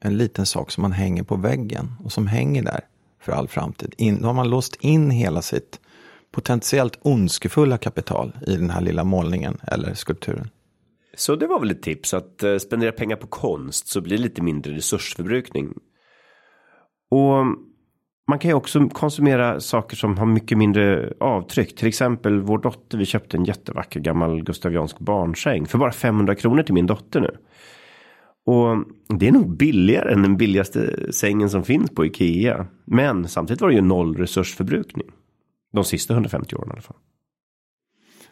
en 0.00 0.16
liten 0.16 0.46
sak 0.46 0.70
som 0.70 0.82
man 0.82 0.92
hänger 0.92 1.22
på 1.22 1.36
väggen 1.36 1.94
och 2.04 2.12
som 2.12 2.26
hänger 2.26 2.62
där 2.62 2.80
för 3.20 3.32
all 3.32 3.48
framtid. 3.48 3.94
In, 3.96 4.20
då 4.20 4.26
har 4.26 4.34
man 4.34 4.50
låst 4.50 4.76
in 4.80 5.10
hela 5.10 5.42
sitt 5.42 5.80
potentiellt 6.32 6.98
ondskefulla 7.02 7.78
kapital 7.78 8.32
i 8.46 8.56
den 8.56 8.70
här 8.70 8.80
lilla 8.80 9.04
målningen 9.04 9.60
eller 9.66 9.94
skulpturen. 9.94 10.50
Så 11.16 11.36
det 11.36 11.46
var 11.46 11.60
väl 11.60 11.70
ett 11.70 11.82
tips 11.82 12.14
att 12.14 12.42
eh, 12.42 12.56
spendera 12.56 12.92
pengar 12.92 13.16
på 13.16 13.26
konst 13.26 13.88
så 13.88 14.00
blir 14.00 14.16
det 14.16 14.22
lite 14.22 14.42
mindre 14.42 14.72
resursförbrukning. 14.72 15.74
Och 17.10 17.38
mm, 17.38 17.56
man 18.28 18.38
kan 18.38 18.50
ju 18.50 18.54
också 18.54 18.88
konsumera 18.88 19.60
saker 19.60 19.96
som 19.96 20.18
har 20.18 20.26
mycket 20.26 20.58
mindre 20.58 21.12
avtryck. 21.20 21.76
Till 21.76 21.88
exempel 21.88 22.40
vår 22.40 22.58
dotter, 22.58 22.98
vi 22.98 23.04
köpte 23.04 23.36
en 23.36 23.44
jättevacker 23.44 24.00
gammal 24.00 24.42
gustaviansk 24.42 24.98
barnsäng 24.98 25.66
för 25.66 25.78
bara 25.78 25.92
500 25.92 26.34
kronor 26.34 26.62
till 26.62 26.74
min 26.74 26.86
dotter 26.86 27.20
nu. 27.20 27.36
Och 28.46 28.72
mm, 28.72 28.84
det 29.08 29.28
är 29.28 29.32
nog 29.32 29.56
billigare 29.56 30.12
än 30.12 30.22
den 30.22 30.36
billigaste 30.36 31.12
sängen 31.12 31.50
som 31.50 31.64
finns 31.64 31.90
på 31.90 32.06
Ikea. 32.06 32.66
Men 32.84 33.28
samtidigt 33.28 33.60
var 33.60 33.68
det 33.68 33.74
ju 33.74 33.80
noll 33.80 34.16
resursförbrukning. 34.16 35.06
De 35.72 35.84
sista 35.84 36.14
150 36.14 36.56
åren 36.56 36.68
i 36.68 36.72
alla 36.72 36.82
fall. 36.82 36.96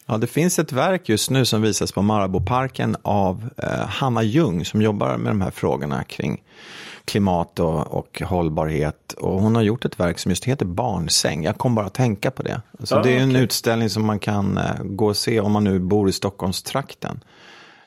Ja, 0.06 0.18
det 0.18 0.26
finns 0.26 0.58
ett 0.58 0.72
verk 0.72 1.08
just 1.08 1.30
nu 1.30 1.44
som 1.44 1.62
visas 1.62 1.92
på 1.92 2.02
Marabouparken 2.02 2.96
av 3.02 3.50
eh, 3.56 3.86
Hanna 3.86 4.22
Ljung 4.22 4.64
som 4.64 4.82
jobbar 4.82 5.16
med 5.16 5.30
de 5.30 5.40
här 5.40 5.50
frågorna 5.50 6.04
kring 6.04 6.42
klimat 7.04 7.60
och, 7.60 7.86
och, 7.86 8.22
hållbarhet. 8.24 9.12
Och 9.12 9.40
hon 9.40 9.54
har 9.54 9.62
gjort 9.62 9.84
ett 9.84 10.00
verk 10.00 10.18
som 10.18 10.30
just 10.30 10.44
heter 10.44 10.66
Barnsäng. 10.66 11.44
Jag 11.44 11.58
kom 11.58 11.74
bara 11.74 11.86
att 11.86 11.94
tänka 11.94 12.30
på 12.30 12.42
det. 12.42 12.62
Så 12.82 12.96
ah, 12.96 13.02
det 13.02 13.16
är 13.16 13.20
en 13.20 13.36
utställning 13.36 13.90
som 13.90 14.06
man 14.06 14.18
kan 14.18 14.58
eh, 14.58 14.82
gå 14.82 15.06
och 15.06 15.16
se 15.16 15.40
om 15.40 15.52
man 15.52 15.64
nu 15.64 15.78
bor 15.78 16.08
i 16.08 16.12
Stockholmstrakten. 16.12 17.20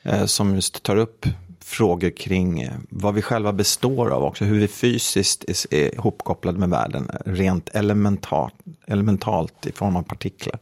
Eh, 0.02 0.24
som 0.24 0.54
just 0.54 0.82
tar 0.82 0.96
upp 0.96 1.26
frågor 1.60 2.10
kring 2.10 2.68
vad 2.88 3.14
vi 3.14 3.22
själva 3.22 3.52
består 3.52 4.10
av 4.10 4.24
också, 4.24 4.44
hur 4.44 4.60
vi 4.60 4.68
fysiskt 4.68 5.44
är, 5.44 5.74
är 5.74 5.94
ihopkopplade 5.94 6.58
med 6.58 6.68
världen, 6.68 7.10
rent 7.24 7.68
elementalt, 7.68 8.54
elementalt 8.86 9.66
i 9.66 9.72
form 9.72 9.96
av 9.96 10.02
partiklar 10.02 10.58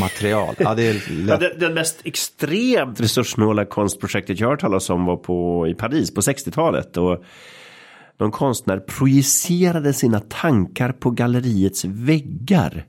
material. 0.00 0.54
Ja, 0.58 0.74
det, 0.74 0.82
är 0.82 1.28
ja, 1.28 1.36
det, 1.36 1.54
det, 1.58 1.74
mest 1.74 2.00
extremt 2.04 3.00
resurssnåla 3.00 3.64
konstprojektet 3.64 4.40
jag 4.40 4.46
har 4.46 4.52
hört 4.52 4.60
talas 4.60 4.90
om 4.90 5.04
var 5.04 5.16
på, 5.16 5.68
i 5.68 5.74
Paris 5.74 6.14
på 6.14 6.20
60-talet. 6.20 6.96
Och 6.96 7.24
någon 8.18 8.30
konstnär 8.30 8.78
projicerade 8.78 9.92
sina 9.92 10.20
tankar 10.20 10.92
på 10.92 11.10
galleriets 11.10 11.84
väggar. 11.84 12.86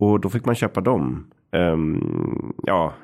Och 0.00 0.20
då 0.20 0.30
fick 0.30 0.44
man 0.44 0.54
köpa 0.54 0.80
dem. 0.80 1.30
Um, 1.56 2.52
ja, 2.62 2.94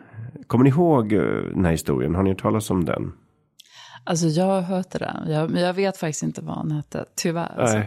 kommer 0.46 0.64
ni 0.64 0.70
ihåg 0.70 1.12
eh, 1.12 1.20
den 1.54 1.64
här 1.64 1.72
historien? 1.72 2.14
Har 2.14 2.22
ni 2.22 2.30
hört 2.30 2.42
talas 2.42 2.70
om 2.70 2.84
den? 2.84 3.12
Alltså 4.04 4.26
jag 4.26 4.44
har 4.44 4.60
hört 4.60 4.90
det 4.90 4.98
där, 4.98 5.24
jag, 5.28 5.50
men 5.50 5.62
jag 5.62 5.74
vet 5.74 5.96
faktiskt 5.96 6.22
inte 6.22 6.40
vad 6.40 6.56
han 6.56 6.70
hette, 6.70 7.04
tyvärr. 7.16 7.60
Alltså. 7.60 7.82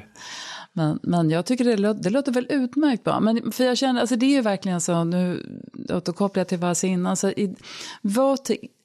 Men, 0.74 1.00
men 1.04 1.30
jag 1.30 1.46
tycker 1.46 1.66
det 1.66 1.78
lå 1.78 1.94
det 1.94 2.10
låter 2.10 2.32
väl 2.32 2.48
utmärkt 2.50 3.04
bra. 3.04 3.20
Men 3.20 3.52
för 3.52 3.64
jag 3.64 3.78
känner, 3.78 4.02
alltså 4.02 4.16
det 4.16 4.26
är 4.26 4.36
ju 4.36 4.42
verkligen 4.42 4.82
så, 4.82 5.04
nu 5.04 5.44
återkopplar 5.90 6.40
jag 6.42 6.48
till 6.48 6.58
vad 6.58 6.70
jag 6.70 6.78
sa 6.78 6.88
innan, 6.88 7.18
så 7.18 7.28
alltså 7.28 7.42
i, 7.42 7.56
vår 8.02 8.38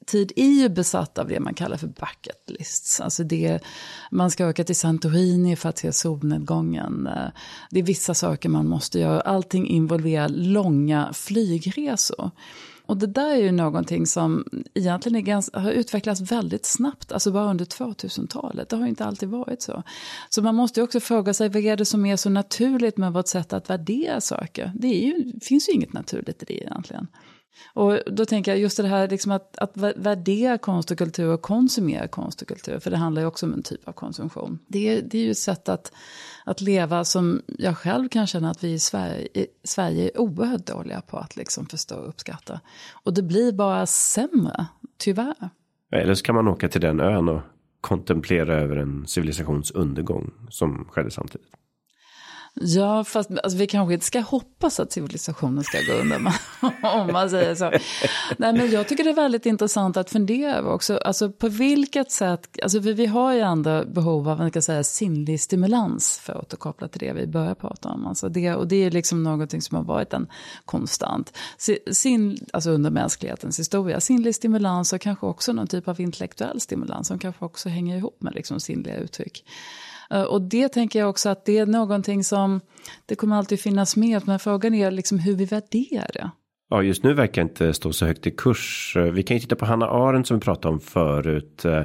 tid 0.05 0.31
är 0.35 0.61
ju 0.61 0.69
besatt 0.69 1.17
av 1.17 1.27
det 1.27 1.39
man 1.39 1.53
kallar 1.53 1.77
för 1.77 1.87
bucket 1.87 2.49
lists. 2.59 3.01
Alltså 3.01 3.23
det, 3.23 3.59
man 4.11 4.31
ska 4.31 4.47
åka 4.47 4.63
till 4.63 4.75
Santorini 4.75 5.55
för 5.55 5.69
att 5.69 5.77
se 5.77 5.93
solnedgången. 5.93 7.07
Eh, 7.07 7.29
det 7.69 7.79
är 7.79 7.83
vissa 7.83 8.13
saker 8.13 8.49
man 8.49 8.67
måste 8.67 8.99
göra, 8.99 9.21
allting 9.21 9.67
involverar 9.67 10.29
långa 10.29 11.13
flygresor. 11.13 12.31
Och 12.85 12.97
det 12.97 13.07
där 13.07 13.31
är 13.31 13.41
ju 13.41 13.51
någonting 13.51 14.05
som 14.05 14.45
egentligen 14.73 15.15
är 15.15 15.21
ganska, 15.21 15.59
har 15.59 15.71
utvecklats 15.71 16.21
väldigt 16.21 16.65
snabbt, 16.65 17.11
alltså 17.11 17.31
bara 17.31 17.49
under 17.49 17.65
2000-talet. 17.65 18.69
Det 18.69 18.75
har 18.75 18.83
ju 18.83 18.89
inte 18.89 19.05
alltid 19.05 19.29
varit 19.29 19.61
så. 19.61 19.83
Så 20.29 20.41
man 20.41 20.55
måste 20.55 20.79
ju 20.79 20.83
också 20.83 20.99
fråga 20.99 21.33
sig, 21.33 21.49
vad 21.49 21.63
är 21.63 21.77
det 21.77 21.85
som 21.85 22.05
är 22.05 22.15
så 22.15 22.29
naturligt 22.29 22.97
med 22.97 23.13
vårt 23.13 23.27
sätt 23.27 23.53
att 23.53 23.69
värdera 23.69 24.21
saker? 24.21 24.71
Det 24.75 24.87
är 24.87 25.07
ju, 25.07 25.39
finns 25.39 25.69
ju 25.69 25.73
inget 25.73 25.93
naturligt 25.93 26.43
i 26.43 26.45
det 26.45 26.63
egentligen. 26.63 27.07
Och 27.73 27.99
då 28.05 28.25
tänker 28.25 28.51
jag 28.51 28.59
just 28.59 28.77
det 28.77 28.87
här 28.87 29.07
liksom 29.07 29.31
att, 29.31 29.57
att 29.57 29.77
värdera 29.95 30.57
konst 30.57 30.91
och 30.91 30.97
kultur 30.97 31.27
och 31.27 31.41
konsumera 31.41 32.07
konst 32.07 32.41
och 32.41 32.47
kultur, 32.47 32.79
för 32.79 32.91
det 32.91 32.97
handlar 32.97 33.21
ju 33.21 33.27
också 33.27 33.45
om 33.45 33.53
en 33.53 33.63
typ 33.63 33.87
av 33.87 33.91
konsumtion. 33.91 34.59
Det, 34.67 35.01
det 35.01 35.17
är 35.17 35.23
ju 35.23 35.31
ett 35.31 35.37
sätt 35.37 35.69
att, 35.69 35.91
att 36.45 36.61
leva 36.61 37.03
som 37.03 37.41
jag 37.47 37.77
själv 37.77 38.09
kan 38.09 38.27
känna 38.27 38.49
att 38.49 38.63
vi 38.63 38.73
i 38.73 38.79
Sverige, 38.79 39.27
i 39.33 39.47
Sverige 39.63 40.03
är 40.03 40.19
oerhört 40.19 40.65
dåliga 40.65 41.01
på 41.01 41.17
att 41.17 41.35
liksom 41.35 41.65
förstå 41.65 41.95
och 41.95 42.09
uppskatta. 42.09 42.59
Och 42.93 43.13
det 43.13 43.21
blir 43.21 43.51
bara 43.51 43.85
sämre, 43.85 44.65
tyvärr. 44.97 45.49
Eller 45.91 46.13
så 46.13 46.23
kan 46.23 46.35
man 46.35 46.47
åka 46.47 46.69
till 46.69 46.81
den 46.81 46.99
ön 46.99 47.29
och 47.29 47.41
kontemplera 47.81 48.55
över 48.55 48.75
en 48.75 49.07
civilisations 49.07 49.71
undergång 49.71 50.31
som 50.49 50.85
skedde 50.91 51.11
samtidigt. 51.11 51.47
Ja, 52.61 53.03
fast 53.03 53.29
alltså, 53.43 53.57
vi 53.57 53.67
kanske 53.67 53.93
inte 53.93 54.05
ska 54.05 54.19
hoppas 54.19 54.79
att 54.79 54.91
civilisationen 54.91 55.63
ska 55.63 55.77
gå 55.81 55.93
under, 55.93 56.17
om 56.83 57.13
man 57.13 57.29
säger 57.29 57.55
så. 57.55 57.71
Nej, 58.37 58.53
men 58.53 58.71
jag 58.71 58.87
tycker 58.87 59.03
det 59.03 59.09
är 59.09 59.15
väldigt 59.15 59.45
intressant 59.45 59.97
att 59.97 60.09
fundera 60.09 60.55
över 60.55 60.71
också, 60.71 60.97
alltså 60.97 61.31
på 61.31 61.47
vilket 61.47 62.11
sätt, 62.11 62.59
alltså 62.63 62.79
vi, 62.79 62.93
vi 62.93 63.05
har 63.05 63.33
ju 63.33 63.39
ändå 63.39 63.85
behov 63.85 64.29
av, 64.29 64.37
man 64.37 64.51
kan 64.51 64.61
säga, 64.61 64.83
sinnlig 64.83 65.41
stimulans, 65.41 66.19
för 66.19 66.33
att 66.33 66.39
återkoppla 66.39 66.87
till 66.87 66.99
det 66.99 67.13
vi 67.13 67.27
börjar 67.27 67.55
prata 67.55 67.89
om. 67.89 68.07
Alltså 68.07 68.29
det, 68.29 68.55
och 68.55 68.67
det 68.67 68.75
är 68.75 68.91
liksom 68.91 69.23
någonting 69.23 69.61
som 69.61 69.77
har 69.77 69.83
varit 69.83 70.13
en 70.13 70.27
konstant, 70.65 71.37
sin, 71.91 72.45
alltså 72.53 72.69
under 72.69 72.89
mänsklighetens 72.89 73.59
historia, 73.59 73.99
sinnlig 73.99 74.35
stimulans 74.35 74.93
och 74.93 75.01
kanske 75.01 75.25
också 75.25 75.53
någon 75.53 75.67
typ 75.67 75.87
av 75.87 76.01
intellektuell 76.01 76.61
stimulans 76.61 77.07
som 77.07 77.19
kanske 77.19 77.45
också 77.45 77.69
hänger 77.69 77.97
ihop 77.97 78.17
med 78.21 78.35
liksom 78.35 78.59
sinnliga 78.59 78.97
uttryck. 78.97 79.45
Eh, 80.11 80.23
och 80.23 80.41
det 80.41 80.69
tänker 80.69 80.99
jag 80.99 81.09
också 81.09 81.29
att 81.29 81.45
det 81.45 81.57
är 81.57 81.65
någonting 81.65 82.23
som, 82.23 82.61
det 83.05 83.15
kommer 83.15 83.35
alltid 83.35 83.59
finnas 83.59 83.95
med, 83.95 84.27
men 84.27 84.39
frågan 84.39 84.73
är 84.73 84.91
liksom 84.91 85.19
hur 85.19 85.35
vi 85.35 85.45
värderar 85.45 86.09
det. 86.13 86.31
Ja, 86.69 86.83
just 86.83 87.03
nu 87.03 87.13
verkar 87.13 87.41
inte 87.41 87.73
stå 87.73 87.93
så 87.93 88.05
högt 88.05 88.27
i 88.27 88.31
kurs. 88.31 88.93
Eh, 88.97 89.03
vi 89.03 89.23
kan 89.23 89.37
ju 89.37 89.41
titta 89.41 89.55
på 89.55 89.65
Hanna 89.65 89.85
Arendt 89.85 90.27
som 90.27 90.37
vi 90.37 90.43
pratade 90.43 90.73
om 90.73 90.79
förut. 90.79 91.65
Eh, 91.65 91.81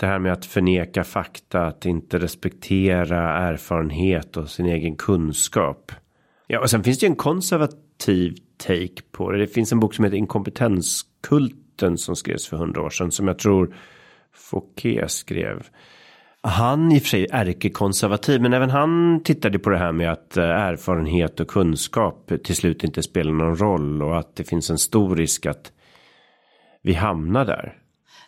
det 0.00 0.06
här 0.06 0.18
med 0.18 0.32
att 0.32 0.46
förneka 0.46 1.04
fakta, 1.04 1.66
att 1.66 1.86
inte 1.86 2.18
respektera 2.18 3.48
erfarenhet 3.48 4.36
och 4.36 4.50
sin 4.50 4.66
egen 4.66 4.96
kunskap. 4.96 5.92
Ja, 6.46 6.60
och 6.60 6.70
sen 6.70 6.84
finns 6.84 6.98
det 6.98 7.06
ju 7.06 7.10
en 7.10 7.16
konservativ 7.16 8.36
take 8.66 9.02
på 9.12 9.30
det. 9.30 9.38
Det 9.38 9.46
finns 9.46 9.72
en 9.72 9.80
bok 9.80 9.94
som 9.94 10.04
heter 10.04 10.16
Inkompetenskulten 10.16 11.98
som 11.98 12.16
skrevs 12.16 12.48
för 12.48 12.56
hundra 12.56 12.82
år 12.82 12.90
sedan 12.90 13.10
som 13.10 13.28
jag 13.28 13.38
tror 13.38 13.76
Fouquet 14.34 15.10
skrev 15.10 15.66
han 16.42 16.92
i 16.92 16.98
och 16.98 17.02
för 17.02 17.08
sig 17.08 17.26
ärkekonservativ, 17.30 18.40
men 18.40 18.52
även 18.52 18.70
han 18.70 19.22
tittade 19.24 19.58
på 19.58 19.70
det 19.70 19.78
här 19.78 19.92
med 19.92 20.12
att 20.12 20.36
eh, 20.36 20.44
erfarenhet 20.44 21.40
och 21.40 21.48
kunskap 21.48 22.32
till 22.44 22.56
slut 22.56 22.84
inte 22.84 23.02
spelar 23.02 23.32
någon 23.32 23.56
roll 23.56 24.02
och 24.02 24.18
att 24.18 24.36
det 24.36 24.44
finns 24.44 24.70
en 24.70 24.78
stor 24.78 25.16
risk 25.16 25.46
att 25.46 25.72
vi 26.82 26.92
hamnar 26.92 27.44
där. 27.44 27.76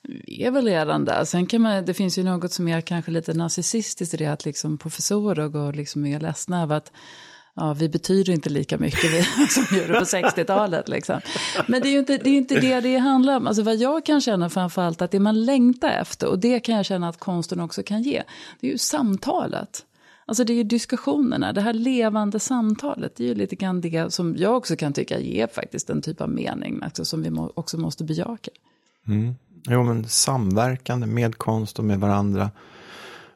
Vi 0.03 0.45
är 0.45 0.51
väl 0.51 0.65
redan 0.65 1.05
där. 1.05 1.25
Sen 1.25 1.47
kan 1.47 1.63
man, 1.63 1.85
det 1.85 1.95
finns 1.95 2.19
ju 2.19 2.23
något 2.23 2.53
som 2.53 2.69
är 2.69 2.81
kanske 2.81 3.11
lite 3.11 3.35
narcissistiskt 3.35 4.15
i 4.15 4.17
det 4.17 4.27
att 4.27 4.45
liksom 4.45 4.79
professorer 4.79 5.49
går 5.49 5.73
liksom 5.73 6.07
är 6.07 6.21
ledsna 6.21 6.63
över 6.63 6.77
att 6.77 6.93
ja, 7.57 7.75
vi 7.75 7.89
betyder 7.89 8.33
inte 8.33 8.51
lika 8.51 8.79
mycket 8.79 9.27
som 9.51 9.67
vi 9.71 9.81
gjorde 9.81 9.99
på 9.99 10.05
60-talet. 10.05 10.89
Liksom. 10.89 11.21
Men 11.67 11.83
det 11.83 11.89
är 11.89 11.93
ju 11.93 11.99
inte 11.99 12.19
det, 12.19 12.31
är 12.31 12.37
inte 12.37 12.61
det 12.61 12.81
det 12.81 12.97
handlar 12.97 13.37
om. 13.37 13.47
Alltså 13.47 13.63
vad 13.63 13.77
jag 13.77 14.07
kan 14.07 14.21
känna 14.21 14.51
framförallt 14.51 15.03
att 15.03 15.11
det 15.11 15.21
man 15.21 15.45
längtar 15.45 15.89
efter, 15.89 16.27
och 16.29 16.39
det 16.39 16.61
kan 16.61 16.75
jag 16.75 16.85
känna 16.85 17.09
att 17.09 17.19
konsten 17.19 17.61
också 17.61 17.83
kan 17.83 18.03
ge, 18.03 18.23
det 18.61 18.67
är 18.67 18.71
ju 18.73 18.79
samtalet. 18.79 19.87
Alltså 20.27 20.45
det 20.45 20.53
är 20.53 20.55
ju 20.55 20.65
diskussionerna, 20.65 21.53
det 21.53 21.61
här 21.61 21.73
levande 21.73 22.41
samtalet, 22.41 23.17
det 23.17 23.25
är 23.25 23.29
ju 23.29 23.35
lite 23.35 23.57
grann 23.57 23.81
det 23.81 24.13
som 24.13 24.37
jag 24.37 24.57
också 24.57 24.77
kan 24.77 24.93
tycka 24.93 25.21
ger 25.21 25.47
faktiskt 25.47 25.91
en 25.91 26.03
typ 26.03 26.21
av 26.21 26.31
mening, 26.31 26.81
alltså 26.83 27.05
som 27.05 27.23
vi 27.23 27.31
också 27.55 27.79
måste 27.79 28.05
bejaka. 28.05 28.51
Mm. 29.07 29.35
Jo, 29.65 29.83
men 29.83 30.09
samverkande 30.09 31.07
med 31.07 31.39
konst 31.39 31.79
och 31.79 31.85
med 31.85 32.01
varandra. 32.01 32.51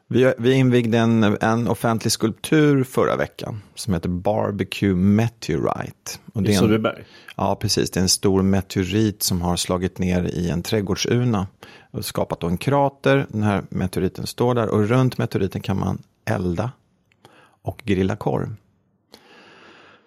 Vi, 0.09 0.33
vi 0.37 0.53
invigde 0.53 0.97
en, 0.97 1.23
en 1.41 1.67
offentlig 1.67 2.11
skulptur 2.11 2.83
förra 2.83 3.15
veckan 3.15 3.61
som 3.75 3.93
heter 3.93 4.09
Barbecue 4.09 4.95
Meteorite. 4.95 6.11
Och 6.33 6.43
det 6.43 6.51
I 6.51 6.55
Sundbyberg? 6.55 7.03
Ja, 7.35 7.55
precis. 7.55 7.91
Det 7.91 7.99
är 7.99 8.01
en 8.01 8.09
stor 8.09 8.41
meteorit 8.41 9.23
som 9.23 9.41
har 9.41 9.55
slagit 9.55 9.99
ner 9.99 10.23
i 10.23 10.49
en 10.49 10.63
trädgårdsurna 10.63 11.47
och 11.91 12.05
skapat 12.05 12.43
en 12.43 12.57
krater. 12.57 13.27
Den 13.29 13.43
här 13.43 13.63
meteoriten 13.69 14.27
står 14.27 14.55
där 14.55 14.67
och 14.67 14.87
runt 14.87 15.17
meteoriten 15.17 15.61
kan 15.61 15.79
man 15.79 16.01
elda 16.25 16.71
och 17.61 17.81
grilla 17.85 18.15
korv. 18.15 18.55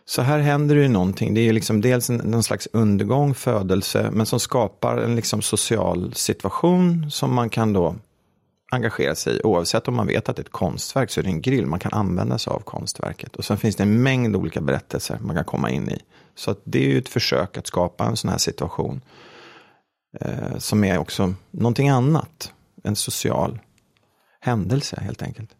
Så 0.04 0.22
här 0.22 0.38
händer 0.38 0.74
det 0.74 0.82
ju 0.82 0.88
någonting. 0.88 1.34
Det 1.34 1.40
är 1.40 1.52
liksom 1.52 1.80
dels 1.80 2.10
en, 2.10 2.16
någon 2.16 2.42
slags 2.42 2.68
undergång, 2.72 3.34
födelse, 3.34 4.10
men 4.12 4.26
som 4.26 4.40
skapar 4.40 4.96
en 4.96 5.16
liksom 5.16 5.42
social 5.42 6.14
situation 6.14 7.10
som 7.10 7.34
man 7.34 7.50
kan 7.50 7.72
då 7.72 7.94
engagera 8.70 9.14
sig 9.14 9.36
i. 9.36 9.40
Oavsett 9.44 9.88
om 9.88 9.94
man 9.96 10.06
vet 10.06 10.28
att 10.28 10.36
det 10.36 10.40
är 10.40 10.44
ett 10.44 10.52
konstverk 10.52 11.10
så 11.10 11.20
är 11.20 11.24
det 11.24 11.30
en 11.30 11.42
grill. 11.42 11.66
Man 11.66 11.78
kan 11.78 11.92
använda 11.92 12.38
sig 12.38 12.50
av 12.50 12.60
konstverket. 12.60 13.36
Och 13.36 13.44
sen 13.44 13.58
finns 13.58 13.76
det 13.76 13.82
en 13.82 14.02
mängd 14.02 14.36
olika 14.36 14.60
berättelser 14.60 15.18
man 15.20 15.36
kan 15.36 15.44
komma 15.44 15.70
in 15.70 15.88
i. 15.88 15.98
Så 16.34 16.54
det 16.64 16.78
är 16.78 16.88
ju 16.88 16.98
ett 16.98 17.08
försök 17.08 17.56
att 17.56 17.66
skapa 17.66 18.04
en 18.04 18.16
sån 18.16 18.30
här 18.30 18.38
situation. 18.38 19.00
Eh, 20.20 20.58
som 20.58 20.84
är 20.84 20.98
också 20.98 21.34
någonting 21.50 21.88
annat. 21.88 22.52
En 22.82 22.96
social 22.96 23.58
händelse 24.40 25.00
helt 25.00 25.22
enkelt. 25.22 25.50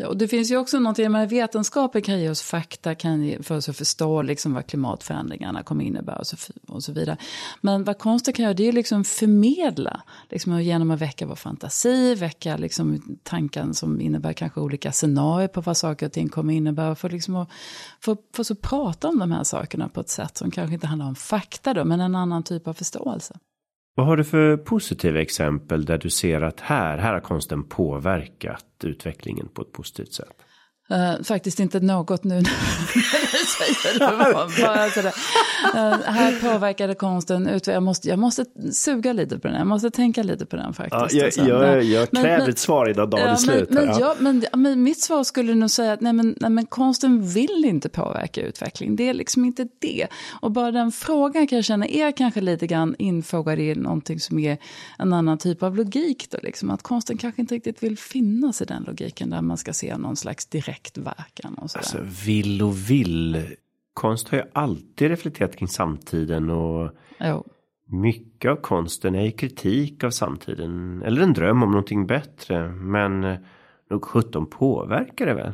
Ja, 0.00 0.08
och 0.08 0.16
det 0.16 0.28
finns 0.28 0.50
ju 0.50 0.56
också 0.56 0.78
någonting, 0.78 1.12
med 1.12 1.28
vetenskapen 1.28 2.02
kan 2.02 2.20
ge 2.20 2.30
oss 2.30 2.42
fakta 2.42 2.94
kan 2.94 3.22
ge, 3.22 3.42
för 3.42 3.56
oss 3.56 3.68
att 3.68 3.76
förstå 3.76 4.22
liksom 4.22 4.54
vad 4.54 4.66
klimatförändringarna 4.66 5.62
kommer 5.62 5.84
innebära 5.84 6.16
och 6.16 6.26
så, 6.26 6.36
och 6.66 6.82
så 6.82 6.92
vidare. 6.92 7.16
Men 7.60 7.84
vad 7.84 7.98
konsten 7.98 8.34
kan 8.34 8.42
göra 8.42 8.54
det 8.54 8.68
är 8.68 8.72
liksom 8.72 9.04
förmedla, 9.04 10.02
liksom 10.28 10.62
genom 10.62 10.90
att 10.90 11.00
väcka 11.00 11.26
vår 11.26 11.34
fantasi, 11.34 12.14
väcka 12.14 12.56
liksom 12.56 13.18
tanken 13.22 13.74
som 13.74 14.00
innebär 14.00 14.32
kanske 14.32 14.60
olika 14.60 14.92
scenarier 14.92 15.48
på 15.48 15.60
vad 15.60 15.76
saker 15.76 16.06
och 16.06 16.12
ting 16.12 16.28
kommer 16.28 16.54
innebära. 16.54 16.94
För, 16.94 17.10
liksom 17.10 17.36
att, 17.36 17.48
för, 18.00 18.16
för 18.34 18.42
så 18.42 18.54
prata 18.54 19.08
om 19.08 19.18
de 19.18 19.32
här 19.32 19.44
sakerna 19.44 19.88
på 19.88 20.00
ett 20.00 20.08
sätt 20.08 20.36
som 20.36 20.50
kanske 20.50 20.74
inte 20.74 20.86
handlar 20.86 21.06
om 21.06 21.14
fakta 21.14 21.74
då, 21.74 21.84
men 21.84 22.00
en 22.00 22.14
annan 22.14 22.42
typ 22.42 22.68
av 22.68 22.74
förståelse. 22.74 23.38
Vad 23.98 24.06
har 24.06 24.16
du 24.16 24.24
för 24.24 24.56
positiva 24.56 25.20
exempel 25.20 25.84
där 25.84 25.98
du 25.98 26.10
ser 26.10 26.40
att 26.40 26.60
här, 26.60 26.98
här 26.98 27.12
har 27.12 27.20
konsten 27.20 27.64
påverkat 27.64 28.64
utvecklingen 28.82 29.48
på 29.48 29.62
ett 29.62 29.72
positivt 29.72 30.12
sätt? 30.12 30.44
Uh, 30.92 31.22
faktiskt 31.22 31.60
inte 31.60 31.80
något 31.80 32.24
nu 32.24 32.34
när 32.34 32.40
du 32.40 32.50
säger 33.58 33.98
det. 33.98 34.62
Bara 34.62 34.90
sådär. 34.90 35.14
Uh, 35.74 36.02
här 36.04 36.40
påverkade 36.40 36.94
konsten 36.94 37.60
jag 37.66 37.82
måste, 37.82 38.08
jag 38.08 38.18
måste 38.18 38.44
suga 38.72 39.12
lite 39.12 39.38
på 39.38 39.48
den, 39.48 39.56
jag 39.56 39.66
måste 39.66 39.90
tänka 39.90 40.22
lite 40.22 40.46
på 40.46 40.56
den 40.56 40.74
faktiskt. 40.74 41.14
Ja, 41.36 41.44
jag, 41.44 41.48
jag, 41.48 41.84
jag 41.84 42.10
kräver 42.10 42.38
men, 42.38 42.50
ett 42.50 42.58
svar 42.58 42.90
innan 42.90 43.10
dagen 43.10 43.28
är 43.28 43.36
slut. 43.36 43.70
Men, 43.70 43.86
ja. 43.86 44.14
men, 44.18 44.44
men, 44.52 44.82
mitt 44.82 45.00
svar 45.00 45.24
skulle 45.24 45.54
nog 45.54 45.70
säga 45.70 45.92
att 45.92 46.00
nej, 46.00 46.12
men, 46.12 46.34
nej, 46.40 46.50
men 46.50 46.66
konsten 46.66 47.28
vill 47.28 47.64
inte 47.64 47.88
påverka 47.88 48.40
utveckling. 48.40 48.96
Det 48.96 49.08
är 49.08 49.14
liksom 49.14 49.44
inte 49.44 49.68
det. 49.78 50.06
Och 50.40 50.50
bara 50.50 50.70
den 50.70 50.92
frågan 50.92 51.46
kan 51.46 51.56
jag 51.56 51.64
känna 51.64 51.86
är 51.86 52.12
kanske 52.12 52.40
lite 52.40 52.66
grann 52.66 52.94
infogad 52.98 53.58
i 53.58 53.74
någonting 53.74 54.20
som 54.20 54.38
är 54.38 54.58
en 54.98 55.12
annan 55.12 55.38
typ 55.38 55.62
av 55.62 55.76
logik. 55.76 56.30
Då, 56.30 56.38
liksom. 56.42 56.70
Att 56.70 56.82
konsten 56.82 57.18
kanske 57.18 57.40
inte 57.40 57.54
riktigt 57.54 57.82
vill 57.82 57.98
finnas 57.98 58.62
i 58.62 58.64
den 58.64 58.82
logiken 58.82 59.30
där 59.30 59.42
man 59.42 59.56
ska 59.56 59.72
se 59.72 59.96
någon 59.96 60.16
slags 60.16 60.46
direkt 60.46 60.77
verkan. 60.96 61.54
Och 61.54 61.70
sådär. 61.70 61.80
Alltså 61.80 62.26
vill 62.26 62.62
och 62.62 62.90
vill 62.90 63.46
konst 63.94 64.28
har 64.28 64.38
ju 64.38 64.44
alltid 64.52 65.08
reflekterat 65.08 65.56
kring 65.56 65.68
samtiden 65.68 66.50
och 66.50 66.90
jo. 67.20 67.44
mycket 67.86 68.50
av 68.50 68.56
konsten 68.56 69.14
är 69.14 69.30
kritik 69.30 70.04
av 70.04 70.10
samtiden. 70.10 71.02
Eller 71.02 71.22
en 71.22 71.32
dröm 71.32 71.62
om 71.62 71.70
någonting 71.70 72.06
bättre. 72.06 72.68
Men 72.68 73.36
nog 73.90 74.04
sjutton 74.04 74.46
påverkar 74.46 75.26
det 75.26 75.34
väl? 75.34 75.52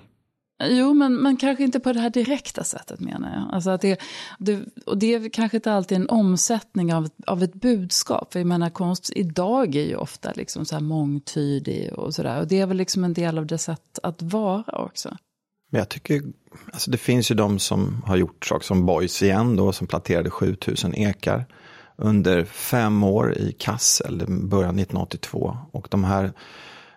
Jo, 0.68 0.94
men, 0.94 1.14
men 1.14 1.36
kanske 1.36 1.64
inte 1.64 1.80
på 1.80 1.92
det 1.92 2.00
här 2.00 2.10
direkta 2.10 2.64
sättet 2.64 3.00
menar 3.00 3.34
jag. 3.34 3.54
Alltså 3.54 3.70
att 3.70 3.80
det, 3.80 4.00
det, 4.38 4.60
och 4.86 4.98
det 4.98 5.14
är 5.14 5.28
kanske 5.28 5.56
inte 5.56 5.72
alltid 5.72 5.96
en 5.96 6.08
omsättning 6.08 6.94
av, 6.94 7.08
av 7.26 7.42
ett 7.42 7.54
budskap. 7.54 8.32
För 8.32 8.40
jag 8.40 8.46
menar 8.46 8.70
konst 8.70 9.10
idag 9.14 9.76
är 9.76 9.86
ju 9.86 9.96
ofta 9.96 10.32
liksom 10.34 10.64
så 10.64 10.74
här 10.74 10.82
mångtydig 10.82 11.92
och 11.92 12.14
sådär. 12.14 12.40
Och 12.40 12.46
det 12.46 12.60
är 12.60 12.66
väl 12.66 12.76
liksom 12.76 13.04
en 13.04 13.14
del 13.14 13.38
av 13.38 13.46
det 13.46 13.58
sätt 13.58 13.98
att 14.02 14.22
vara 14.22 14.64
också. 14.72 15.16
Men 15.70 15.78
jag 15.78 15.88
tycker, 15.88 16.22
alltså 16.72 16.90
det 16.90 16.98
finns 16.98 17.30
ju 17.30 17.34
de 17.34 17.58
som 17.58 18.02
har 18.06 18.16
gjort 18.16 18.46
saker 18.46 18.66
som 18.66 18.86
Boys 18.86 19.22
igen 19.22 19.56
då, 19.56 19.72
som 19.72 19.86
planterade 19.86 20.30
7000 20.30 20.94
ekar 20.94 21.46
under 21.96 22.44
fem 22.44 23.04
år 23.04 23.38
i 23.38 23.52
Kassel, 23.58 24.24
början 24.28 24.78
1982. 24.78 25.56
Och 25.72 25.88
de 25.90 26.04
här 26.04 26.32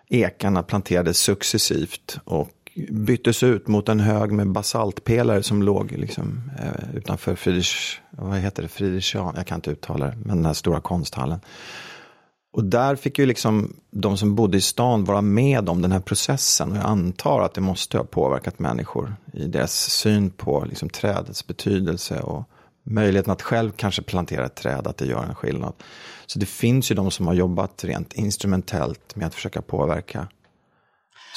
ekarna 0.08 0.62
planterades 0.62 1.18
successivt 1.18 2.18
och 2.24 2.50
byttes 2.90 3.42
ut 3.42 3.68
mot 3.68 3.88
en 3.88 4.00
hög 4.00 4.32
med 4.32 4.52
basaltpelare 4.52 5.42
som 5.42 5.62
låg 5.62 5.92
liksom, 5.92 6.50
eh, 6.58 6.96
utanför 6.96 7.34
Friedrich, 7.34 8.00
vad 8.10 8.38
heter 8.38 8.62
det, 8.62 8.68
Friedrichian, 8.68 9.34
jag 9.36 9.46
kan 9.46 9.58
inte 9.58 9.70
uttala 9.70 10.06
det, 10.06 10.16
men 10.24 10.36
den 10.36 10.46
här 10.46 10.52
stora 10.52 10.80
konsthallen. 10.80 11.40
Och 12.52 12.64
där 12.64 12.96
fick 12.96 13.18
ju 13.18 13.26
liksom 13.26 13.76
de 13.90 14.16
som 14.16 14.34
bodde 14.34 14.58
i 14.58 14.60
stan 14.60 15.04
vara 15.04 15.22
med 15.22 15.68
om 15.68 15.82
den 15.82 15.92
här 15.92 16.00
processen. 16.00 16.70
Och 16.70 16.76
jag 16.76 16.84
antar 16.84 17.40
att 17.40 17.54
det 17.54 17.60
måste 17.60 17.96
ha 17.98 18.04
påverkat 18.04 18.58
människor 18.58 19.14
i 19.32 19.46
deras 19.46 19.90
syn 19.90 20.30
på 20.30 20.64
liksom 20.68 20.88
trädets 20.88 21.46
betydelse 21.46 22.20
och 22.20 22.44
möjligheten 22.82 23.32
att 23.32 23.42
själv 23.42 23.70
kanske 23.76 24.02
plantera 24.02 24.46
ett 24.46 24.54
träd, 24.54 24.86
att 24.86 24.96
det 24.96 25.06
gör 25.06 25.24
en 25.24 25.34
skillnad. 25.34 25.72
Så 26.26 26.38
det 26.38 26.46
finns 26.46 26.90
ju 26.90 26.94
de 26.94 27.10
som 27.10 27.26
har 27.26 27.34
jobbat 27.34 27.84
rent 27.84 28.12
instrumentellt 28.12 29.16
med 29.16 29.26
att 29.26 29.34
försöka 29.34 29.62
påverka 29.62 30.28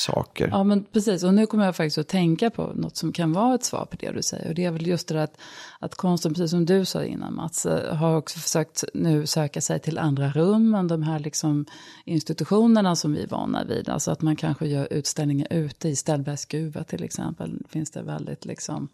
saker. 0.02 0.47
Ja, 0.52 0.64
men 0.64 0.84
precis. 0.84 1.24
Och 1.24 1.34
nu 1.34 1.45
kommer 1.45 1.66
jag 1.66 1.76
faktiskt 1.76 1.97
att 1.97 2.08
tänka 2.08 2.49
på 2.49 2.72
något 2.76 2.97
som 2.97 3.14
kan 3.14 3.34
vara 3.34 3.56
ett 3.56 3.64
svar 3.64 3.86
på 3.86 3.97
det 3.99 4.12
du 4.12 4.22
säger. 4.22 4.49
Och 4.49 4.56
det 4.56 4.66
är 4.66 4.72
väl 4.72 4.88
just 4.88 5.08
det 5.08 5.14
där 5.14 5.22
att, 5.22 5.38
att 5.80 5.95
konsten, 5.95 6.34
precis 6.34 6.52
som 6.52 6.66
du 6.66 6.86
sa 6.86 7.04
innan 7.04 7.36
Mats, 7.36 7.66
eh, 7.66 7.95
har 7.95 8.18
också 8.18 8.39
försökt 8.39 8.84
nu 8.93 9.26
söka 9.26 9.62
sig 9.62 9.80
till 9.80 9.97
andra 9.97 10.32
rum 10.32 10.76
än 10.76 10.88
de 10.88 11.04
här 11.04 11.20
liksom 11.20 11.66
institutionerna 12.06 12.95
som 12.95 13.14
vi 13.14 13.24
är 13.24 13.28
vana 13.28 13.64
vid. 13.64 13.89
Alltså 13.89 14.12
att 14.12 14.22
man 14.22 14.36
kanske 14.36 14.68
gör 14.68 14.88
utställningar 14.91 15.47
ute 15.49 15.89
i 15.89 15.95
Ställbergsguva 15.95 16.84
till 16.84 17.04
exempel. 17.04 17.60
Finns 17.70 17.91
det 17.91 18.02
väldigt 18.02 18.45
liksom 18.45 18.89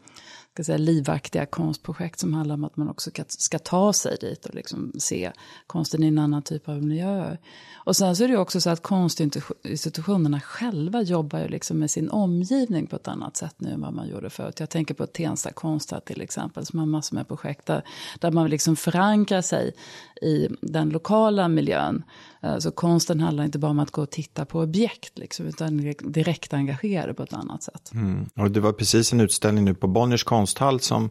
ska 0.58 0.64
säga, 0.64 0.78
livaktiga 0.78 1.46
konstprojekt 1.46 2.20
som 2.20 2.34
handlar 2.34 2.56
om 2.56 2.64
att 2.64 2.78
man 2.78 2.90
också 2.90 3.12
ska, 3.28 3.60
ta 3.60 3.94
sig 3.94 4.18
dit 4.22 4.46
och 4.46 4.56
liksom 4.56 4.92
se 5.00 5.32
konsten 5.68 6.04
i 6.04 6.08
en 6.08 6.18
annan 6.18 6.42
typ 6.42 6.70
av 6.70 6.84
miljö. 6.84 7.38
Och 7.76 7.96
sen 7.96 8.16
så 8.16 8.24
är 8.24 8.28
det 8.28 8.38
också 8.38 8.62
så 8.62 8.70
att 8.70 8.84
konstinstitutionerna 8.84 10.40
själva 10.40 11.02
jobbar 11.02 11.40
ju 11.40 11.48
liksom 11.48 11.80
med 11.80 11.92
sin 11.92 12.10
omgivning 12.10 12.88
på 12.88 12.96
ett 12.96 13.08
annat 13.08 13.38
sätt 13.38 13.56
nu 13.58 13.70
än 13.70 13.82
vad 13.82 13.94
man 13.94 14.10
gjorde 14.10 14.30
förut. 14.30 14.60
Jag 14.60 14.70
tänker 14.70 14.94
på 14.94 15.08
Tensta 15.08 15.52
konsthall 15.52 16.02
till 16.02 16.22
exempel 16.22 16.66
som 16.66 16.80
har 16.80 16.86
massor 16.86 17.16
med 17.16 17.28
projekt 17.28 17.66
där, 17.66 17.84
där 18.20 18.32
man 18.32 18.50
liksom 18.50 18.76
förankrar 18.76 19.42
sig 19.42 19.74
i 20.22 20.48
den 20.62 20.90
lokala 20.90 21.48
miljön. 21.48 22.04
Eh, 22.44 22.58
så 22.58 22.72
konsten 22.72 23.20
handlar 23.20 23.44
inte 23.44 23.60
bara 23.60 23.72
om 23.72 23.80
att 23.80 23.92
gå 23.92 24.02
och 24.02 24.10
titta 24.10 24.46
på 24.46 24.60
objekt, 24.60 25.18
liksom, 25.18 25.46
utan 25.46 25.94
direkt 26.00 26.54
engagera 26.54 27.14
på 27.14 27.24
ett 27.24 27.34
annat 27.34 27.64
sätt. 27.64 27.92
Mm. 27.94 28.26
Och 28.36 28.52
det 28.52 28.60
var 28.60 28.74
precis 28.74 29.14
en 29.14 29.22
utställning 29.22 29.66
nu 29.66 29.74
på 29.74 29.88
Bonniers 29.88 30.24
konsthall 30.24 30.80
som, 30.80 31.10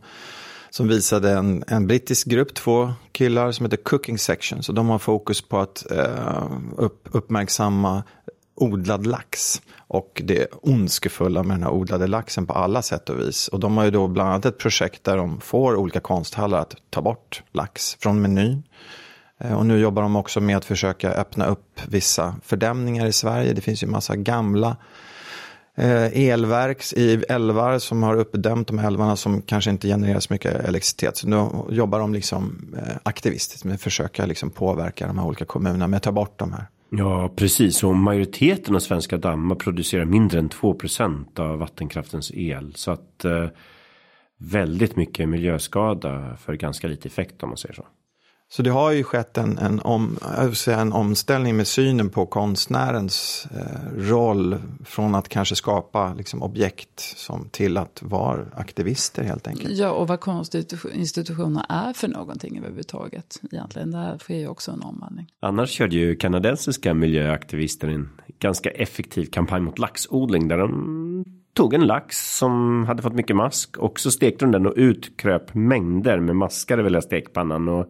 som 0.71 0.89
visade 0.89 1.31
en, 1.31 1.65
en 1.67 1.87
brittisk 1.87 2.27
grupp, 2.27 2.55
två 2.55 2.93
killar 3.13 3.53
som 3.53 3.67
heter 3.67 3.77
Cooking 3.77 4.19
Section. 4.19 4.63
Så 4.63 4.73
de 4.73 4.89
har 4.89 4.99
fokus 4.99 5.43
på 5.43 5.59
att 5.59 5.91
eh, 5.91 6.51
upp, 6.77 7.09
uppmärksamma 7.13 8.03
odlad 8.57 9.07
lax 9.07 9.63
och 9.77 10.23
det 10.25 10.47
ondskefulla 10.63 11.43
med 11.43 11.57
den 11.57 11.63
här 11.63 11.71
odlade 11.71 12.07
laxen 12.07 12.47
på 12.47 12.53
alla 12.53 12.83
sätt 12.83 13.11
och 13.11 13.21
vis. 13.21 13.49
Och 13.49 13.61
de 13.61 13.77
har 13.77 13.85
ju 13.85 13.91
då 13.91 14.09
bland 14.09 14.31
annat 14.31 14.45
ett 14.45 14.59
projekt 14.59 15.05
där 15.05 15.17
de 15.17 15.41
får 15.41 15.77
olika 15.77 16.01
konsthallar 16.01 16.61
att 16.61 16.77
ta 16.91 17.03
bort 17.03 17.43
lax 17.53 17.97
från 18.01 18.23
menyn. 18.23 18.63
Eh, 19.41 19.53
och 19.53 19.67
nu 19.67 19.79
jobbar 19.79 20.03
de 20.03 20.17
också 20.17 20.41
med 20.41 20.57
att 20.57 20.65
försöka 20.65 21.11
öppna 21.13 21.47
upp 21.47 21.81
vissa 21.89 22.35
fördämningar 22.43 23.07
i 23.07 23.13
Sverige. 23.13 23.53
Det 23.53 23.61
finns 23.61 23.83
ju 23.83 23.87
massa 23.87 24.17
gamla 24.17 24.77
eh, 25.77 26.29
elverk 26.31 26.93
i 26.93 27.25
älvar 27.29 27.79
som 27.79 28.03
har 28.03 28.17
uppdämt 28.17 28.69
de 28.69 28.79
älvarna 28.79 29.17
som 29.17 29.43
kanske 29.43 29.71
inte 29.71 29.89
genererar 29.89 30.21
så 30.21 30.33
mycket 30.33 30.55
elektricitet. 30.55 31.17
Så 31.17 31.29
nu 31.29 31.49
jobbar 31.71 31.99
de 31.99 32.15
liksom 32.15 32.75
eh, 32.79 32.97
aktivistiskt 33.03 33.65
med 33.65 33.75
att 33.75 33.81
försöka 33.81 34.27
liksom 34.27 34.51
påverka 34.51 35.07
de 35.07 35.19
här 35.19 35.27
olika 35.27 35.45
kommunerna 35.45 35.89
med 35.89 35.97
att 35.97 36.03
ta 36.03 36.13
bort 36.13 36.39
de 36.39 36.53
här. 36.53 36.67
Ja, 36.91 37.33
precis. 37.37 37.85
Och 37.85 37.97
majoriteten 37.97 38.75
av 38.75 38.81
svenska 38.81 39.17
dammar 39.17 39.57
producerar 39.57 40.05
mindre 40.05 40.39
än 40.39 40.49
2% 40.49 41.41
av 41.41 41.59
vattenkraftens 41.59 42.33
el. 42.35 42.75
Så 42.75 42.91
att 42.91 43.25
eh, 43.25 43.49
väldigt 44.39 44.97
mycket 44.97 45.29
miljöskada 45.29 46.37
för 46.37 46.55
ganska 46.55 46.89
lite 46.89 47.09
effekt 47.09 47.43
om 47.43 47.49
man 47.49 47.59
säger 47.59 47.75
så. 47.75 47.87
Så 48.49 48.63
det 48.63 48.71
har 48.71 48.93
ju 48.93 49.05
skett 49.05 49.39
en, 49.39 49.59
en, 49.59 49.81
om, 49.81 50.19
säga, 50.55 50.81
en 50.81 50.93
omställning 50.93 51.57
med 51.57 51.67
synen 51.67 52.11
på 52.11 52.27
konstnärens 52.27 53.47
eh, 53.51 53.99
roll 54.11 54.57
från 54.85 55.15
att 55.15 55.29
kanske 55.29 55.57
skapa 55.57 56.15
liksom, 56.15 56.43
objekt 56.43 57.01
som, 57.01 57.49
till 57.51 57.77
att 57.77 58.03
vara 58.03 58.47
aktivister 58.55 59.25
helt 59.25 59.49
enkelt. 59.49 59.79
Ja, 59.79 59.91
och 59.91 60.09
vad 60.09 60.21
konstinstitutioner 60.21 61.65
är 61.69 61.93
för 61.93 62.09
någonting 62.09 62.59
överhuvudtaget 62.59 63.41
egentligen. 63.53 63.91
Där 63.91 64.19
sker 64.19 64.37
ju 64.37 64.49
också 64.49 64.71
en 64.71 64.83
omvandling. 64.83 65.27
Annars 65.41 65.71
körde 65.71 65.97
ju 65.97 66.17
kanadensiska 66.17 66.95
miljöaktivister 66.95 67.89
en 67.89 68.09
ganska 68.39 68.71
effektiv 68.71 69.27
kampanj 69.27 69.61
mot 69.61 69.79
laxodling 69.79 70.49
där 70.49 70.59
de 70.59 71.25
tog 71.55 71.75
en 71.75 71.87
lax 71.87 72.39
som 72.39 72.85
hade 72.87 73.03
fått 73.03 73.15
mycket 73.15 73.37
mask 73.37 73.77
och 73.77 74.01
så 74.01 74.11
stekte 74.11 74.45
de 74.45 74.53
den 74.53 74.67
och 74.67 74.75
utkröp 74.77 75.55
mängder 75.55 76.21
med 76.21 76.37
maskar 76.37 76.79
över 76.79 77.01
stekpannan 77.01 77.69
och 77.69 77.87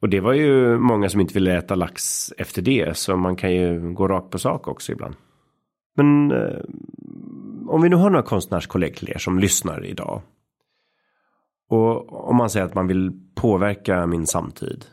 och 0.00 0.08
det 0.08 0.20
var 0.20 0.32
ju 0.32 0.78
många 0.78 1.08
som 1.08 1.20
inte 1.20 1.34
ville 1.34 1.58
äta 1.58 1.74
lax 1.74 2.32
efter 2.38 2.62
det. 2.62 2.96
Så 2.96 3.16
man 3.16 3.36
kan 3.36 3.52
ju 3.52 3.92
gå 3.92 4.08
rakt 4.08 4.30
på 4.30 4.38
sak 4.38 4.68
också 4.68 4.92
ibland. 4.92 5.14
Men 5.96 6.30
eh, 6.30 6.58
om 7.68 7.82
vi 7.82 7.88
nu 7.88 7.96
har 7.96 8.10
några 8.10 8.22
konstnärskollegor 8.22 8.94
till 8.94 9.10
er 9.10 9.18
som 9.18 9.38
lyssnar 9.38 9.86
idag. 9.86 10.22
Och 11.68 12.28
om 12.28 12.36
man 12.36 12.50
säger 12.50 12.66
att 12.66 12.74
man 12.74 12.86
vill 12.86 13.12
påverka 13.34 14.06
min 14.06 14.26
samtid. 14.26 14.84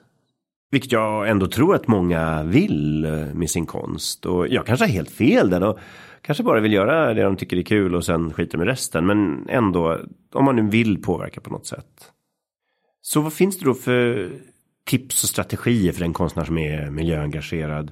Vilket 0.72 0.91
jag 0.91 1.30
ändå 1.30 1.47
tror 1.47 1.76
att 1.76 1.88
många 1.88 2.43
vill 2.43 3.05
eh, 3.05 3.34
med 3.34 3.49
sin 3.49 3.66
konst. 3.66 4.26
Och 4.26 4.47
jag 4.47 4.66
kanske 4.66 4.86
har 4.86 4.91
helt 4.91 5.12
fel 5.12 5.49
där. 5.49 5.64
Och 5.64 5.80
kanske 6.22 6.43
bara 6.43 6.60
vill 6.60 6.74
göra 6.74 7.14
det 7.14 7.24
de 7.24 7.36
tycker 7.36 7.58
är 7.58 7.62
kul 7.62 7.95
och 7.95 8.05
sen 8.05 8.34
skiter 8.34 8.58
med 8.58 8.68
resten. 8.68 9.05
Men 9.05 9.49
ändå, 9.49 9.97
om 10.34 10.45
man 10.45 10.55
nu 10.55 10.70
vill 10.70 11.01
påverka 11.01 11.41
på 11.41 11.49
något 11.49 11.66
sätt. 11.66 12.12
Så 13.01 13.22
vad 13.22 13.34
finns 13.34 13.60
det 13.60 13.66
då 13.66 13.74
för 13.74 14.32
tips 14.88 15.24
och 15.24 15.30
strategier 15.30 15.94
för 15.94 16.00
den 16.02 16.14
konstnär 16.14 16.46
som 16.46 16.58
är 16.58 16.90
miljöengagerad. 16.90 17.92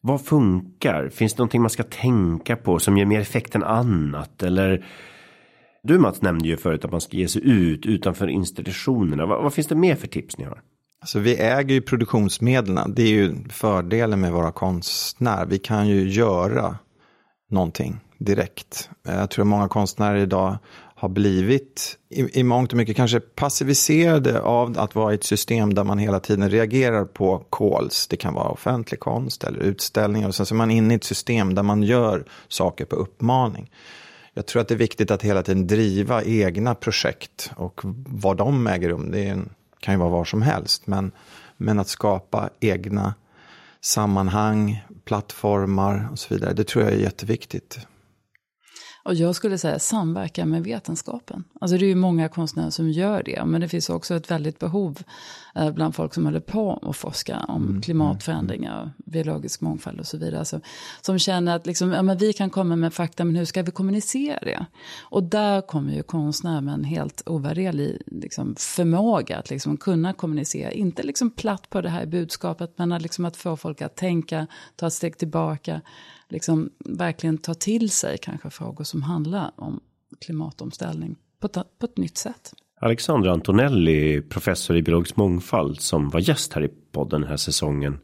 Vad 0.00 0.24
funkar? 0.24 1.08
Finns 1.08 1.34
det 1.34 1.38
någonting 1.38 1.60
man 1.60 1.70
ska 1.70 1.82
tänka 1.82 2.56
på 2.56 2.78
som 2.78 2.98
ger 2.98 3.04
mer 3.04 3.20
effekt 3.20 3.54
än 3.54 3.62
annat? 3.62 4.42
Eller 4.42 4.86
du 5.82 5.98
Mats 5.98 6.22
nämnde 6.22 6.48
ju 6.48 6.56
förut 6.56 6.84
att 6.84 6.90
man 6.90 7.00
ska 7.00 7.16
ge 7.16 7.28
sig 7.28 7.42
ut 7.50 7.86
utanför 7.86 8.28
institutionerna. 8.28 9.26
Vad, 9.26 9.42
vad 9.42 9.54
finns 9.54 9.66
det 9.66 9.74
mer 9.74 9.94
för 9.94 10.06
tips 10.06 10.38
ni 10.38 10.44
har? 10.44 10.60
Alltså 11.00 11.18
vi 11.18 11.36
äger 11.36 11.74
ju 11.74 11.80
produktionsmedlen. 11.80 12.94
Det 12.94 13.02
är 13.02 13.10
ju 13.10 13.48
fördelen 13.48 14.20
med 14.20 14.32
våra 14.32 14.52
konstnärer. 14.52 15.46
Vi 15.46 15.58
kan 15.58 15.88
ju 15.88 16.08
göra 16.08 16.78
någonting 17.50 18.00
direkt. 18.18 18.90
Jag 19.02 19.30
tror 19.30 19.42
att 19.44 19.48
många 19.48 19.68
konstnärer 19.68 20.16
idag 20.16 20.58
har 21.02 21.08
blivit 21.08 21.98
i, 22.08 22.40
i 22.40 22.42
mångt 22.42 22.72
och 22.72 22.76
mycket 22.76 22.96
kanske 22.96 23.20
passiviserade 23.20 24.40
av 24.40 24.78
att 24.78 24.94
vara 24.94 25.12
i 25.12 25.14
ett 25.14 25.24
system 25.24 25.74
där 25.74 25.84
man 25.84 25.98
hela 25.98 26.20
tiden 26.20 26.50
reagerar 26.50 27.04
på 27.04 27.38
calls. 27.38 28.06
Det 28.06 28.16
kan 28.16 28.34
vara 28.34 28.48
offentlig 28.48 29.00
konst 29.00 29.44
eller 29.44 29.60
utställningar 29.60 30.28
och 30.28 30.34
sen 30.34 30.46
så 30.46 30.54
är 30.54 30.56
man 30.56 30.70
inne 30.70 30.94
i 30.94 30.96
ett 30.96 31.04
system 31.04 31.54
där 31.54 31.62
man 31.62 31.82
gör 31.82 32.24
saker 32.48 32.84
på 32.84 32.96
uppmaning. 32.96 33.70
Jag 34.34 34.46
tror 34.46 34.62
att 34.62 34.68
det 34.68 34.74
är 34.74 34.78
viktigt 34.78 35.10
att 35.10 35.22
hela 35.22 35.42
tiden 35.42 35.66
driva 35.66 36.22
egna 36.24 36.74
projekt 36.74 37.50
och 37.56 37.80
var 38.06 38.34
de 38.34 38.66
äger 38.66 38.88
rum, 38.88 39.10
det 39.10 39.26
en, 39.26 39.48
kan 39.80 39.94
ju 39.94 39.98
vara 40.00 40.10
var 40.10 40.24
som 40.24 40.42
helst. 40.42 40.86
Men, 40.86 41.12
men 41.56 41.78
att 41.78 41.88
skapa 41.88 42.50
egna 42.60 43.14
sammanhang, 43.80 44.84
plattformar 45.04 46.08
och 46.12 46.18
så 46.18 46.34
vidare, 46.34 46.52
det 46.52 46.64
tror 46.64 46.84
jag 46.84 46.92
är 46.92 46.98
jätteviktigt. 46.98 47.86
Och 49.04 49.14
jag 49.14 49.34
skulle 49.34 49.58
säga 49.58 49.78
samverka 49.78 50.46
med 50.46 50.64
vetenskapen. 50.64 51.44
Alltså 51.60 51.78
det 51.78 51.84
är 51.84 51.88
ju 51.88 51.94
många 51.94 52.28
konstnärer 52.28 52.70
som 52.70 52.90
gör 52.90 53.22
det. 53.22 53.44
Men 53.44 53.60
det 53.60 53.68
finns 53.68 53.90
också 53.90 54.14
ett 54.14 54.30
väldigt 54.30 54.58
behov 54.58 55.02
eh, 55.54 55.70
bland 55.70 55.94
folk 55.94 56.14
som 56.14 56.24
håller 56.24 56.40
på 56.40 56.78
att 56.82 56.96
forska 56.96 57.44
om 57.48 57.68
mm, 57.68 57.82
klimatförändringar, 57.82 58.92
biologisk 58.96 59.60
mångfald 59.60 60.00
och 60.00 60.06
så 60.06 60.18
vidare. 60.18 60.38
Alltså, 60.38 60.60
som 61.00 61.18
känner 61.18 61.56
att 61.56 61.66
liksom, 61.66 61.92
ja, 61.92 62.02
men 62.02 62.18
vi 62.18 62.32
kan 62.32 62.50
komma 62.50 62.76
med 62.76 62.94
fakta, 62.94 63.24
men 63.24 63.36
hur 63.36 63.44
ska 63.44 63.62
vi 63.62 63.70
kommunicera 63.70 64.38
det? 64.42 64.66
Och 65.02 65.22
där 65.22 65.60
kommer 65.60 65.92
ju 65.92 66.02
konstnärer 66.02 66.60
med 66.60 66.74
en 66.74 66.84
helt 66.84 67.22
ovärderlig 67.26 68.02
liksom, 68.06 68.54
förmåga 68.58 69.38
att 69.38 69.50
liksom, 69.50 69.76
kunna 69.76 70.12
kommunicera. 70.12 70.70
Inte 70.70 71.02
liksom 71.02 71.30
platt 71.30 71.70
på 71.70 71.80
det 71.80 71.88
här 71.88 72.06
budskapet, 72.06 72.72
men 72.76 72.92
att, 72.92 73.02
liksom, 73.02 73.24
att 73.24 73.36
få 73.36 73.56
folk 73.56 73.82
att 73.82 73.96
tänka, 73.96 74.46
ta 74.76 74.86
ett 74.86 74.92
steg 74.92 75.18
tillbaka 75.18 75.80
liksom 76.32 76.70
verkligen 76.78 77.38
ta 77.38 77.54
till 77.54 77.90
sig 77.90 78.18
kanske 78.18 78.50
frågor 78.50 78.84
som 78.84 79.02
handlar 79.02 79.52
om 79.56 79.80
klimatomställning 80.20 81.16
på 81.40 81.46
ett, 81.46 81.78
på 81.78 81.86
ett 81.86 81.96
nytt 81.96 82.16
sätt. 82.16 82.52
Alexandra 82.80 83.32
Antonelli, 83.32 84.22
professor 84.22 84.76
i 84.76 84.82
biologisk 84.82 85.16
mångfald 85.16 85.80
som 85.80 86.10
var 86.10 86.20
gäst 86.20 86.52
här 86.52 86.64
i 86.64 86.68
podden 86.92 87.20
den 87.20 87.30
här 87.30 87.36
säsongen. 87.36 87.98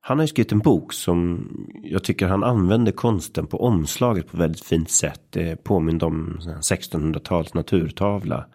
Han 0.00 0.18
har 0.18 0.24
ju 0.24 0.28
skrivit 0.28 0.52
en 0.52 0.58
bok 0.58 0.92
som 0.92 1.48
jag 1.82 2.04
tycker 2.04 2.26
han 2.26 2.44
använder 2.44 2.92
konsten 2.92 3.46
på 3.46 3.64
omslaget 3.64 4.30
på 4.30 4.36
väldigt 4.36 4.64
fint 4.64 4.90
sätt. 4.90 5.20
Det 5.30 5.64
påminner 5.64 6.06
om 6.06 6.38
1600-tals 6.40 7.54
naturtavla. 7.54 8.46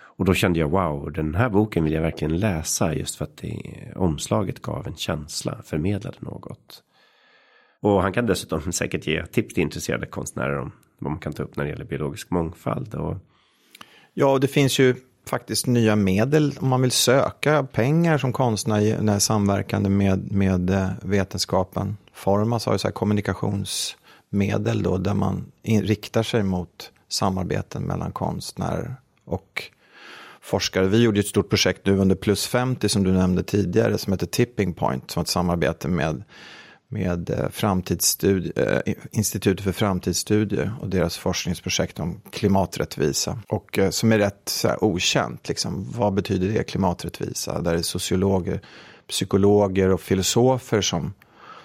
Och 0.00 0.24
då 0.24 0.34
kände 0.34 0.58
jag 0.58 0.70
wow, 0.70 1.12
den 1.12 1.34
här 1.34 1.48
boken 1.48 1.84
vill 1.84 1.92
jag 1.92 2.02
verkligen 2.02 2.38
läsa 2.38 2.94
just 2.94 3.16
för 3.16 3.24
att 3.24 3.36
det, 3.36 3.92
omslaget 3.96 4.62
gav 4.62 4.86
en 4.86 4.96
känsla, 4.96 5.62
förmedlade 5.64 6.16
något. 6.20 6.82
Och 7.82 8.02
han 8.02 8.12
kan 8.12 8.26
dessutom 8.26 8.72
säkert 8.72 9.06
ge 9.06 9.26
tips 9.26 9.54
till 9.54 9.62
intresserade 9.62 10.06
konstnärer 10.06 10.58
om 10.58 10.72
vad 10.98 11.10
man 11.10 11.20
kan 11.20 11.32
ta 11.32 11.42
upp 11.42 11.56
när 11.56 11.64
det 11.64 11.70
gäller 11.70 11.84
biologisk 11.84 12.30
mångfald. 12.30 12.94
Och... 12.94 13.16
Ja, 14.14 14.32
och 14.32 14.40
det 14.40 14.48
finns 14.48 14.78
ju 14.78 14.94
faktiskt 15.28 15.66
nya 15.66 15.96
medel 15.96 16.54
om 16.60 16.68
man 16.68 16.82
vill 16.82 16.90
söka 16.90 17.62
pengar 17.62 18.18
som 18.18 18.32
konstnär 18.32 19.02
när 19.02 19.18
samverkande 19.18 19.88
med, 19.88 20.32
med 20.32 20.70
eh, 20.70 20.88
vetenskapen. 21.02 21.96
Formas 22.12 22.66
har 22.66 22.72
ju 22.72 22.78
så 22.78 22.88
här 22.88 22.92
kommunikationsmedel 22.92 24.82
då 24.82 24.98
där 24.98 25.14
man 25.14 25.52
in, 25.62 25.82
riktar 25.82 26.22
sig 26.22 26.42
mot 26.42 26.92
samarbeten 27.08 27.82
mellan 27.82 28.12
konstnärer 28.12 28.94
och 29.24 29.62
forskare. 30.40 30.86
Vi 30.86 31.02
gjorde 31.02 31.20
ett 31.20 31.26
stort 31.26 31.48
projekt 31.48 31.86
nu 31.86 31.98
under 31.98 32.16
plus 32.16 32.46
50 32.46 32.88
som 32.88 33.04
du 33.04 33.12
nämnde 33.12 33.42
tidigare 33.42 33.98
som 33.98 34.12
heter 34.12 34.26
Tipping 34.26 34.74
Point 34.74 35.10
som 35.10 35.22
ett 35.22 35.28
samarbete 35.28 35.88
med 35.88 36.22
med 36.88 37.30
eh, 37.30 37.48
eh, 38.56 38.94
Institutet 39.10 39.64
för 39.64 39.72
framtidsstudier 39.72 40.74
och 40.80 40.88
deras 40.88 41.18
forskningsprojekt 41.18 42.00
om 42.00 42.20
klimaträttvisa. 42.30 43.38
Och 43.48 43.78
eh, 43.78 43.90
som 43.90 44.12
är 44.12 44.18
rätt 44.18 44.42
så 44.48 44.68
här, 44.68 44.84
okänt, 44.84 45.48
liksom, 45.48 45.92
vad 45.96 46.14
betyder 46.14 46.48
det, 46.48 46.64
klimaträttvisa? 46.64 47.60
Där 47.60 47.72
det 47.72 47.78
är 47.78 47.82
sociologer, 47.82 48.60
psykologer 49.08 49.88
och 49.88 50.00
filosofer 50.00 50.80
som, 50.80 51.14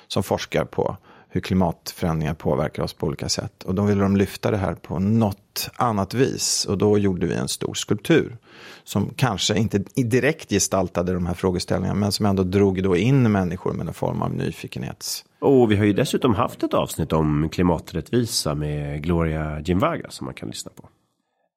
som 0.08 0.24
forskar 0.24 0.66
på 0.66 0.98
hur 1.34 1.42
klimatförändringar 1.42 2.34
påverkar 2.34 2.84
oss 2.84 2.94
på 2.94 3.08
olika 3.08 3.30
sätt. 3.30 3.64
Och 3.64 3.76
då 3.76 3.84
ville 3.84 4.02
de 4.02 4.18
lyfta 4.18 4.52
det 4.52 4.58
här 4.58 4.76
på 4.76 5.00
något 5.00 5.70
annat 5.76 6.14
vis. 6.14 6.66
Och 6.70 6.78
då 6.78 6.98
gjorde 6.98 7.26
vi 7.26 7.36
en 7.36 7.48
stor 7.48 7.74
skulptur. 7.74 8.38
Som 8.84 9.10
kanske 9.16 9.58
inte 9.58 9.84
direkt 9.96 10.50
gestaltade 10.50 11.14
de 11.14 11.26
här 11.26 11.34
frågeställningarna. 11.34 12.00
Men 12.00 12.12
som 12.12 12.26
ändå 12.26 12.44
drog 12.44 12.84
då 12.84 12.98
in 12.98 13.32
människor 13.32 13.74
med 13.74 13.88
en 13.88 13.94
form 13.94 14.22
av 14.22 14.34
nyfikenhets. 14.34 15.26
Och 15.42 15.72
vi 15.72 15.76
har 15.76 15.86
ju 15.86 15.94
dessutom 15.94 16.36
haft 16.36 16.64
ett 16.64 16.74
avsnitt 16.74 17.14
om 17.14 17.50
klimaträttvisa 17.50 18.56
med 18.56 19.04
Gloria 19.04 19.60
Ginvaga 19.60 20.10
som 20.10 20.26
man 20.26 20.34
kan 20.34 20.50
lyssna 20.50 20.72
på. 20.76 20.90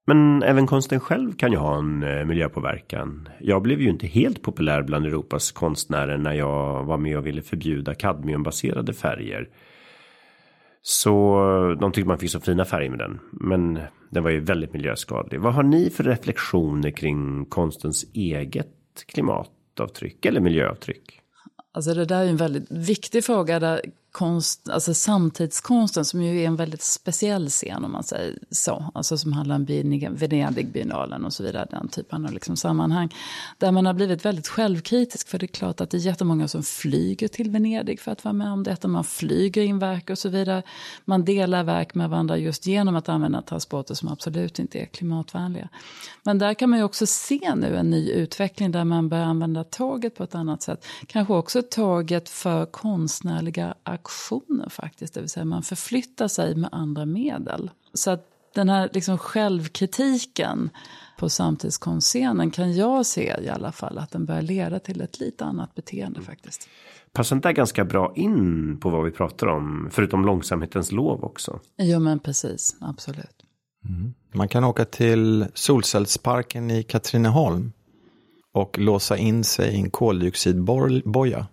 Men 0.07 0.43
även 0.43 0.67
konsten 0.67 1.01
själv 1.01 1.33
kan 1.33 1.53
ju 1.53 1.59
ha 1.59 1.79
en 1.79 2.03
eh, 2.03 2.25
miljöpåverkan. 2.25 3.29
Jag 3.41 3.63
blev 3.63 3.81
ju 3.81 3.89
inte 3.89 4.07
helt 4.07 4.43
populär 4.43 4.83
bland 4.83 5.07
Europas 5.07 5.53
konstnärer 5.53 6.19
när 6.19 6.33
jag 6.33 6.85
var 6.85 6.97
med 6.97 7.19
och 7.19 7.27
ville 7.27 7.43
förbjuda 7.43 7.95
kadmiumbaserade 7.95 8.93
färger. 8.93 9.49
Så 10.89 11.37
de 11.81 11.93
tyckte 11.93 12.09
man 12.09 12.19
fick 12.19 12.31
så 12.31 12.41
fina 12.41 12.65
färger 12.65 12.91
med 12.91 12.99
den. 12.99 13.21
Men 13.33 13.79
den 14.11 14.23
var 14.23 14.31
ju 14.31 14.41
väldigt 14.41 14.73
miljöskadlig. 14.73 15.41
Vad 15.41 15.55
har 15.55 15.63
ni 15.63 15.91
för 15.91 16.05
reflektioner 16.05 16.91
kring 16.91 17.45
konstens 17.45 18.07
eget 18.15 18.69
klimatavtryck 19.07 20.25
eller 20.27 20.41
miljöavtryck? 20.41 21.21
Alltså 21.73 21.95
det 21.95 22.05
där 22.05 22.25
är 22.25 22.29
en 22.29 22.37
väldigt 22.37 22.71
viktig 22.71 23.25
fråga 23.25 23.59
där 23.59 23.81
konst, 24.17 24.69
alltså 24.69 24.95
samtidskonsten 24.95 26.05
som 26.05 26.23
ju 26.23 26.43
är 26.43 26.47
en 26.47 26.57
väldigt 26.57 26.83
speciell 26.83 27.49
scen 27.49 27.85
om 27.85 27.93
man 27.93 28.03
säger 28.03 28.39
så. 28.51 28.91
Alltså 28.95 29.19
som 29.19 29.33
handlar 29.33 29.57
om 29.57 29.65
Venedigbiennalen 30.17 31.25
och 31.25 31.33
så 31.33 31.43
vidare, 31.43 31.67
den 31.71 31.89
typen 31.89 32.27
av 32.27 32.33
liksom 32.33 32.57
sammanhang. 32.57 33.15
Där 33.59 33.73
man 33.73 33.87
har 33.87 33.95
blivit 33.95 34.25
väldigt 34.25 34.49
självkritisk 34.49 35.29
för 35.29 35.39
det 35.39 35.47
är 35.47 35.49
klart 35.49 35.81
att 35.81 35.91
det 35.91 35.97
är 35.97 36.01
jättemånga 36.01 36.49
som 36.49 36.63
flyger 36.63 37.29
till 37.29 37.51
Venedig 37.51 38.01
för 38.01 38.13
att 38.13 38.25
vara 38.25 38.33
med 38.33 38.53
om 38.53 38.63
detta. 38.63 38.89
Man 38.89 39.05
flyger 39.05 39.63
in 39.63 39.79
verk 39.79 40.11
och 40.11 40.19
så 40.19 40.29
vidare. 40.29 40.63
Man 41.05 41.25
delar 41.25 41.65
verk 41.65 41.95
med 41.95 42.11
varandra 42.11 42.37
just 42.37 42.67
genom 42.67 42.97
att 42.97 43.09
använda 43.09 43.43
transporter 43.43 43.95
som 43.95 44.09
absolut 44.09 44.59
inte 44.59 44.79
är 44.79 44.87
klimatvänliga. 44.87 45.69
Men 46.23 46.39
där 46.39 46.55
kan 46.55 46.71
man 46.71 46.79
ju 46.79 46.85
också 46.85 47.07
se 47.07 47.55
nu 47.57 47.77
en 47.77 47.91
ny 47.91 48.11
utveckling 48.11 48.73
där 48.73 48.85
man 48.85 49.09
börjar 49.09 49.25
använda 49.25 49.65
tåget 49.65 50.15
på 50.15 50.25
ett 50.25 50.35
annat 50.35 50.63
sätt. 50.63 50.87
Kanske 51.07 51.35
också 51.35 51.63
tåget 51.63 52.29
för 52.29 52.67
konstnärliga 52.67 53.75
aktioner 53.83 54.06
faktiskt, 54.71 55.15
det 55.15 55.21
vill 55.21 55.31
säga 55.31 55.45
man 55.45 55.63
förflyttar 55.63 56.29
sig 56.29 56.57
med 56.57 56.69
andra 56.73 57.07
medel. 57.07 57.71
Så 57.95 58.11
att 58.11 58.27
den 58.55 58.69
här 58.69 58.91
liksom 58.93 59.19
självkritiken 59.19 60.71
på 61.19 61.29
samtidskonstscenen 61.29 62.51
kan 62.51 62.73
jag 62.77 63.07
se 63.07 63.37
i 63.43 63.49
alla 63.49 63.73
fall 63.73 63.99
att 63.99 64.11
den 64.11 64.25
börjar 64.25 64.43
leda 64.43 64.79
till 64.79 65.01
ett 65.01 65.21
lite 65.21 65.45
annat 65.45 65.75
beteende 65.75 66.23
faktiskt. 66.23 66.69
Passar 67.13 67.37
inte 67.37 67.53
ganska 67.53 67.85
bra 67.85 68.13
in 68.17 68.77
på 68.81 68.91
vad 68.91 69.05
vi 69.05 69.11
pratar 69.11 69.47
om, 69.47 69.89
förutom 69.93 70.25
långsamhetens 70.25 70.93
lov 70.93 71.25
också? 71.25 71.61
Jo 71.79 72.01
men 72.01 72.19
precis, 72.19 72.77
absolut. 72.81 73.45
Mm. 73.89 74.15
Man 74.35 74.49
kan 74.49 74.65
åka 74.65 74.85
till 74.85 75.47
solcellsparken 75.55 76.71
i 76.71 76.83
Katrineholm 76.83 77.73
och 78.53 78.79
låsa 78.79 79.17
in 79.17 79.45
sig 79.45 79.75
i 79.75 79.81
en 79.81 79.91
koldioxidboja 79.91 81.47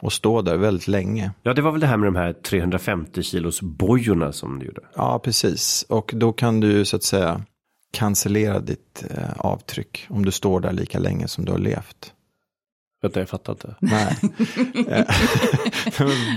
och 0.00 0.12
stå 0.12 0.42
där 0.42 0.56
väldigt 0.56 0.88
länge. 0.88 1.30
Ja, 1.42 1.54
det 1.54 1.62
var 1.62 1.72
väl 1.72 1.80
det 1.80 1.86
här 1.86 1.96
med 1.96 2.06
de 2.06 2.16
här 2.16 2.32
350 2.32 3.22
kilos 3.22 3.62
bojorna 3.62 4.32
som 4.32 4.58
du 4.58 4.66
gjorde. 4.66 4.80
Ja, 4.94 5.18
precis. 5.18 5.84
Och 5.88 6.10
då 6.14 6.32
kan 6.32 6.60
du 6.60 6.84
så 6.84 6.96
att 6.96 7.02
säga 7.02 7.42
cancellera 7.92 8.60
ditt 8.60 9.04
eh, 9.10 9.30
avtryck 9.36 10.06
om 10.10 10.24
du 10.24 10.30
står 10.30 10.60
där 10.60 10.72
lika 10.72 10.98
länge 10.98 11.28
som 11.28 11.44
du 11.44 11.52
har 11.52 11.58
levt. 11.58 12.12
Vänta, 13.02 13.20
jag 13.20 13.28
fattar 13.28 13.52
inte. 13.52 13.74
Nej. 13.80 14.16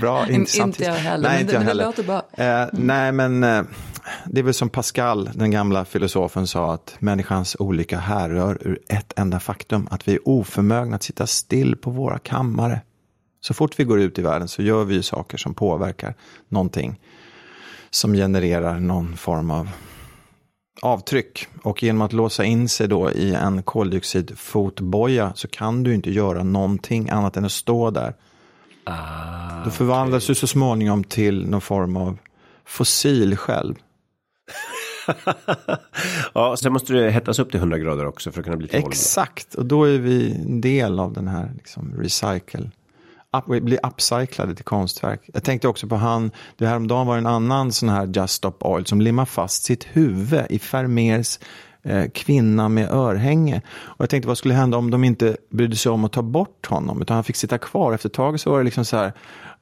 bra, 0.00 0.28
intressant. 0.28 0.80
inte 0.80 0.84
jag 0.84 0.94
heller, 0.94 1.28
nej, 1.28 1.40
inte 1.40 1.54
jag 1.54 1.60
heller. 1.60 1.82
det 1.82 1.86
låter 1.86 2.02
bra. 2.02 2.22
Eh, 2.32 2.68
nej, 2.72 3.12
men 3.12 3.44
eh, 3.44 3.62
det 4.26 4.40
är 4.40 4.44
väl 4.44 4.54
som 4.54 4.68
Pascal, 4.68 5.30
den 5.34 5.50
gamla 5.50 5.84
filosofen, 5.84 6.46
sa 6.46 6.74
att 6.74 6.96
människans 6.98 7.56
olika 7.58 7.98
härrör 7.98 8.58
ur 8.60 8.78
ett 8.88 9.12
enda 9.16 9.40
faktum, 9.40 9.88
att 9.90 10.08
vi 10.08 10.14
är 10.14 10.28
oförmögna 10.28 10.96
att 10.96 11.02
sitta 11.02 11.26
still 11.26 11.76
på 11.76 11.90
våra 11.90 12.18
kammare. 12.18 12.80
Så 13.44 13.54
fort 13.54 13.80
vi 13.80 13.84
går 13.84 14.00
ut 14.00 14.18
i 14.18 14.22
världen 14.22 14.48
så 14.48 14.62
gör 14.62 14.84
vi 14.84 14.94
ju 14.94 15.02
saker 15.02 15.38
som 15.38 15.54
påverkar 15.54 16.14
någonting 16.48 17.00
som 17.90 18.14
genererar 18.14 18.80
någon 18.80 19.16
form 19.16 19.50
av 19.50 19.68
avtryck. 20.82 21.46
Och 21.62 21.82
genom 21.82 22.02
att 22.02 22.12
låsa 22.12 22.44
in 22.44 22.68
sig 22.68 22.88
då 22.88 23.10
i 23.10 23.34
en 23.34 23.62
koldioxidfotboja 23.62 25.32
så 25.34 25.48
kan 25.48 25.82
du 25.82 25.94
inte 25.94 26.10
göra 26.10 26.42
någonting 26.42 27.10
annat 27.10 27.36
än 27.36 27.44
att 27.44 27.52
stå 27.52 27.90
där. 27.90 28.14
Ah, 28.84 29.64
då 29.64 29.70
förvandlas 29.70 30.24
okay. 30.24 30.30
du 30.30 30.34
så 30.34 30.46
småningom 30.46 31.04
till 31.04 31.46
någon 31.46 31.60
form 31.60 31.96
av 31.96 32.18
fossil 32.64 33.36
själv. 33.36 33.74
ja, 36.34 36.56
sen 36.56 36.72
måste 36.72 36.92
det 36.92 37.10
hettas 37.10 37.38
upp 37.38 37.50
till 37.50 37.60
100 37.60 37.78
grader 37.78 38.06
också 38.06 38.32
för 38.32 38.40
att 38.40 38.44
kunna 38.44 38.56
bli 38.56 38.68
till 38.68 38.78
Exakt, 38.78 39.54
och 39.54 39.66
då 39.66 39.84
är 39.84 39.98
vi 39.98 40.32
en 40.32 40.60
del 40.60 40.98
av 40.98 41.12
den 41.12 41.28
här 41.28 41.52
liksom, 41.56 41.94
recycle 41.98 42.70
up, 43.32 43.62
bli 43.62 43.78
upcyclade 43.82 44.54
till 44.54 44.64
konstverk. 44.64 45.20
Jag 45.32 45.44
tänkte 45.44 45.68
också 45.68 45.86
på 45.86 45.96
han, 45.96 46.30
det 46.56 46.66
häromdagen 46.66 47.06
var 47.06 47.18
en 47.18 47.26
annan 47.26 47.72
sån 47.72 47.88
här 47.88 48.06
Just 48.06 48.34
Stop 48.34 48.56
Oil 48.60 48.86
som 48.86 49.00
limmar 49.00 49.24
fast 49.24 49.64
sitt 49.64 49.84
huvud 49.92 50.46
i 50.50 50.60
Vermeers 50.72 51.38
eh, 51.82 52.10
kvinna 52.14 52.68
med 52.68 52.90
örhänge. 52.90 53.62
Och 53.80 54.00
jag 54.00 54.10
tänkte 54.10 54.28
vad 54.28 54.38
skulle 54.38 54.54
hända 54.54 54.78
om 54.78 54.90
de 54.90 55.04
inte 55.04 55.36
brydde 55.50 55.76
sig 55.76 55.92
om 55.92 56.04
att 56.04 56.12
ta 56.12 56.22
bort 56.22 56.66
honom, 56.66 57.02
utan 57.02 57.14
han 57.14 57.24
fick 57.24 57.36
sitta 57.36 57.58
kvar. 57.58 57.92
Efter 57.92 58.08
ett 58.08 58.14
tag 58.14 58.40
så 58.40 58.50
var 58.50 58.58
det 58.58 58.64
liksom 58.64 58.84
så 58.84 58.96
här, 58.96 59.12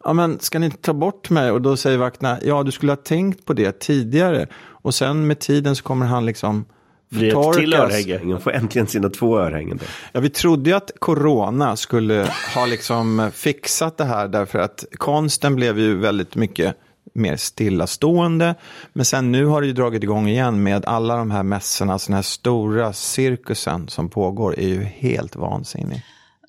ja 0.04 0.12
men 0.12 0.38
ska 0.40 0.58
ni 0.58 0.66
inte 0.66 0.78
ta 0.78 0.92
bort 0.92 1.30
mig? 1.30 1.50
Och 1.50 1.62
då 1.62 1.76
säger 1.76 1.98
vakterna, 1.98 2.38
ja 2.42 2.62
du 2.62 2.70
skulle 2.70 2.92
ha 2.92 2.96
tänkt 2.96 3.44
på 3.44 3.52
det 3.52 3.80
tidigare. 3.80 4.46
Och 4.82 4.94
sen 4.94 5.26
med 5.26 5.38
tiden 5.38 5.76
så 5.76 5.82
kommer 5.82 6.06
han 6.06 6.26
liksom 6.26 6.64
blir 7.11 7.48
ett 7.48 7.56
till 7.56 7.74
örhänge. 7.74 8.20
Han 8.32 8.40
får 8.40 8.52
äntligen 8.52 8.86
sina 8.86 9.11
två 9.11 9.38
örhängen. 9.38 9.76
Då. 9.76 9.84
Ja, 10.12 10.20
vi 10.20 10.30
trodde 10.30 10.70
ju 10.70 10.76
att 10.76 10.90
corona 10.98 11.76
skulle 11.76 12.30
ha 12.54 12.66
liksom 12.66 13.30
fixat 13.34 13.96
det 13.96 14.04
här 14.04 14.28
därför 14.28 14.58
att 14.58 14.84
konsten 14.98 15.56
blev 15.56 15.78
ju 15.78 15.96
väldigt 15.96 16.34
mycket 16.34 16.76
mer 17.14 17.36
stillastående. 17.36 18.54
Men 18.92 19.04
sen 19.04 19.32
nu 19.32 19.44
har 19.44 19.61
det 19.61 19.66
ju 19.66 19.72
dragit 19.72 20.02
igång 20.02 20.28
igen 20.28 20.62
med 20.62 20.84
alla 20.84 21.16
de 21.16 21.30
här 21.30 21.42
mässorna, 21.42 21.98
den 22.06 22.14
här 22.14 22.22
stora 22.22 22.92
cirkusen 22.92 23.88
som 23.88 24.08
pågår 24.08 24.58
är 24.58 24.68
ju 24.68 24.82
helt 24.82 25.36
vansinnig. 25.36 26.02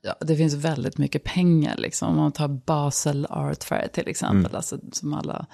Ja, 0.04 0.16
det 0.20 0.36
finns 0.36 0.54
väldigt 0.54 0.98
mycket 0.98 1.24
pengar 1.24 1.76
liksom. 1.78 2.10
Om 2.10 2.16
man 2.16 2.32
tar 2.32 2.48
Basel 2.48 3.28
Art 3.30 3.64
Fair 3.64 3.88
till 3.88 4.08
exempel, 4.08 4.40
mm. 4.40 4.56
alltså, 4.56 4.78
som 4.92 5.14
alla 5.14 5.46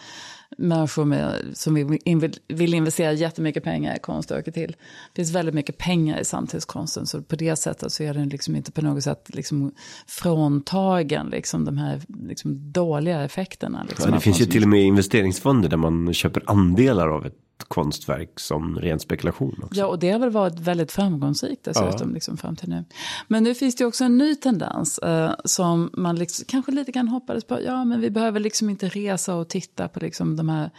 människor 0.58 1.06
med, 1.06 1.41
som 1.54 1.74
vill, 1.74 2.00
vill 2.48 2.74
investera 2.74 3.14
jättemycket 3.14 3.64
pengar 3.64 3.95
i 3.95 4.00
konst 4.00 4.32
åker 4.32 4.52
till. 4.52 4.76
Det 5.14 5.16
finns 5.16 5.36
väldigt 5.36 5.56
mycket 5.56 5.78
pengar 5.78 6.20
i 6.20 6.26
samtidskonsten, 6.26 7.08
så 7.08 7.22
på 7.22 7.36
det 7.36 7.56
sättet 7.56 7.91
så 7.91 8.04
är 8.04 8.14
den 8.14 8.30
liksom 8.30 8.56
inte 8.56 8.72
på 8.72 8.82
något 8.82 9.04
sätt 9.04 9.30
liksom 9.34 9.72
fråntagen 10.08 11.30
liksom 11.30 11.66
de 11.66 11.78
här 11.78 12.02
liksom 12.28 12.72
dåliga 12.72 13.22
effekterna. 13.22 13.86
Liksom, 13.89 14.10
ja, 14.10 14.16
det 14.16 14.22
finns 14.22 14.41
ju 14.41 14.45
till 14.45 14.64
och 14.64 14.70
med 14.70 14.84
investeringsfonder 14.84 15.70
där 15.70 15.78
man 15.78 16.14
köper 16.14 16.43
andelar 16.45 17.08
av 17.08 17.26
ett 17.26 17.47
konstverk 17.64 18.39
som 18.39 18.80
ren 18.80 18.99
spekulation. 18.99 19.60
Också. 19.64 19.80
Ja, 19.80 19.86
och 19.86 19.99
det 19.99 20.12
har 20.12 20.20
väl 20.20 20.30
varit 20.30 20.60
väldigt 20.60 20.91
framgångsrikt 20.91 21.64
dessutom 21.64 22.10
ja. 22.10 22.14
liksom 22.14 22.38
fram 22.38 22.55
till 22.55 22.70
nu. 22.70 22.86
Men 23.28 23.43
nu 23.43 23.55
finns 23.55 23.76
det 23.76 23.86
också 23.86 24.03
en 24.03 24.18
ny 24.18 24.36
tendens 24.36 24.97
eh, 24.97 25.32
som 25.45 25.89
man 25.93 26.16
liksom, 26.16 26.45
kanske 26.47 26.72
lite 26.72 26.91
grann 26.91 27.08
hoppades 27.08 27.43
på. 27.43 27.62
Ja, 27.62 27.86
men 27.86 28.01
vi 28.01 28.10
behöver 28.10 28.39
liksom 28.39 28.70
inte 28.70 28.89
resa 28.89 29.36
och 29.36 29.47
titta 29.47 29.88
på 29.88 29.99
liksom 29.99 30.36
de 30.36 30.49
här 30.49 30.70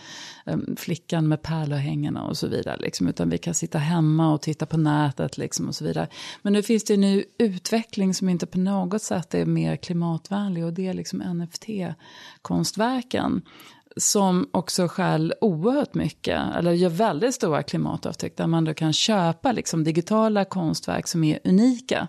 eh, 0.47 0.59
flickan 0.77 1.29
med 1.29 1.43
pärlörhängena 1.43 2.23
och 2.23 2.37
så 2.37 2.47
vidare. 2.47 2.77
Liksom, 2.77 3.09
utan 3.09 3.31
vi 3.31 3.39
kan 3.39 3.55
sitta 3.55 3.79
hemma 3.79 4.33
och 4.33 4.43
titta 4.43 4.67
på 4.67 4.77
nätet 4.77 5.39
liksom, 5.39 5.69
och 5.69 5.75
så 5.75 5.85
vidare. 5.85 6.09
Men 6.43 6.53
nu 6.53 6.63
finns 6.63 6.85
det 6.85 6.95
en 6.95 7.01
ny 7.01 7.25
utveckling 7.39 8.15
som 8.15 8.29
inte 8.29 8.47
på 8.47 8.59
något 8.59 9.03
sätt 9.03 9.35
är 9.35 9.47
mer 9.47 9.77
klimatvänlig 9.77 10.65
och 10.65 10.73
det 10.73 10.87
är 10.87 10.95
liksom 10.95 11.23
NFT-konstverken 11.23 13.43
som 13.97 14.49
också 14.51 14.89
skäl 14.89 15.35
oerhört 15.41 15.95
mycket, 15.95 16.57
eller 16.57 16.73
gör 16.73 16.89
väldigt 16.89 17.35
stora 17.35 17.63
klimatavtryck, 17.63 18.37
där 18.37 18.47
man 18.47 18.65
då 18.65 18.75
kan 18.75 18.93
köpa 18.93 19.53
liksom 19.53 19.85
digitala 19.85 20.45
konstverk 20.45 21.07
som 21.07 21.25
är 21.25 21.39
unika. 21.45 22.09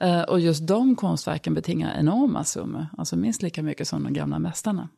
Eh, 0.00 0.22
och 0.22 0.40
just 0.40 0.66
de 0.66 0.96
konstverken 0.96 1.54
betingar 1.54 1.96
enorma 1.98 2.44
summor, 2.44 2.86
alltså 2.98 3.16
minst 3.16 3.42
lika 3.42 3.62
mycket 3.62 3.88
som 3.88 4.04
de 4.04 4.12
gamla 4.12 4.38
mästarna. 4.38 4.88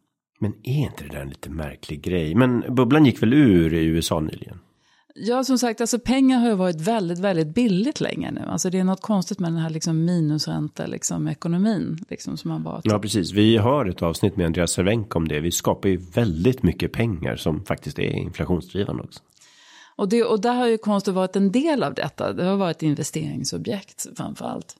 Men 0.40 0.52
är 0.62 0.78
inte 0.78 1.04
det 1.04 1.10
där 1.10 1.20
en 1.20 1.28
lite 1.28 1.50
märklig 1.50 2.02
grej? 2.02 2.34
Men 2.34 2.74
bubblan 2.74 3.04
gick 3.04 3.22
väl 3.22 3.32
ur 3.32 3.74
i 3.74 3.84
USA 3.84 4.20
nyligen? 4.20 4.58
Ja, 5.14 5.44
som 5.44 5.58
sagt, 5.58 5.80
alltså 5.80 5.98
pengar 5.98 6.38
har 6.38 6.48
ju 6.48 6.54
varit 6.54 6.80
väldigt, 6.80 7.18
väldigt 7.18 7.54
billigt 7.54 8.00
länge 8.00 8.30
nu. 8.30 8.40
Alltså 8.46 8.70
det 8.70 8.78
är 8.78 8.84
något 8.84 9.00
konstigt 9.00 9.38
med 9.38 9.52
den 9.52 9.58
här 9.58 9.70
liksom 9.70 10.04
minusränta, 10.04 10.86
liksom 10.86 11.28
ekonomin, 11.28 11.98
liksom 12.08 12.36
som 12.36 12.50
har 12.50 12.58
varit. 12.58 12.84
Ja, 12.84 12.98
precis. 12.98 13.32
Vi 13.32 13.56
har 13.56 13.86
ett 13.86 14.02
avsnitt 14.02 14.36
med 14.36 14.46
Andreas 14.46 14.72
Cervenka 14.72 15.18
om 15.18 15.28
det. 15.28 15.40
Vi 15.40 15.50
skapar 15.50 15.88
ju 15.88 15.96
väldigt 15.96 16.62
mycket 16.62 16.92
pengar 16.92 17.36
som 17.36 17.64
faktiskt 17.64 17.98
är 17.98 18.12
inflationsdrivande 18.12 19.02
också. 19.02 19.20
Och, 19.96 20.08
det, 20.08 20.24
och 20.24 20.40
där 20.40 20.54
har 20.54 20.66
ju 20.66 20.78
konsten 20.78 21.14
varit 21.14 21.36
en 21.36 21.52
del 21.52 21.82
av 21.82 21.94
detta. 21.94 22.32
Det 22.32 22.44
har 22.44 22.56
varit 22.56 22.82
investeringsobjekt 22.82 24.06
framför 24.16 24.44
allt. 24.44 24.76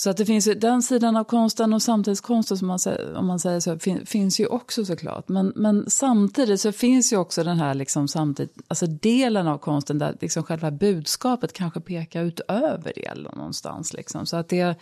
Så 0.00 0.10
att 0.10 0.16
det 0.16 0.26
finns 0.26 0.48
ju 0.48 0.54
den 0.54 0.82
sidan 0.82 1.16
av 1.16 1.24
konsten 1.24 1.72
och 1.72 1.82
samtidskonsten 1.82 2.58
som 2.58 2.68
man 2.68 2.78
säger, 2.78 3.14
om 3.14 3.26
man 3.26 3.38
säger 3.38 3.60
så, 3.60 3.78
fin, 3.78 4.06
finns 4.06 4.40
ju 4.40 4.46
också 4.46 4.84
såklart. 4.84 5.28
Men, 5.28 5.52
men 5.56 5.90
samtidigt 5.90 6.60
så 6.60 6.72
finns 6.72 7.12
ju 7.12 7.16
också 7.16 7.44
den 7.44 7.58
här 7.58 7.74
liksom 7.74 8.08
samtidigt, 8.08 8.56
alltså 8.68 8.86
delen 8.86 9.46
av 9.46 9.58
konsten 9.58 9.98
där 9.98 10.16
liksom 10.20 10.42
själva 10.42 10.70
budskapet 10.70 11.52
kanske 11.52 11.80
pekar 11.80 12.24
utöver 12.24 12.92
det 12.94 13.14
någonstans. 13.14 13.92
Liksom. 13.92 14.26
Så 14.26 14.36
att 14.36 14.48
det, 14.48 14.74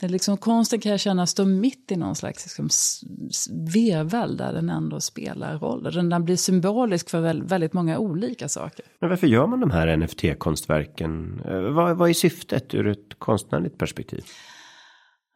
det 0.00 0.08
liksom, 0.08 0.36
konsten 0.36 0.80
kan 0.80 0.90
jag 0.90 1.00
känna 1.00 1.26
står 1.26 1.44
mitt 1.44 1.92
i 1.92 1.96
någon 1.96 2.16
slags 2.16 2.44
liksom, 2.44 2.68
vevel 3.74 4.36
där 4.36 4.52
den 4.52 4.70
ändå 4.70 5.00
spelar 5.00 5.58
roll. 5.58 5.82
Den 5.82 6.08
där 6.08 6.18
blir 6.18 6.36
symbolisk 6.36 7.10
för 7.10 7.20
väldigt, 7.20 7.50
väldigt 7.50 7.72
många 7.72 7.98
olika 7.98 8.48
saker. 8.48 8.84
Men 8.98 9.10
varför 9.10 9.26
gör 9.26 9.46
man 9.46 9.60
de 9.60 9.70
här 9.70 9.96
NFT-konstverken? 9.96 11.42
Eh, 11.44 11.72
vad, 11.72 11.96
vad 11.96 12.08
är 12.08 12.14
syftet 12.14 12.74
ur 12.74 12.86
ett 12.86 13.18
konstnärligt 13.18 13.78
perspektiv? 13.78 14.24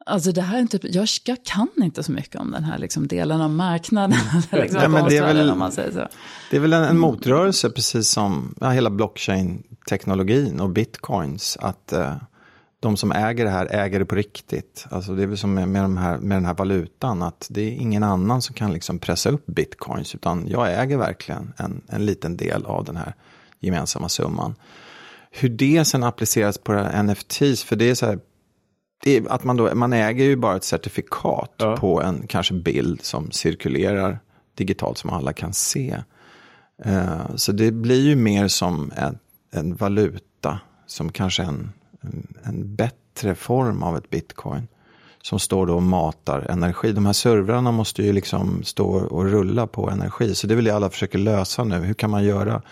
Alltså 0.06 0.32
det 0.32 0.42
här 0.42 0.56
är 0.56 0.60
inte, 0.60 0.78
jag, 0.82 1.08
jag 1.24 1.44
kan 1.44 1.68
inte 1.76 2.02
så 2.02 2.12
mycket 2.12 2.40
om 2.40 2.50
den 2.50 2.64
här 2.64 2.78
liksom 2.78 3.08
delen 3.08 3.40
av 3.40 3.50
marknaden. 3.50 4.18
liksom 4.52 4.80
Nej, 4.80 4.88
men 4.88 5.08
det, 5.08 5.16
är 5.16 5.34
väl, 5.34 5.54
man 5.54 5.72
säger 5.72 5.92
så. 5.92 6.08
det 6.50 6.56
är 6.56 6.60
väl 6.60 6.72
en, 6.72 6.84
en 6.84 6.98
motrörelse 6.98 7.70
precis 7.70 8.08
som 8.08 8.54
ja, 8.60 8.70
hela 8.70 8.90
blockchain-teknologin 8.90 10.60
och 10.60 10.70
bitcoins. 10.70 11.56
Att 11.60 11.92
eh, 11.92 12.16
de 12.80 12.96
som 12.96 13.12
äger 13.12 13.44
det 13.44 13.50
här 13.50 13.66
äger 13.74 13.98
det 13.98 14.04
på 14.04 14.14
riktigt. 14.14 14.86
Alltså 14.90 15.14
det 15.14 15.22
är 15.22 15.26
väl 15.26 15.38
som 15.38 15.54
med, 15.54 15.68
med, 15.68 15.82
de 15.82 15.96
här, 15.96 16.18
med 16.18 16.36
den 16.36 16.44
här 16.44 16.54
valutan. 16.54 17.22
Att 17.22 17.46
det 17.50 17.62
är 17.62 17.70
ingen 17.70 18.02
annan 18.02 18.42
som 18.42 18.54
kan 18.54 18.72
liksom 18.72 18.98
pressa 18.98 19.30
upp 19.30 19.46
bitcoins. 19.46 20.14
Utan 20.14 20.46
jag 20.48 20.82
äger 20.82 20.96
verkligen 20.96 21.52
en, 21.56 21.82
en 21.88 22.06
liten 22.06 22.36
del 22.36 22.64
av 22.66 22.84
den 22.84 22.96
här 22.96 23.14
gemensamma 23.60 24.08
summan. 24.08 24.54
Hur 25.30 25.48
det 25.48 25.84
sen 25.84 26.04
appliceras 26.04 26.58
på 26.58 26.72
NFTs, 27.02 27.64
för 27.64 27.76
det 27.76 27.90
är 27.90 27.94
så 27.94 28.06
här 28.06 28.18
att 29.28 29.44
man, 29.44 29.56
då, 29.56 29.74
man 29.74 29.92
äger 29.92 30.24
ju 30.24 30.36
bara 30.36 30.56
ett 30.56 30.64
certifikat 30.64 31.54
ja. 31.56 31.76
på 31.76 32.02
en 32.02 32.26
kanske 32.26 32.54
bild 32.54 33.02
som 33.02 33.30
cirkulerar 33.30 34.18
digitalt 34.54 34.98
som 34.98 35.10
alla 35.10 35.32
kan 35.32 35.52
se. 35.52 36.02
Uh, 36.86 37.36
så 37.36 37.52
det 37.52 37.70
blir 37.70 38.00
ju 38.00 38.16
mer 38.16 38.48
som 38.48 38.92
en, 38.96 39.18
en 39.52 39.74
valuta, 39.76 40.60
som 40.86 41.12
kanske 41.12 41.42
en, 41.42 41.72
en, 42.00 42.34
en, 42.42 42.76
bättre 42.76 43.34
form 43.34 43.82
av 43.82 43.96
ett 43.96 44.10
bitcoin. 44.10 44.68
Som 45.22 45.38
står 45.38 45.66
då 45.66 45.74
och 45.74 45.82
matar 45.82 46.46
energi. 46.50 46.92
De 46.92 47.06
här 47.06 47.12
servrarna 47.12 47.72
måste 47.72 48.02
ju 48.02 48.12
liksom 48.12 48.62
stå 48.62 48.86
och 48.86 49.24
rulla 49.24 49.66
på 49.66 49.90
energi. 49.90 50.34
Så 50.34 50.46
det 50.46 50.54
vill 50.54 50.66
jag 50.66 50.76
alla 50.76 50.90
försöker 50.90 51.18
lösa 51.18 51.64
nu. 51.64 51.76
Hur 51.76 51.94
kan 51.94 52.10
man 52.10 52.24
göra 52.24 52.62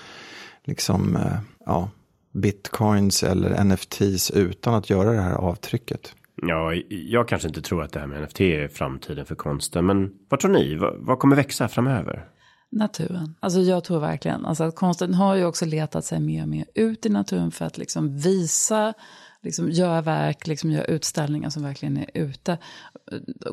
liksom, 0.65 1.17
uh, 1.17 1.39
ja, 1.67 1.91
bitcoins 2.33 3.23
eller 3.23 3.65
NFTs 3.65 4.31
utan 4.31 4.75
att 4.75 4.91
göra 4.91 5.13
det 5.13 5.21
här 5.21 5.35
avtrycket? 5.35 6.15
Ja, 6.37 6.75
jag 6.89 7.29
kanske 7.29 7.49
inte 7.49 7.63
tror 7.63 7.83
att 7.83 7.93
det 7.93 8.01
här 8.01 8.07
med 8.07 8.23
NFT 8.23 8.41
är 8.41 8.69
framtiden 8.69 9.27
för 9.27 9.35
konsten. 9.35 9.87
Men 9.87 10.13
vad 10.29 10.41
tror 10.41 10.51
ni? 10.51 10.77
Vad, 10.77 10.95
vad 10.99 11.19
kommer 11.19 11.37
växa 11.37 11.69
framöver? 11.69 12.29
Naturen. 12.71 13.35
Alltså 13.41 13.61
jag 13.61 13.85
tror 13.85 14.01
verkligen 14.01 14.45
alltså 14.47 14.65
att 14.65 14.77
konsten 14.77 15.15
har 15.15 15.35
ju 15.35 15.45
också 15.45 15.67
letat 15.67 16.05
sig 16.05 16.21
mer 16.21 16.43
och 16.43 16.49
mer 16.49 16.67
ut 16.75 17.07
i 17.07 17.09
naturen 17.09 17.51
för 17.51 17.65
att 17.65 17.79
liksom 17.79 18.19
visa, 18.19 18.95
liksom 19.43 19.71
göra 19.71 20.03
verk, 20.03 20.47
liksom 20.47 20.71
göra 20.71 20.85
utställningar 20.85 21.51
som 21.51 21.63
verkligen 21.63 21.97
är 21.97 22.11
ute. 22.15 22.59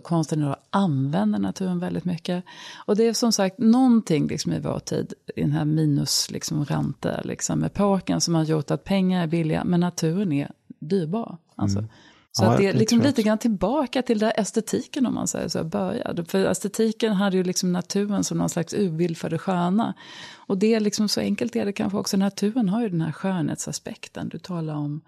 Konsten 0.03 0.41
idag 0.41 0.55
använder 0.69 1.39
naturen 1.39 1.79
väldigt 1.79 2.05
mycket. 2.05 2.43
Och 2.85 2.95
det 2.95 3.07
är 3.07 3.13
som 3.13 3.31
sagt 3.31 3.57
någonting 3.57 4.27
liksom 4.27 4.53
i 4.53 4.59
vår 4.59 4.79
tid, 4.79 5.13
i 5.35 5.41
den 5.41 5.51
här 5.51 5.65
minus 5.65 6.31
liksom 6.31 6.65
ränte, 6.65 7.21
liksom 7.23 7.63
epoken 7.63 8.21
som 8.21 8.35
har 8.35 8.43
gjort 8.43 8.71
att 8.71 8.83
pengar 8.83 9.23
är 9.23 9.27
billiga, 9.27 9.63
men 9.63 9.79
naturen 9.79 10.31
är 10.31 10.51
dyrbar. 10.79 11.37
Alltså. 11.55 11.79
Mm. 11.79 11.91
Så 12.31 12.43
ja, 12.43 12.51
att 12.51 12.57
det 12.57 12.67
är 12.67 12.73
liksom 12.73 13.01
lite 13.01 13.23
grann 13.23 13.37
tillbaka 13.37 14.01
till 14.01 14.19
där 14.19 14.33
estetiken 14.35 15.05
om 15.05 15.13
man 15.13 15.27
säger 15.27 15.47
så 15.47 15.63
började. 15.63 16.25
För 16.25 16.45
estetiken 16.45 17.13
hade 17.13 17.37
ju 17.37 17.43
liksom 17.43 17.71
naturen 17.71 18.23
som 18.23 18.37
någon 18.37 18.49
slags 18.49 18.73
urbild 18.73 19.17
för 19.17 19.29
det 19.29 19.37
sköna. 19.37 19.93
Och 20.35 20.57
det 20.57 20.73
är 20.73 20.79
liksom 20.79 21.09
så 21.09 21.19
enkelt 21.19 21.55
är 21.55 21.65
det 21.65 21.73
kanske 21.73 21.97
också. 21.97 22.17
Naturen 22.17 22.69
har 22.69 22.81
ju 22.81 22.89
den 22.89 23.01
här 23.01 23.11
skönhetsaspekten. 23.11 24.29
Du 24.29 24.39
talar 24.39 24.75
om 24.75 25.01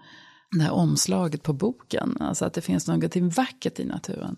det 0.58 0.64
här 0.64 0.72
omslaget 0.72 1.44
på 1.44 1.54
boken. 1.54 2.18
Alltså 2.20 2.46
att 2.46 2.54
det 2.54 2.62
finns 2.62 2.88
något 2.88 3.16
vackert 3.16 3.80
i 3.80 3.86
naturen. 3.86 4.36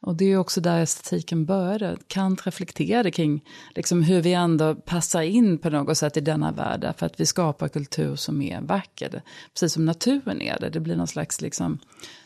Och 0.00 0.16
det 0.16 0.24
är 0.24 0.36
också 0.36 0.60
där 0.60 0.80
estetiken 0.80 1.46
började. 1.46 1.96
Kant 2.06 2.46
reflekterade 2.46 3.10
kring 3.10 3.44
liksom 3.74 4.02
hur 4.02 4.22
vi 4.22 4.32
ändå 4.32 4.74
passar 4.74 5.22
in 5.22 5.58
på 5.58 5.70
något 5.70 5.98
sätt 5.98 6.16
i 6.16 6.20
denna 6.20 6.52
värld. 6.52 6.94
För 6.96 7.06
att 7.06 7.20
vi 7.20 7.26
skapar 7.26 7.68
kultur 7.68 8.16
som 8.16 8.42
är 8.42 8.60
vacker. 8.60 9.22
Precis 9.54 9.72
som 9.72 9.84
naturen 9.84 10.42
är 10.42 10.60
det. 10.60 10.70
Det 10.70 10.80
blir 10.80 10.96
någon 10.96 11.06
slags 11.06 11.40
liksom 11.40 11.78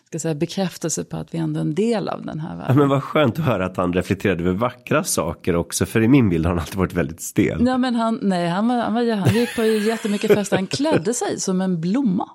ska 0.07 0.18
säga, 0.18 0.34
bekräftelse 0.34 1.04
på 1.04 1.16
att 1.16 1.34
vi 1.34 1.38
ändå 1.38 1.61
är 1.61 1.62
en 1.62 1.74
del 1.74 2.09
av 2.09 2.26
den 2.26 2.40
här 2.40 2.57
världen. 2.57 2.66
Ja, 2.68 2.74
men 2.74 2.88
vad 2.88 3.02
skönt 3.02 3.38
att 3.38 3.44
höra 3.44 3.66
att 3.66 3.76
han 3.76 3.92
reflekterade 3.92 4.44
över 4.44 4.52
vackra 4.52 5.04
saker 5.04 5.57
också. 5.57 5.86
För 5.86 6.02
i 6.02 6.09
min 6.09 6.28
bild 6.28 6.46
har 6.46 6.52
han 6.52 6.59
alltid 6.59 6.74
varit 6.74 6.92
väldigt 6.92 7.20
stel. 7.20 7.66
Ja, 7.66 7.78
men 7.78 7.94
han, 7.94 8.18
nej, 8.22 8.48
han, 8.48 8.68
var, 8.68 8.76
han, 8.76 8.94
var, 8.94 9.16
han 9.16 9.34
gick 9.34 9.57
på 9.57 9.64
jättemycket 9.64 10.34
fester. 10.34 10.57
Han 10.57 10.66
klädde 10.66 11.14
sig 11.14 11.40
som 11.40 11.61
en 11.61 11.80
blomma. 11.80 12.28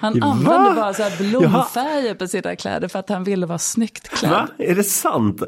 Han 0.00 0.20
Va? 0.20 0.26
använde 0.26 0.72
bara 0.80 0.94
så 0.94 1.02
här 1.02 1.30
blomfärger 1.30 2.14
på 2.14 2.26
sina 2.26 2.56
kläder 2.56 2.88
för 2.88 2.98
att 2.98 3.08
han 3.08 3.24
ville 3.24 3.46
vara 3.46 3.58
snyggt 3.58 4.08
klädd. 4.08 4.32
Va? 4.32 4.48
Är 4.58 4.74
det 4.74 4.84
sant? 4.84 5.42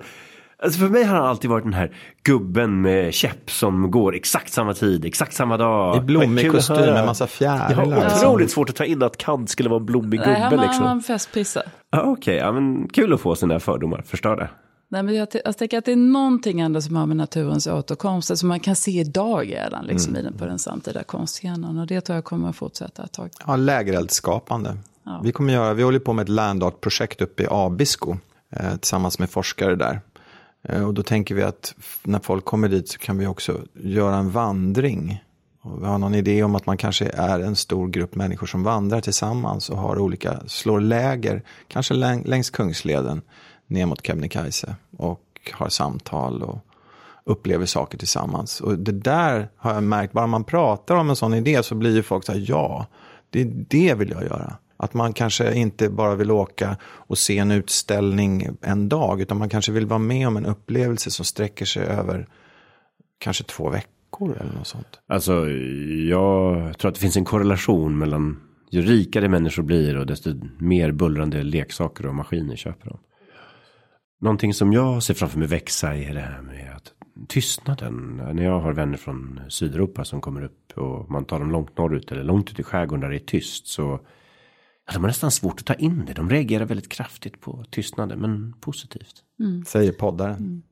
Alltså 0.62 0.80
för 0.80 0.88
mig 0.88 1.04
har 1.04 1.16
han 1.16 1.26
alltid 1.26 1.50
varit 1.50 1.64
den 1.64 1.74
här 1.74 1.96
gubben 2.22 2.80
med 2.80 3.14
käpp 3.14 3.50
som 3.50 3.90
går 3.90 4.14
exakt 4.14 4.52
samma 4.52 4.74
tid, 4.74 5.04
exakt 5.04 5.34
samma 5.34 5.56
dag. 5.56 5.96
I 5.96 6.00
blommig 6.00 6.50
kostym 6.50 6.76
med 6.76 7.06
massa 7.06 7.26
fjärilar. 7.26 7.86
Jag 7.86 8.00
har 8.00 8.16
otroligt 8.16 8.50
svårt 8.50 8.70
att 8.70 8.76
ta 8.76 8.84
in 8.84 9.02
att 9.02 9.16
Kant 9.16 9.50
skulle 9.50 9.68
vara 9.68 9.80
en 9.80 9.86
blommig 9.86 10.20
gubbe. 10.20 10.32
Nej, 10.32 10.40
han 10.40 10.56
var, 10.56 10.64
liksom. 10.64 10.84
han 10.84 11.02
festprisse. 11.02 11.62
Ja, 11.90 12.00
Okej, 12.00 12.12
okay. 12.12 12.34
ja, 12.34 12.52
men 12.52 12.88
kul 12.88 13.12
att 13.12 13.20
få 13.20 13.34
sina 13.34 13.60
fördomar 13.60 14.02
förstörda. 14.02 14.48
Nej, 14.90 15.02
men 15.02 15.14
jag, 15.14 15.28
jag 15.44 15.58
tänker 15.58 15.78
att 15.78 15.84
det 15.84 15.92
är 15.92 15.96
någonting 15.96 16.60
ändå 16.60 16.80
som 16.80 16.96
har 16.96 17.06
med 17.06 17.16
naturens 17.16 17.66
återkomst, 17.66 18.38
som 18.38 18.48
man 18.48 18.60
kan 18.60 18.76
se 18.76 18.90
idag 18.90 19.52
redan 19.52 19.84
liksom, 19.86 20.16
mm. 20.16 20.38
på 20.38 20.46
den 20.46 20.58
samtida 20.58 21.02
konstscenen. 21.02 21.78
Och 21.78 21.86
det 21.86 22.00
tror 22.00 22.16
jag 22.16 22.24
kommer 22.24 22.48
att 22.48 22.56
fortsätta 22.56 23.04
ett 23.04 23.12
tag. 23.12 23.30
Ja, 23.46 23.56
lägereldsskapande. 23.56 24.76
Ja. 25.04 25.20
Vi, 25.24 25.32
kommer 25.32 25.52
göra, 25.52 25.74
vi 25.74 25.82
håller 25.82 25.98
på 25.98 26.12
med 26.12 26.22
ett 26.22 26.28
landart-projekt 26.28 27.20
uppe 27.20 27.42
i 27.42 27.46
Abisko 27.50 28.16
eh, 28.50 28.76
tillsammans 28.76 29.18
med 29.18 29.30
forskare 29.30 29.74
där. 29.74 30.00
Eh, 30.68 30.86
och 30.86 30.94
då 30.94 31.02
tänker 31.02 31.34
vi 31.34 31.42
att 31.42 31.74
när 32.02 32.18
folk 32.18 32.44
kommer 32.44 32.68
dit 32.68 32.88
så 32.88 32.98
kan 32.98 33.18
vi 33.18 33.26
också 33.26 33.60
göra 33.74 34.16
en 34.16 34.30
vandring. 34.30 35.24
Och 35.62 35.82
vi 35.82 35.86
har 35.86 35.98
någon 35.98 36.14
idé 36.14 36.42
om 36.42 36.54
att 36.54 36.66
man 36.66 36.76
kanske 36.76 37.08
är 37.08 37.40
en 37.40 37.56
stor 37.56 37.88
grupp 37.88 38.14
människor 38.14 38.46
som 38.46 38.62
vandrar 38.62 39.00
tillsammans 39.00 39.70
och 39.70 39.78
har 39.78 39.98
olika, 39.98 40.40
slår 40.46 40.80
läger, 40.80 41.42
kanske 41.68 41.94
längs 41.94 42.50
Kungsleden 42.50 43.22
ner 43.66 43.86
mot 43.86 44.06
Kebnekaise 44.06 44.76
och 44.96 45.22
har 45.52 45.68
samtal 45.68 46.42
och 46.42 46.58
upplever 47.24 47.66
saker 47.66 47.98
tillsammans. 47.98 48.60
Och 48.60 48.78
det 48.78 48.92
där 48.92 49.48
har 49.56 49.74
jag 49.74 49.82
märkt, 49.82 50.12
bara 50.12 50.26
man 50.26 50.44
pratar 50.44 50.94
om 50.94 51.10
en 51.10 51.16
sån 51.16 51.34
idé 51.34 51.62
så 51.62 51.74
blir 51.74 51.94
ju 51.94 52.02
folk 52.02 52.24
så 52.24 52.32
här, 52.32 52.44
ja, 52.48 52.86
det, 53.30 53.40
är 53.40 53.64
det 53.68 53.94
vill 53.94 54.10
jag 54.10 54.22
göra. 54.22 54.56
Att 54.80 54.94
man 54.94 55.12
kanske 55.12 55.54
inte 55.54 55.90
bara 55.90 56.14
vill 56.14 56.30
åka 56.30 56.76
och 56.82 57.18
se 57.18 57.38
en 57.38 57.50
utställning 57.50 58.56
en 58.62 58.88
dag, 58.88 59.20
utan 59.20 59.38
man 59.38 59.48
kanske 59.48 59.72
vill 59.72 59.86
vara 59.86 59.98
med 59.98 60.28
om 60.28 60.36
en 60.36 60.46
upplevelse 60.46 61.10
som 61.10 61.24
sträcker 61.24 61.64
sig 61.64 61.82
över 61.82 62.28
kanske 63.18 63.44
två 63.44 63.70
veckor 63.70 64.36
eller 64.40 64.52
något 64.52 64.66
sånt. 64.66 65.00
Alltså, 65.06 65.50
jag 66.08 66.78
tror 66.78 66.88
att 66.88 66.94
det 66.94 67.00
finns 67.00 67.16
en 67.16 67.24
korrelation 67.24 67.98
mellan 67.98 68.40
ju 68.70 68.82
rikare 68.82 69.28
människor 69.28 69.62
blir 69.62 69.96
och 69.96 70.06
desto 70.06 70.34
mer 70.58 70.92
bullrande 70.92 71.42
leksaker 71.42 72.06
och 72.06 72.14
maskiner 72.14 72.56
köper 72.56 72.88
de. 72.88 72.98
Någonting 74.20 74.54
som 74.54 74.72
jag 74.72 75.02
ser 75.02 75.14
framför 75.14 75.38
mig 75.38 75.48
växa 75.48 75.96
är 75.96 76.14
det 76.14 76.20
här 76.20 76.42
med 76.42 76.72
att 76.76 76.92
tystnaden. 77.28 78.22
När 78.32 78.44
jag 78.44 78.60
har 78.60 78.72
vänner 78.72 78.96
från 78.96 79.40
Sydeuropa 79.48 80.04
som 80.04 80.20
kommer 80.20 80.44
upp 80.44 80.72
och 80.78 81.10
man 81.10 81.24
tar 81.24 81.40
dem 81.40 81.50
långt 81.50 81.78
norrut 81.78 82.12
eller 82.12 82.24
långt 82.24 82.50
ut 82.50 82.60
i 82.60 82.62
skärgården 82.62 83.00
där 83.00 83.08
det 83.08 83.16
är 83.16 83.26
tyst 83.26 83.66
så 83.66 84.00
de 84.92 85.02
har 85.02 85.08
nästan 85.08 85.30
svårt 85.30 85.60
att 85.60 85.66
ta 85.66 85.74
in 85.74 86.04
det. 86.06 86.12
De 86.12 86.30
reagerar 86.30 86.64
väldigt 86.64 86.88
kraftigt 86.88 87.40
på 87.40 87.64
tystnaden, 87.70 88.18
men 88.18 88.52
positivt. 88.60 89.22
Mm. 89.40 89.64
Säger 89.64 89.92
poddaren. 89.92 90.36
Mm. 90.36 90.62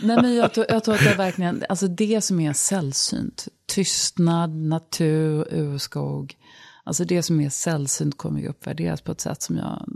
Nej, 0.00 0.22
men 0.22 0.34
jag 0.34 0.54
tror, 0.54 0.66
jag 0.68 0.84
tror 0.84 0.94
att 0.94 1.00
det 1.00 1.10
är 1.10 1.16
verkligen, 1.16 1.64
alltså 1.68 1.88
det 1.88 2.20
som 2.20 2.40
är 2.40 2.52
sällsynt, 2.52 3.48
tystnad, 3.66 4.56
natur, 4.56 5.54
urskog, 5.54 6.36
alltså 6.84 7.04
det 7.04 7.22
som 7.22 7.40
är 7.40 7.48
sällsynt 7.48 8.18
kommer 8.18 8.40
ju 8.40 8.48
uppvärderas 8.48 9.00
på 9.00 9.12
ett 9.12 9.20
sätt 9.20 9.42
som 9.42 9.56
jag, 9.56 9.88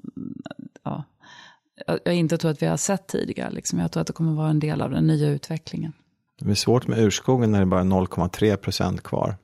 ja, 0.82 1.04
jag 2.04 2.14
inte 2.14 2.38
tror 2.38 2.50
att 2.50 2.62
vi 2.62 2.66
har 2.66 2.76
sett 2.76 3.06
tidigare. 3.06 3.50
Liksom. 3.50 3.78
Jag 3.78 3.92
tror 3.92 4.00
att 4.00 4.06
det 4.06 4.12
kommer 4.12 4.32
vara 4.32 4.50
en 4.50 4.60
del 4.60 4.82
av 4.82 4.90
den 4.90 5.06
nya 5.06 5.28
utvecklingen. 5.28 5.92
Det 6.40 6.50
är 6.50 6.54
svårt 6.54 6.86
med 6.86 6.98
urskogen 6.98 7.50
när 7.50 7.58
det 7.58 7.64
är 7.64 7.66
bara 7.66 7.82
0,3 7.82 8.56
procent 8.56 9.02
kvar. 9.02 9.36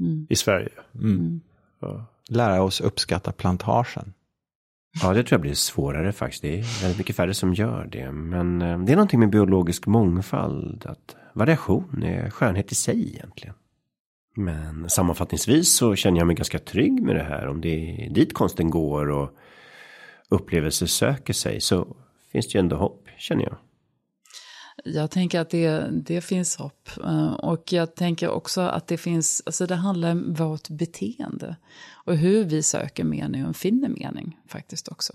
mm. 0.00 0.26
i 0.30 0.36
Sverige. 0.36 0.72
Mm. 0.94 1.40
Ja. 1.80 2.06
Lära 2.28 2.62
oss 2.62 2.80
uppskatta 2.80 3.32
plantagen. 3.32 4.12
Ja, 5.02 5.12
det 5.12 5.22
tror 5.22 5.32
jag 5.32 5.40
blir 5.40 5.54
svårare 5.54 6.12
faktiskt. 6.12 6.42
Det 6.42 6.58
är 6.58 6.82
väldigt 6.82 6.98
mycket 6.98 7.16
färre 7.16 7.34
som 7.34 7.54
gör 7.54 7.88
det. 7.92 8.12
Men 8.12 8.62
eh, 8.62 8.78
det 8.78 8.92
är 8.92 8.96
någonting 8.96 9.20
med 9.20 9.30
biologisk 9.30 9.86
mångfald. 9.86 10.86
Att 10.86 11.16
variation 11.32 12.02
är 12.02 12.30
skönhet 12.30 12.72
i 12.72 12.74
sig 12.74 13.14
egentligen. 13.14 13.54
Men 14.36 14.88
sammanfattningsvis 14.90 15.76
så 15.76 15.94
känner 15.94 16.18
jag 16.18 16.26
mig 16.26 16.36
ganska 16.36 16.58
trygg 16.58 17.02
med 17.02 17.16
det 17.16 17.22
här. 17.22 17.48
Om 17.48 17.60
det 17.60 18.06
är 18.06 18.10
dit 18.10 18.34
konsten 18.34 18.70
går 18.70 19.10
och 19.10 19.30
upplevelser 20.28 20.86
söker 20.86 21.32
sig 21.32 21.60
så 21.60 21.96
finns 22.32 22.48
det 22.48 22.58
ju 22.58 22.60
ändå 22.60 22.76
hopp, 22.76 23.08
känner 23.18 23.42
jag. 23.42 23.56
Jag 24.86 25.10
tänker 25.10 25.40
att 25.40 25.50
det, 25.50 25.88
det 25.92 26.20
finns 26.20 26.56
hopp. 26.56 26.88
Eh, 27.04 27.32
och 27.32 27.72
jag 27.72 27.94
tänker 27.94 28.28
också 28.28 28.60
att 28.60 28.86
det 28.86 28.96
finns, 28.96 29.42
alltså 29.46 29.66
det 29.66 29.74
handlar 29.74 30.10
om 30.10 30.34
vårt 30.34 30.68
beteende. 30.68 31.56
Och 32.04 32.16
hur 32.16 32.44
vi 32.44 32.62
söker 32.62 33.04
mening 33.04 33.46
och 33.46 33.56
finner 33.56 33.88
mening 33.88 34.38
faktiskt 34.48 34.88
också. 34.88 35.12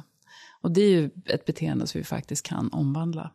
Och 0.62 0.72
det 0.72 0.82
är 0.82 0.90
ju 0.90 1.10
ett 1.26 1.46
beteende 1.46 1.88
som 1.88 2.00
vi 2.00 2.06
faktiskt 2.06 2.46
kan 2.46 2.70
omvandla. 2.72 3.32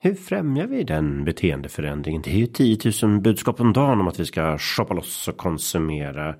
Hur 0.00 0.14
främjar 0.14 0.66
vi 0.66 0.84
den 0.84 1.24
beteendeförändringen? 1.24 2.22
Det 2.22 2.30
är 2.30 2.38
ju 2.38 2.46
10 2.46 2.78
000 3.02 3.20
budskap 3.20 3.60
om 3.60 3.72
dagen 3.72 4.00
om 4.00 4.08
att 4.08 4.20
vi 4.20 4.26
ska 4.26 4.58
shoppa 4.58 4.94
loss 4.94 5.28
och 5.28 5.36
konsumera. 5.36 6.34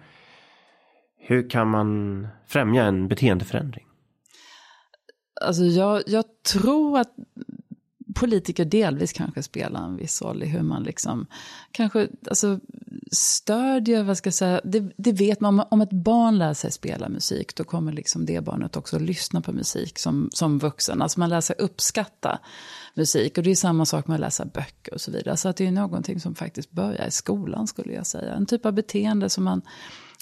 Hur 1.18 1.51
kan 1.51 1.68
man 1.70 2.26
främja 2.46 2.84
en 2.84 3.09
beteendeförändring? 3.09 3.84
Alltså 5.40 5.62
jag, 5.62 6.03
jag 6.07 6.24
tror 6.53 6.99
att 6.99 7.14
politiker 8.14 8.64
delvis 8.64 9.12
kanske 9.12 9.42
spelar 9.42 9.84
en 9.84 9.96
viss 9.96 10.22
roll 10.22 10.42
i 10.42 10.46
hur 10.46 10.62
man 10.62 10.82
liksom 10.82 11.26
kanske 11.72 12.09
alltså, 12.28 12.61
stödjer, 13.12 14.02
vad 14.02 14.18
ska 14.18 14.26
jag 14.26 14.34
säga, 14.34 14.61
det, 14.64 14.92
det 14.96 15.12
vet 15.12 15.40
man, 15.40 15.64
om 15.70 15.80
ett 15.80 15.92
barn 15.92 16.38
lär 16.38 16.54
sig 16.54 16.72
spela 16.72 17.09
musik 17.09 17.54
då 17.56 17.64
kommer 17.64 17.92
liksom 17.92 18.26
det 18.26 18.40
barnet 18.40 18.76
också 18.76 18.98
lyssna 18.98 19.40
på 19.40 19.52
musik 19.52 19.98
som, 19.98 20.30
som 20.32 20.59
vuxen. 20.59 21.02
Alltså 21.02 21.20
man 21.20 21.30
lär 21.30 21.40
sig 21.40 21.56
uppskatta 21.59 22.38
musik 22.94 23.38
och 23.38 23.44
det 23.44 23.50
är 23.50 23.56
samma 23.56 23.86
sak 23.86 24.06
med 24.06 24.14
att 24.14 24.20
läsa 24.20 24.44
böcker 24.44 24.94
och 24.94 25.00
så 25.00 25.11
vidare. 25.11 25.36
Så 25.36 25.48
att 25.48 25.56
det 25.56 25.66
är 25.66 25.72
någonting 25.72 26.20
som 26.20 26.34
faktiskt 26.34 26.70
börjar 26.70 27.06
i 27.06 27.11
skolan 27.11 27.66
skulle 27.66 27.92
jag 27.92 28.06
säga. 28.06 28.34
En 28.34 28.46
typ 28.46 28.66
av 28.66 28.72
beteende 28.72 29.30
som 29.30 29.44
man 29.44 29.62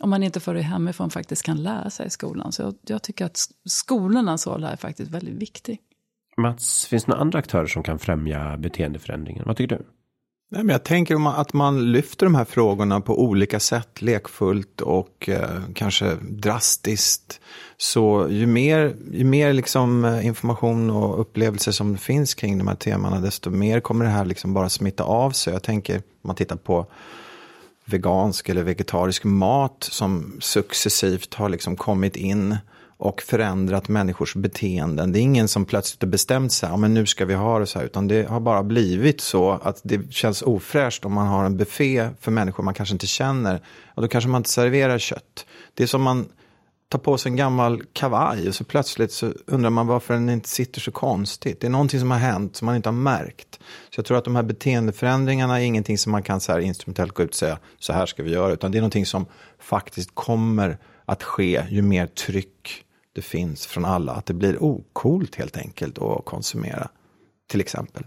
om 0.01 0.11
man 0.11 0.23
inte 0.23 0.41
får 0.41 0.55
det 0.55 0.63
hemifrån 0.63 1.11
faktiskt 1.11 1.43
kan 1.43 1.63
lära 1.63 1.91
sig 1.91 2.07
i 2.07 2.11
skolan. 2.11 2.53
Så 2.53 2.63
jag, 2.63 2.75
jag 2.87 3.03
tycker 3.03 3.25
att 3.25 3.39
skolornas 3.65 4.47
roll 4.47 4.65
här 4.65 4.73
är 4.73 4.77
faktiskt 4.77 5.11
väldigt 5.11 5.35
viktig. 5.35 5.81
Mats, 6.37 6.87
finns 6.87 7.05
det 7.05 7.11
några 7.11 7.21
andra 7.21 7.39
aktörer 7.39 7.67
som 7.67 7.83
kan 7.83 7.99
främja 7.99 8.57
beteendeförändringen? 8.57 9.45
Vad 9.47 9.57
tycker 9.57 9.77
du? 9.77 9.85
Nej, 10.51 10.65
men 10.65 10.73
jag 10.73 10.85
tänker 10.85 11.41
att 11.41 11.53
man 11.53 11.93
lyfter 11.93 12.27
de 12.27 12.35
här 12.35 12.45
frågorna 12.45 13.01
på 13.01 13.23
olika 13.23 13.61
sätt, 13.61 14.03
lekfullt 14.03 14.81
och 14.81 15.29
eh, 15.29 15.61
kanske 15.75 16.17
drastiskt. 16.21 17.41
Så 17.77 18.27
ju 18.31 18.47
mer, 18.47 18.97
ju 19.13 19.25
mer 19.25 19.53
liksom 19.53 20.05
eh, 20.05 20.27
information 20.27 20.91
och 20.91 21.21
upplevelser 21.21 21.73
som 21.73 21.99
finns 21.99 22.35
kring 22.35 22.59
de 22.59 22.69
här 22.69 22.75
temana, 22.75 23.21
desto 23.21 23.51
mer 23.51 23.81
kommer 23.81 24.05
det 24.05 24.11
här 24.11 24.25
liksom 24.25 24.55
bara 24.55 24.69
smitta 24.69 25.05
av 25.05 25.31
sig. 25.31 25.53
Jag 25.53 25.63
tänker, 25.63 25.97
om 25.97 26.03
man 26.23 26.37
tittar 26.37 26.57
på 26.57 26.87
vegansk 27.85 28.49
eller 28.49 28.63
vegetarisk 28.63 29.25
mat 29.25 29.89
som 29.91 30.37
successivt 30.41 31.35
har 31.35 31.49
liksom 31.49 31.77
kommit 31.77 32.17
in 32.17 32.57
och 32.99 33.23
förändrat 33.23 33.89
människors 33.89 34.35
beteenden. 34.35 35.13
Det 35.13 35.19
är 35.19 35.21
ingen 35.21 35.49
som 35.49 35.65
plötsligt 35.65 36.03
har 36.03 36.09
bestämt 36.09 36.53
sig, 36.53 36.69
ja 36.69 36.77
men 36.77 36.95
nu 36.95 37.07
ska 37.07 37.25
vi 37.25 37.35
ha 37.35 37.59
det 37.59 37.67
så 37.67 37.79
här, 37.79 37.87
utan 37.87 38.09
det 38.09 38.29
har 38.29 38.41
bara 38.41 38.63
blivit 38.63 39.21
så 39.21 39.51
att 39.51 39.81
det 39.83 40.13
känns 40.13 40.43
ofräscht 40.43 41.05
om 41.05 41.13
man 41.13 41.27
har 41.27 41.45
en 41.45 41.57
buffé 41.57 42.09
för 42.21 42.31
människor 42.31 42.63
man 42.63 42.75
kanske 42.75 42.93
inte 42.93 43.07
känner. 43.07 43.61
Och 43.95 44.03
då 44.03 44.09
kanske 44.09 44.31
man 44.31 44.39
inte 44.39 44.51
serverar 44.51 44.99
kött. 44.99 45.47
Det 45.75 45.83
är 45.83 45.87
som 45.87 46.03
man 46.03 46.29
tar 46.89 46.99
på 46.99 47.19
sig 47.19 47.31
en 47.31 47.37
gammal 47.37 47.83
kavaj 47.93 48.49
och 48.49 48.55
så 48.55 48.65
plötsligt 48.65 49.13
så 49.13 49.33
undrar 49.47 49.71
man 49.71 49.87
varför 49.87 50.15
den 50.15 50.29
inte 50.29 50.49
sitter 50.49 50.81
så 50.81 50.91
konstigt. 50.91 51.61
Det 51.61 51.67
är 51.67 51.71
någonting 51.71 52.01
som 52.01 52.11
har 52.11 52.19
hänt 52.19 52.57
som 52.57 52.67
man 52.67 52.77
inte 52.77 52.89
har 52.89 52.95
märkt. 52.95 53.61
Så 53.91 53.99
jag 53.99 54.05
tror 54.05 54.19
att 54.19 54.25
de 54.25 54.37
här 54.37 54.43
beteendeförändringarna 54.43 55.61
är 55.61 55.65
ingenting 55.65 55.99
som 55.99 56.13
man 56.13 56.23
kan 56.23 56.41
så 56.41 56.53
här 56.53 56.59
instrumentellt 56.59 57.13
gå 57.13 57.23
ut 57.23 57.31
och 57.31 57.35
säga 57.35 57.59
så 57.79 57.93
här 57.93 58.07
ska 58.07 58.23
vi 58.23 58.31
göra, 58.31 58.53
utan 58.53 58.73
det 58.73 58.79
är 58.79 58.81
någonting 58.81 59.07
som 59.07 59.27
faktiskt 59.59 60.11
kommer 60.15 60.79
att 61.05 61.23
ske 61.23 61.63
ju 61.69 61.83
mer 61.83 62.07
tryck 62.07 62.86
det 63.17 63.23
finns 63.23 63.67
från 63.67 63.85
alla. 63.85 64.13
Att 64.13 64.27
det 64.27 64.35
blir 64.35 64.63
okult 64.63 65.35
helt 65.35 65.57
enkelt 65.57 65.99
att 65.99 66.25
konsumera, 66.25 66.89
till 67.47 67.61
exempel. 67.61 68.07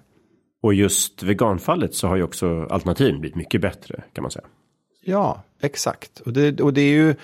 Och 0.62 0.74
just 0.74 1.24
veganfallet 1.24 1.96
så 1.96 2.08
har 2.08 2.16
ju 2.16 2.24
också 2.24 2.64
alternativen 2.66 3.20
blivit 3.20 3.36
mycket 3.36 3.62
bättre 3.62 4.04
kan 4.14 4.22
man 4.22 4.32
säga. 4.32 4.46
Ja, 5.02 5.44
exakt. 5.62 6.20
Och 6.20 6.34
det, 6.34 6.62
och 6.62 6.74
det 6.74 6.82
är 6.82 6.92
ju 6.92 7.16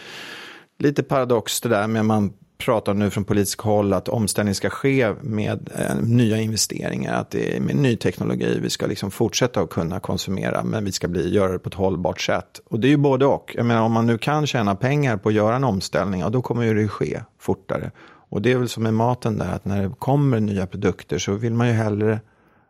lite 0.80 1.04
paradox 1.04 1.62
det 1.62 1.70
där 1.70 1.88
med 1.88 2.06
man 2.06 2.34
pratar 2.58 2.93
nu 2.93 3.10
från 3.10 3.24
politisk 3.24 3.62
håll 3.62 3.93
att 3.93 4.10
omställning 4.10 4.56
ska 4.56 4.70
ske 4.70 5.14
med 5.22 5.70
eh, 5.76 5.95
nya 6.01 6.38
investeringar. 6.38 7.14
Att 7.14 7.32
det 7.32 7.56
är 7.56 7.62
med 7.62 7.76
ny 7.76 7.95
teknologi 7.95 8.60
vi 8.62 8.70
ska 8.70 8.86
liksom 8.86 9.12
fortsätta 9.12 9.62
att 9.62 9.70
kunna 9.70 9.99
konsumera 9.99 10.64
men 10.64 10.86
vi 10.86 10.91
ska 10.91 11.08
bli, 11.08 11.34
göra 11.34 11.51
det 11.51 11.60
på 11.60 11.70
ett 11.70 11.76
hållbart 11.76 12.22
sätt. 12.22 12.62
Och 12.70 12.80
det 12.80 12.88
är 12.88 12.89
ju 12.89 12.97
både 12.97 13.26
och. 13.26 13.51
Jag 13.56 13.66
menar 13.66 13.82
om 13.82 13.91
man 13.91 14.06
nu 14.06 14.18
kan 14.18 14.47
tjäna 14.47 14.76
pengar 14.76 15.18
på 15.18 15.30
att 15.30 15.36
göra 15.36 15.56
en 15.56 15.64
omställning, 15.64 16.22
ja, 16.22 16.30
då 16.30 16.41
kommer 16.41 16.64
ju 16.64 16.74
det 16.74 16.88
ske 16.88 17.22
fortare. 17.39 17.91
Och 18.30 18.41
det 18.41 18.51
är 18.51 18.58
väl 18.58 18.70
som 18.70 18.84
med 18.84 18.93
maten 18.93 19.38
där, 19.38 19.51
att 19.51 19.66
när 19.66 19.84
det 19.84 19.95
kommer 19.99 20.39
nya 20.39 20.68
produkter 20.68 21.18
så 21.18 21.34
vill 21.34 21.53
man 21.53 21.68
ju 21.68 21.74
hellre 21.74 22.20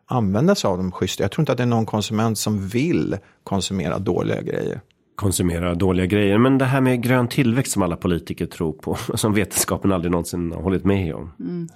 använda 0.06 0.54
sig 0.54 0.68
av 0.68 0.76
dem 0.76 0.92
schysst. 0.92 1.20
Jag 1.20 1.30
tror 1.30 1.42
inte 1.42 1.52
att 1.52 1.58
det 1.58 1.64
är 1.64 1.66
någon 1.66 1.86
konsument 1.86 2.38
som 2.38 2.68
vill 2.68 3.16
konsumera 3.44 3.98
dåliga 3.98 4.42
grejer 4.42 4.80
konsumera 5.16 5.74
dåliga 5.74 6.06
grejer. 6.06 6.38
Men 6.38 6.58
det 6.58 6.64
här 6.64 6.80
med 6.80 7.02
grön 7.02 7.28
tillväxt 7.28 7.72
som 7.72 7.82
alla 7.82 7.96
politiker 7.96 8.46
tror 8.46 8.72
på, 8.72 8.98
som 9.14 9.34
vetenskapen 9.34 9.92
aldrig 9.92 10.10
någonsin 10.10 10.52
har 10.52 10.62
hållit 10.62 10.84
med 10.84 11.14
om. 11.14 11.32
Mm. 11.40 11.68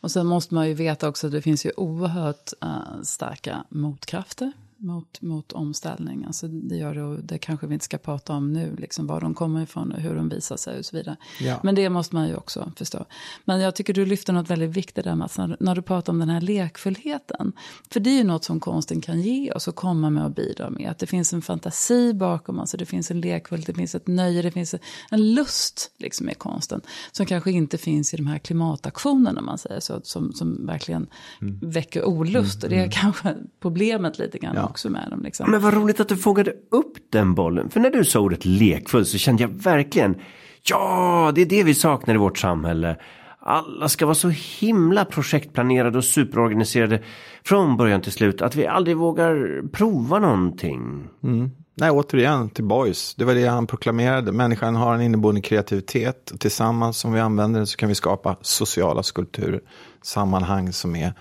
Och 0.00 0.10
sen 0.10 0.26
måste 0.26 0.54
man 0.54 0.68
ju 0.68 0.74
veta 0.74 1.08
också 1.08 1.26
att 1.26 1.32
det 1.32 1.42
finns 1.42 1.66
ju 1.66 1.70
oerhört 1.76 2.52
uh, 2.64 3.02
starka 3.02 3.64
motkrafter 3.68 4.52
mot, 4.84 5.22
mot 5.22 5.52
omställning. 5.52 6.24
Alltså 6.24 6.48
det 6.48 6.76
gör 6.76 6.94
det, 6.94 7.22
det 7.22 7.38
kanske 7.38 7.66
vi 7.66 7.74
inte 7.74 7.84
ska 7.84 7.98
prata 7.98 8.32
om 8.32 8.52
nu, 8.52 8.76
liksom 8.76 9.06
var 9.06 9.20
de 9.20 9.34
kommer 9.34 9.62
ifrån 9.62 9.92
och 9.92 10.00
hur 10.00 10.14
de 10.14 10.28
visar 10.28 10.56
sig 10.56 10.78
och 10.78 10.84
så 10.84 10.96
vidare. 10.96 11.16
Ja. 11.40 11.60
Men 11.62 11.74
det 11.74 11.88
måste 11.88 12.14
man 12.14 12.28
ju 12.28 12.36
också 12.36 12.72
förstå. 12.76 13.04
Men 13.44 13.60
jag 13.60 13.74
tycker 13.74 13.94
du 13.94 14.06
lyfter 14.06 14.32
något 14.32 14.50
väldigt 14.50 14.70
viktigt 14.70 15.04
där 15.04 15.14
Mats, 15.14 15.38
när, 15.38 15.56
när 15.60 15.74
du 15.74 15.82
pratar 15.82 16.12
om 16.12 16.18
den 16.18 16.28
här 16.28 16.40
lekfullheten. 16.40 17.52
För 17.90 18.00
det 18.00 18.10
är 18.10 18.18
ju 18.18 18.24
något 18.24 18.44
som 18.44 18.60
konsten 18.60 19.00
kan 19.00 19.20
ge 19.20 19.52
oss 19.52 19.68
och 19.68 19.74
komma 19.74 20.10
med 20.10 20.24
och 20.24 20.30
bidra 20.30 20.70
med. 20.70 20.90
Att 20.90 20.98
det 20.98 21.06
finns 21.06 21.32
en 21.32 21.42
fantasi 21.42 22.14
bakom, 22.14 22.60
alltså 22.60 22.76
det 22.76 22.86
finns 22.86 23.10
en 23.10 23.20
lekfullhet, 23.20 23.66
det 23.66 23.74
finns 23.74 23.94
ett 23.94 24.06
nöje, 24.06 24.42
det 24.42 24.50
finns 24.50 24.74
en 25.10 25.34
lust 25.34 25.90
liksom 25.98 26.26
med 26.26 26.38
konsten. 26.38 26.80
Som 27.12 27.26
kanske 27.26 27.50
inte 27.50 27.78
finns 27.78 28.14
i 28.14 28.16
de 28.16 28.26
här 28.26 28.38
klimataktionerna, 28.38 29.40
man 29.40 29.58
säger 29.58 29.80
så, 29.80 30.00
som, 30.02 30.32
som 30.32 30.66
verkligen 30.66 31.06
mm. 31.40 31.58
väcker 31.62 32.04
olust. 32.04 32.64
Mm. 32.64 32.66
Och 32.66 32.70
det 32.70 32.76
är 32.76 32.84
mm. 32.84 32.90
kanske 32.90 33.34
problemet 33.60 34.18
lite 34.18 34.38
grann. 34.38 34.54
Ja 34.56 34.73
också 34.74 34.90
med 34.90 35.10
dem. 35.10 35.22
Liksom. 35.22 35.50
Men 35.50 35.60
vad 35.60 35.74
roligt 35.74 36.00
att 36.00 36.08
du 36.08 36.16
fångade 36.16 36.50
upp 36.70 36.96
den 37.10 37.34
bollen. 37.34 37.70
För 37.70 37.80
när 37.80 37.90
du 37.90 38.04
sa 38.04 38.20
ordet 38.20 38.44
lekfull 38.44 39.06
så 39.06 39.18
kände 39.18 39.42
jag 39.42 39.48
verkligen, 39.48 40.16
ja, 40.62 41.32
det 41.34 41.42
är 41.42 41.46
det 41.46 41.62
vi 41.62 41.74
saknar 41.74 42.14
i 42.14 42.18
vårt 42.18 42.38
samhälle. 42.38 42.96
Alla 43.38 43.88
ska 43.88 44.06
vara 44.06 44.14
så 44.14 44.28
himla 44.28 45.04
projektplanerade 45.04 45.98
och 45.98 46.04
superorganiserade 46.04 47.02
från 47.44 47.76
början 47.76 48.00
till 48.00 48.12
slut 48.12 48.42
att 48.42 48.56
vi 48.56 48.66
aldrig 48.66 48.96
vågar 48.96 49.62
prova 49.68 50.18
någonting. 50.18 51.08
Mm. 51.22 51.50
Nej, 51.76 51.90
återigen 51.90 52.50
till 52.50 52.64
Boys. 52.64 53.14
Det 53.14 53.24
var 53.24 53.34
det 53.34 53.46
han 53.46 53.66
proklamerade. 53.66 54.32
Människan 54.32 54.74
har 54.74 54.94
en 54.94 55.00
inneboende 55.00 55.40
kreativitet. 55.40 56.30
Och 56.30 56.40
tillsammans 56.40 56.98
som 56.98 57.12
vi 57.12 57.20
använder 57.20 57.60
den 57.60 57.66
så 57.66 57.76
kan 57.76 57.88
vi 57.88 57.94
skapa 57.94 58.36
sociala 58.40 59.02
skulpturer. 59.02 59.60
Sammanhang 60.02 60.72
som 60.72 60.96
är 60.96 61.12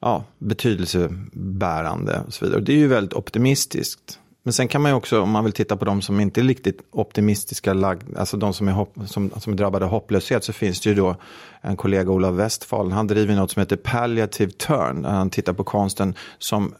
ja, 0.00 0.24
betydelsebärande 0.38 2.22
och 2.26 2.34
så 2.34 2.44
vidare. 2.44 2.58
Och 2.58 2.64
det 2.64 2.72
är 2.72 2.76
ju 2.76 2.88
väldigt 2.88 3.14
optimistiskt. 3.14 4.18
Men 4.42 4.52
sen 4.52 4.68
kan 4.68 4.82
man 4.82 4.90
ju 4.90 4.96
också, 4.96 5.20
om 5.20 5.30
man 5.30 5.44
vill 5.44 5.52
titta 5.52 5.76
på 5.76 5.84
de 5.84 6.02
som 6.02 6.20
inte 6.20 6.40
är 6.40 6.44
riktigt 6.44 6.80
optimistiska, 6.90 7.74
lag, 7.74 8.02
alltså 8.16 8.36
de 8.36 8.54
som 8.54 8.68
är, 8.68 8.72
hopp, 8.72 8.94
som, 9.06 9.30
som 9.36 9.52
är 9.52 9.56
drabbade 9.56 9.84
av 9.84 9.90
hopplöshet, 9.90 10.44
så 10.44 10.52
finns 10.52 10.80
det 10.80 10.88
ju 10.88 10.94
då 10.94 11.16
en 11.60 11.76
kollega, 11.76 12.10
Olav 12.10 12.36
Westfall, 12.36 12.92
han 12.92 13.06
driver 13.06 13.34
något 13.34 13.50
som 13.50 13.60
heter 13.60 13.76
palliative 13.76 14.52
turn, 14.52 15.02
där 15.02 15.10
han 15.10 15.30
tittar 15.30 15.52
på 15.52 15.64
konsten 15.64 16.14
som 16.38 16.74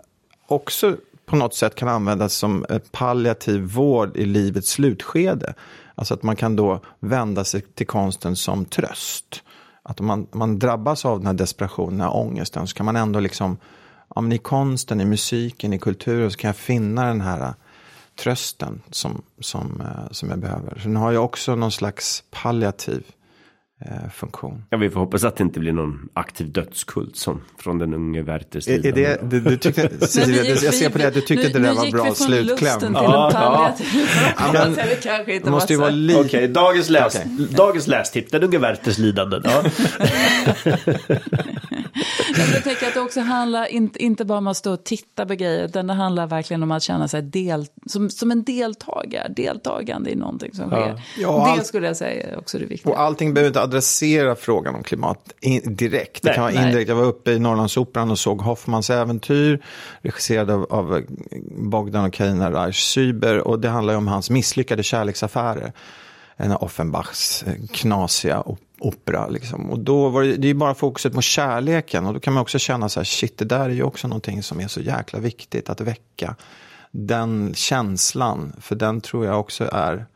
också 0.46 0.96
på 1.26 1.36
något 1.36 1.54
sätt 1.54 1.74
kan 1.74 1.88
användas 1.88 2.34
som 2.34 2.66
palliativ 2.90 3.60
vård 3.60 4.16
i 4.16 4.24
livets 4.24 4.70
slutskede. 4.70 5.54
Alltså 5.94 6.14
att 6.14 6.22
man 6.22 6.36
kan 6.36 6.56
då 6.56 6.80
vända 7.00 7.44
sig 7.44 7.60
till 7.60 7.86
konsten 7.86 8.36
som 8.36 8.64
tröst 8.64 9.42
att 9.88 10.00
om 10.00 10.06
man, 10.06 10.26
man 10.32 10.58
drabbas 10.58 11.04
av 11.04 11.18
den 11.18 11.26
här 11.26 11.34
desperationen, 11.34 11.98
den 11.98 12.00
här 12.00 12.16
ångesten, 12.16 12.66
så 12.66 12.76
kan 12.76 12.86
man 12.86 12.96
ändå 12.96 13.20
liksom, 13.20 13.56
ja, 14.14 14.20
men 14.20 14.32
i 14.32 14.38
konsten, 14.38 15.00
i 15.00 15.04
musiken, 15.04 15.72
i 15.72 15.78
kulturen, 15.78 16.30
så 16.30 16.38
kan 16.38 16.48
jag 16.48 16.56
finna 16.56 17.06
den 17.06 17.20
här 17.20 17.40
äh, 17.40 17.52
trösten 18.22 18.82
som, 18.90 19.22
som, 19.40 19.80
äh, 19.80 20.10
som 20.10 20.30
jag 20.30 20.38
behöver. 20.38 20.78
Så 20.78 20.88
nu 20.88 21.00
har 21.00 21.12
jag 21.12 21.24
också 21.24 21.54
någon 21.54 21.72
slags 21.72 22.24
palliativ 22.30 23.04
eh, 23.06 23.17
funktion. 24.14 24.64
Ja, 24.70 24.78
vi 24.78 24.90
får 24.90 25.00
hoppas 25.00 25.24
att 25.24 25.36
det 25.36 25.42
inte 25.44 25.60
blir 25.60 25.72
någon 25.72 26.08
aktiv 26.14 26.52
dödskult 26.52 27.16
som 27.16 27.40
från 27.58 27.78
den 27.78 27.94
unge 27.94 28.22
Werthers 28.22 28.68
Är, 28.68 28.86
är 28.86 28.92
det, 28.92 29.20
du, 29.30 29.40
du 29.40 29.56
tyckte, 29.56 29.88
Cecilia, 30.00 30.42
gick 30.44 30.62
jag 30.62 30.70
vi- 30.70 30.76
ser 30.76 30.90
på 30.90 30.98
det 30.98 31.08
att 31.08 31.14
du 31.14 31.20
tyckte 31.20 31.34
nu- 31.34 31.42
inte 31.46 31.58
det 31.58 31.64
där 31.64 31.70
nu 31.70 31.76
var 31.76 31.84
gick 31.84 31.94
bra 31.94 32.02
vi 32.04 32.08
från 32.08 32.26
slutkläm. 32.26 32.74
lusten 32.74 32.94
till 32.94 33.02
Ja, 33.04 33.30
ja. 33.34 33.74
Ja, 34.38 34.52
men- 34.52 34.74
det 35.44 35.50
måste 35.50 35.72
ju 35.72 35.76
var 35.78 35.84
vara 35.86 35.94
lite... 35.94 36.20
Okej, 36.20 36.48
dagens, 36.48 36.88
läs, 36.90 37.16
Okej. 37.16 37.46
dagens 37.56 37.86
lästips, 37.86 38.30
den 38.30 38.42
unge 38.44 38.58
Werthers 38.58 38.98
lidanden. 38.98 39.42
Ja. 39.44 39.62
Jag 42.38 42.64
tänker 42.64 42.86
att 42.88 42.94
det 42.94 43.00
också 43.00 43.20
handlar 43.20 43.66
inte, 43.66 44.02
inte 44.02 44.24
bara 44.24 44.38
om 44.38 44.46
att 44.46 44.56
stå 44.56 44.72
och 44.72 44.84
titta 44.84 45.26
på 45.26 45.34
grejer, 45.34 45.64
utan 45.64 45.86
det 45.86 45.92
handlar 45.94 46.26
verkligen 46.26 46.62
om 46.62 46.70
att 46.70 46.82
känna 46.82 47.08
sig 47.08 47.22
del, 47.22 47.66
som, 47.86 48.10
som 48.10 48.30
en 48.30 48.44
deltagare, 48.44 49.28
deltagande 49.36 50.10
i 50.10 50.14
någonting 50.14 50.54
som 50.54 50.70
sker. 50.70 51.02
Ja, 51.18 51.30
det 51.32 51.50
allt- 51.50 51.66
skulle 51.66 51.86
jag 51.86 51.96
säga 51.96 52.26
är 52.28 52.38
också 52.38 52.58
det 52.58 52.66
viktiga. 52.66 52.92
Och 52.92 53.00
allting 53.00 53.34
behöver 53.34 53.48
inte 53.48 53.62
adressera 53.62 54.34
frågan 54.34 54.74
om 54.74 54.82
klimat 54.82 55.32
in, 55.40 55.76
direkt. 55.76 56.22
Det 56.22 56.28
Nej, 56.28 56.34
kan 56.34 56.42
vara 56.44 56.54
nej. 56.54 56.64
indirekt. 56.64 56.88
Jag 56.88 56.96
var 56.96 57.04
uppe 57.04 57.30
i 57.32 57.38
Norrlandsoperan 57.38 58.10
och 58.10 58.18
såg 58.18 58.40
Hoffmans 58.40 58.90
äventyr, 58.90 59.62
regisserad 60.00 60.50
av, 60.50 60.66
av 60.70 61.02
Bogdan 61.50 62.04
och 62.04 62.12
Carina 62.12 62.50
Reich-Syber. 62.50 63.38
Och 63.38 63.60
det 63.60 63.68
handlar 63.68 63.92
ju 63.92 63.98
om 63.98 64.08
hans 64.08 64.30
misslyckade 64.30 64.82
kärleksaffärer. 64.82 65.72
En 66.36 66.52
av 66.52 66.62
Offenbachs 66.62 67.42
eh, 67.42 67.54
knasiga 67.72 68.40
opera. 68.78 69.28
Liksom. 69.28 69.70
Och 69.70 69.78
då 69.78 70.08
var 70.08 70.22
det, 70.22 70.36
det 70.36 70.46
är 70.46 70.48
ju 70.48 70.54
bara 70.54 70.74
fokuset 70.74 71.12
på 71.14 71.22
kärleken. 71.22 72.06
Och 72.06 72.14
då 72.14 72.20
kan 72.20 72.34
man 72.34 72.40
också 72.40 72.58
känna 72.58 72.88
så 72.88 73.00
här, 73.00 73.04
shit, 73.04 73.38
det 73.38 73.44
där 73.44 73.64
är 73.64 73.74
ju 73.74 73.82
också 73.82 74.08
någonting 74.08 74.42
som 74.42 74.60
är 74.60 74.68
så 74.68 74.80
jäkla 74.80 75.18
viktigt 75.18 75.70
att 75.70 75.80
väcka. 75.80 76.36
Den 76.90 77.54
känslan, 77.54 78.52
för 78.60 78.74
den 78.74 79.00
tror 79.00 79.26
jag 79.26 79.40
också 79.40 79.68
är 79.72 80.06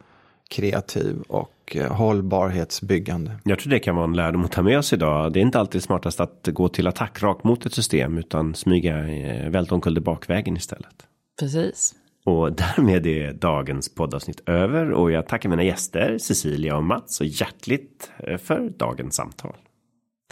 kreativ 0.50 1.22
och 1.28 1.76
eh, 1.76 1.92
hållbarhetsbyggande. 1.92 3.32
Jag 3.44 3.58
tror 3.58 3.70
det 3.70 3.78
kan 3.78 3.96
vara 3.96 4.04
en 4.04 4.16
lärdom 4.16 4.44
att 4.44 4.52
ta 4.52 4.62
med 4.62 4.78
oss 4.78 4.92
idag. 4.92 5.32
Det 5.32 5.38
är 5.38 5.42
inte 5.42 5.60
alltid 5.60 5.82
smartast 5.82 6.20
att 6.20 6.48
gå 6.52 6.68
till 6.68 6.86
attack 6.86 7.22
rakt 7.22 7.44
mot 7.44 7.66
ett 7.66 7.74
system 7.74 8.18
utan 8.18 8.54
smyga 8.54 9.08
eh, 9.08 9.50
välta 9.50 9.74
omkull 9.74 10.00
bakvägen 10.00 10.56
istället. 10.56 11.06
Precis. 11.40 11.94
Och 12.24 12.52
därmed 12.52 13.06
är 13.06 13.32
dagens 13.32 13.94
poddavsnitt 13.94 14.48
över 14.48 14.90
och 14.92 15.10
jag 15.12 15.28
tackar 15.28 15.48
mina 15.48 15.62
gäster 15.62 16.18
Cecilia 16.18 16.76
och 16.76 16.84
Mats 16.84 17.16
så 17.16 17.24
hjärtligt 17.24 18.10
eh, 18.18 18.36
för 18.36 18.70
dagens 18.78 19.14
samtal. 19.14 19.56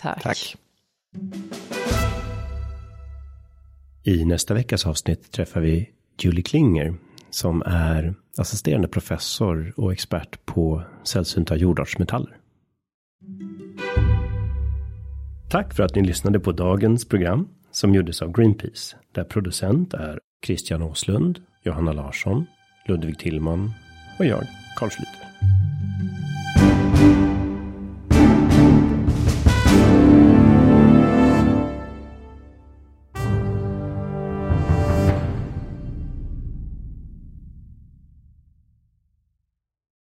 Tack. 0.03 0.23
Tack. 0.23 0.57
I 4.05 4.25
nästa 4.25 4.55
veckas 4.55 4.87
avsnitt 4.87 5.33
träffar 5.33 5.61
vi 5.61 5.91
Julie 6.19 6.43
Klinger 6.43 6.95
som 7.31 7.63
är 7.67 8.15
assisterande 8.39 8.89
professor 8.89 9.73
och 9.77 9.93
expert 9.93 10.47
på 10.47 10.83
sällsynta 11.05 11.57
jordartsmetaller. 11.57 12.37
Tack 15.51 15.75
för 15.75 15.83
att 15.83 15.95
ni 15.95 16.03
lyssnade 16.03 16.41
på 16.41 16.53
dagens 16.53 17.09
program 17.09 17.49
som 17.71 17.95
gjordes 17.95 18.23
av 18.23 18.33
Greenpeace 18.33 18.97
där 19.13 19.25
producent 19.25 19.95
är 19.95 20.19
Christian 20.47 20.83
Åslund, 20.83 21.39
Johanna 21.63 21.93
Larsson, 21.93 22.47
Ludvig 22.87 23.19
Tillman 23.19 23.73
och 24.19 24.25
jag, 24.25 24.43
Carl 24.77 24.89
Schlüter. 24.89 25.27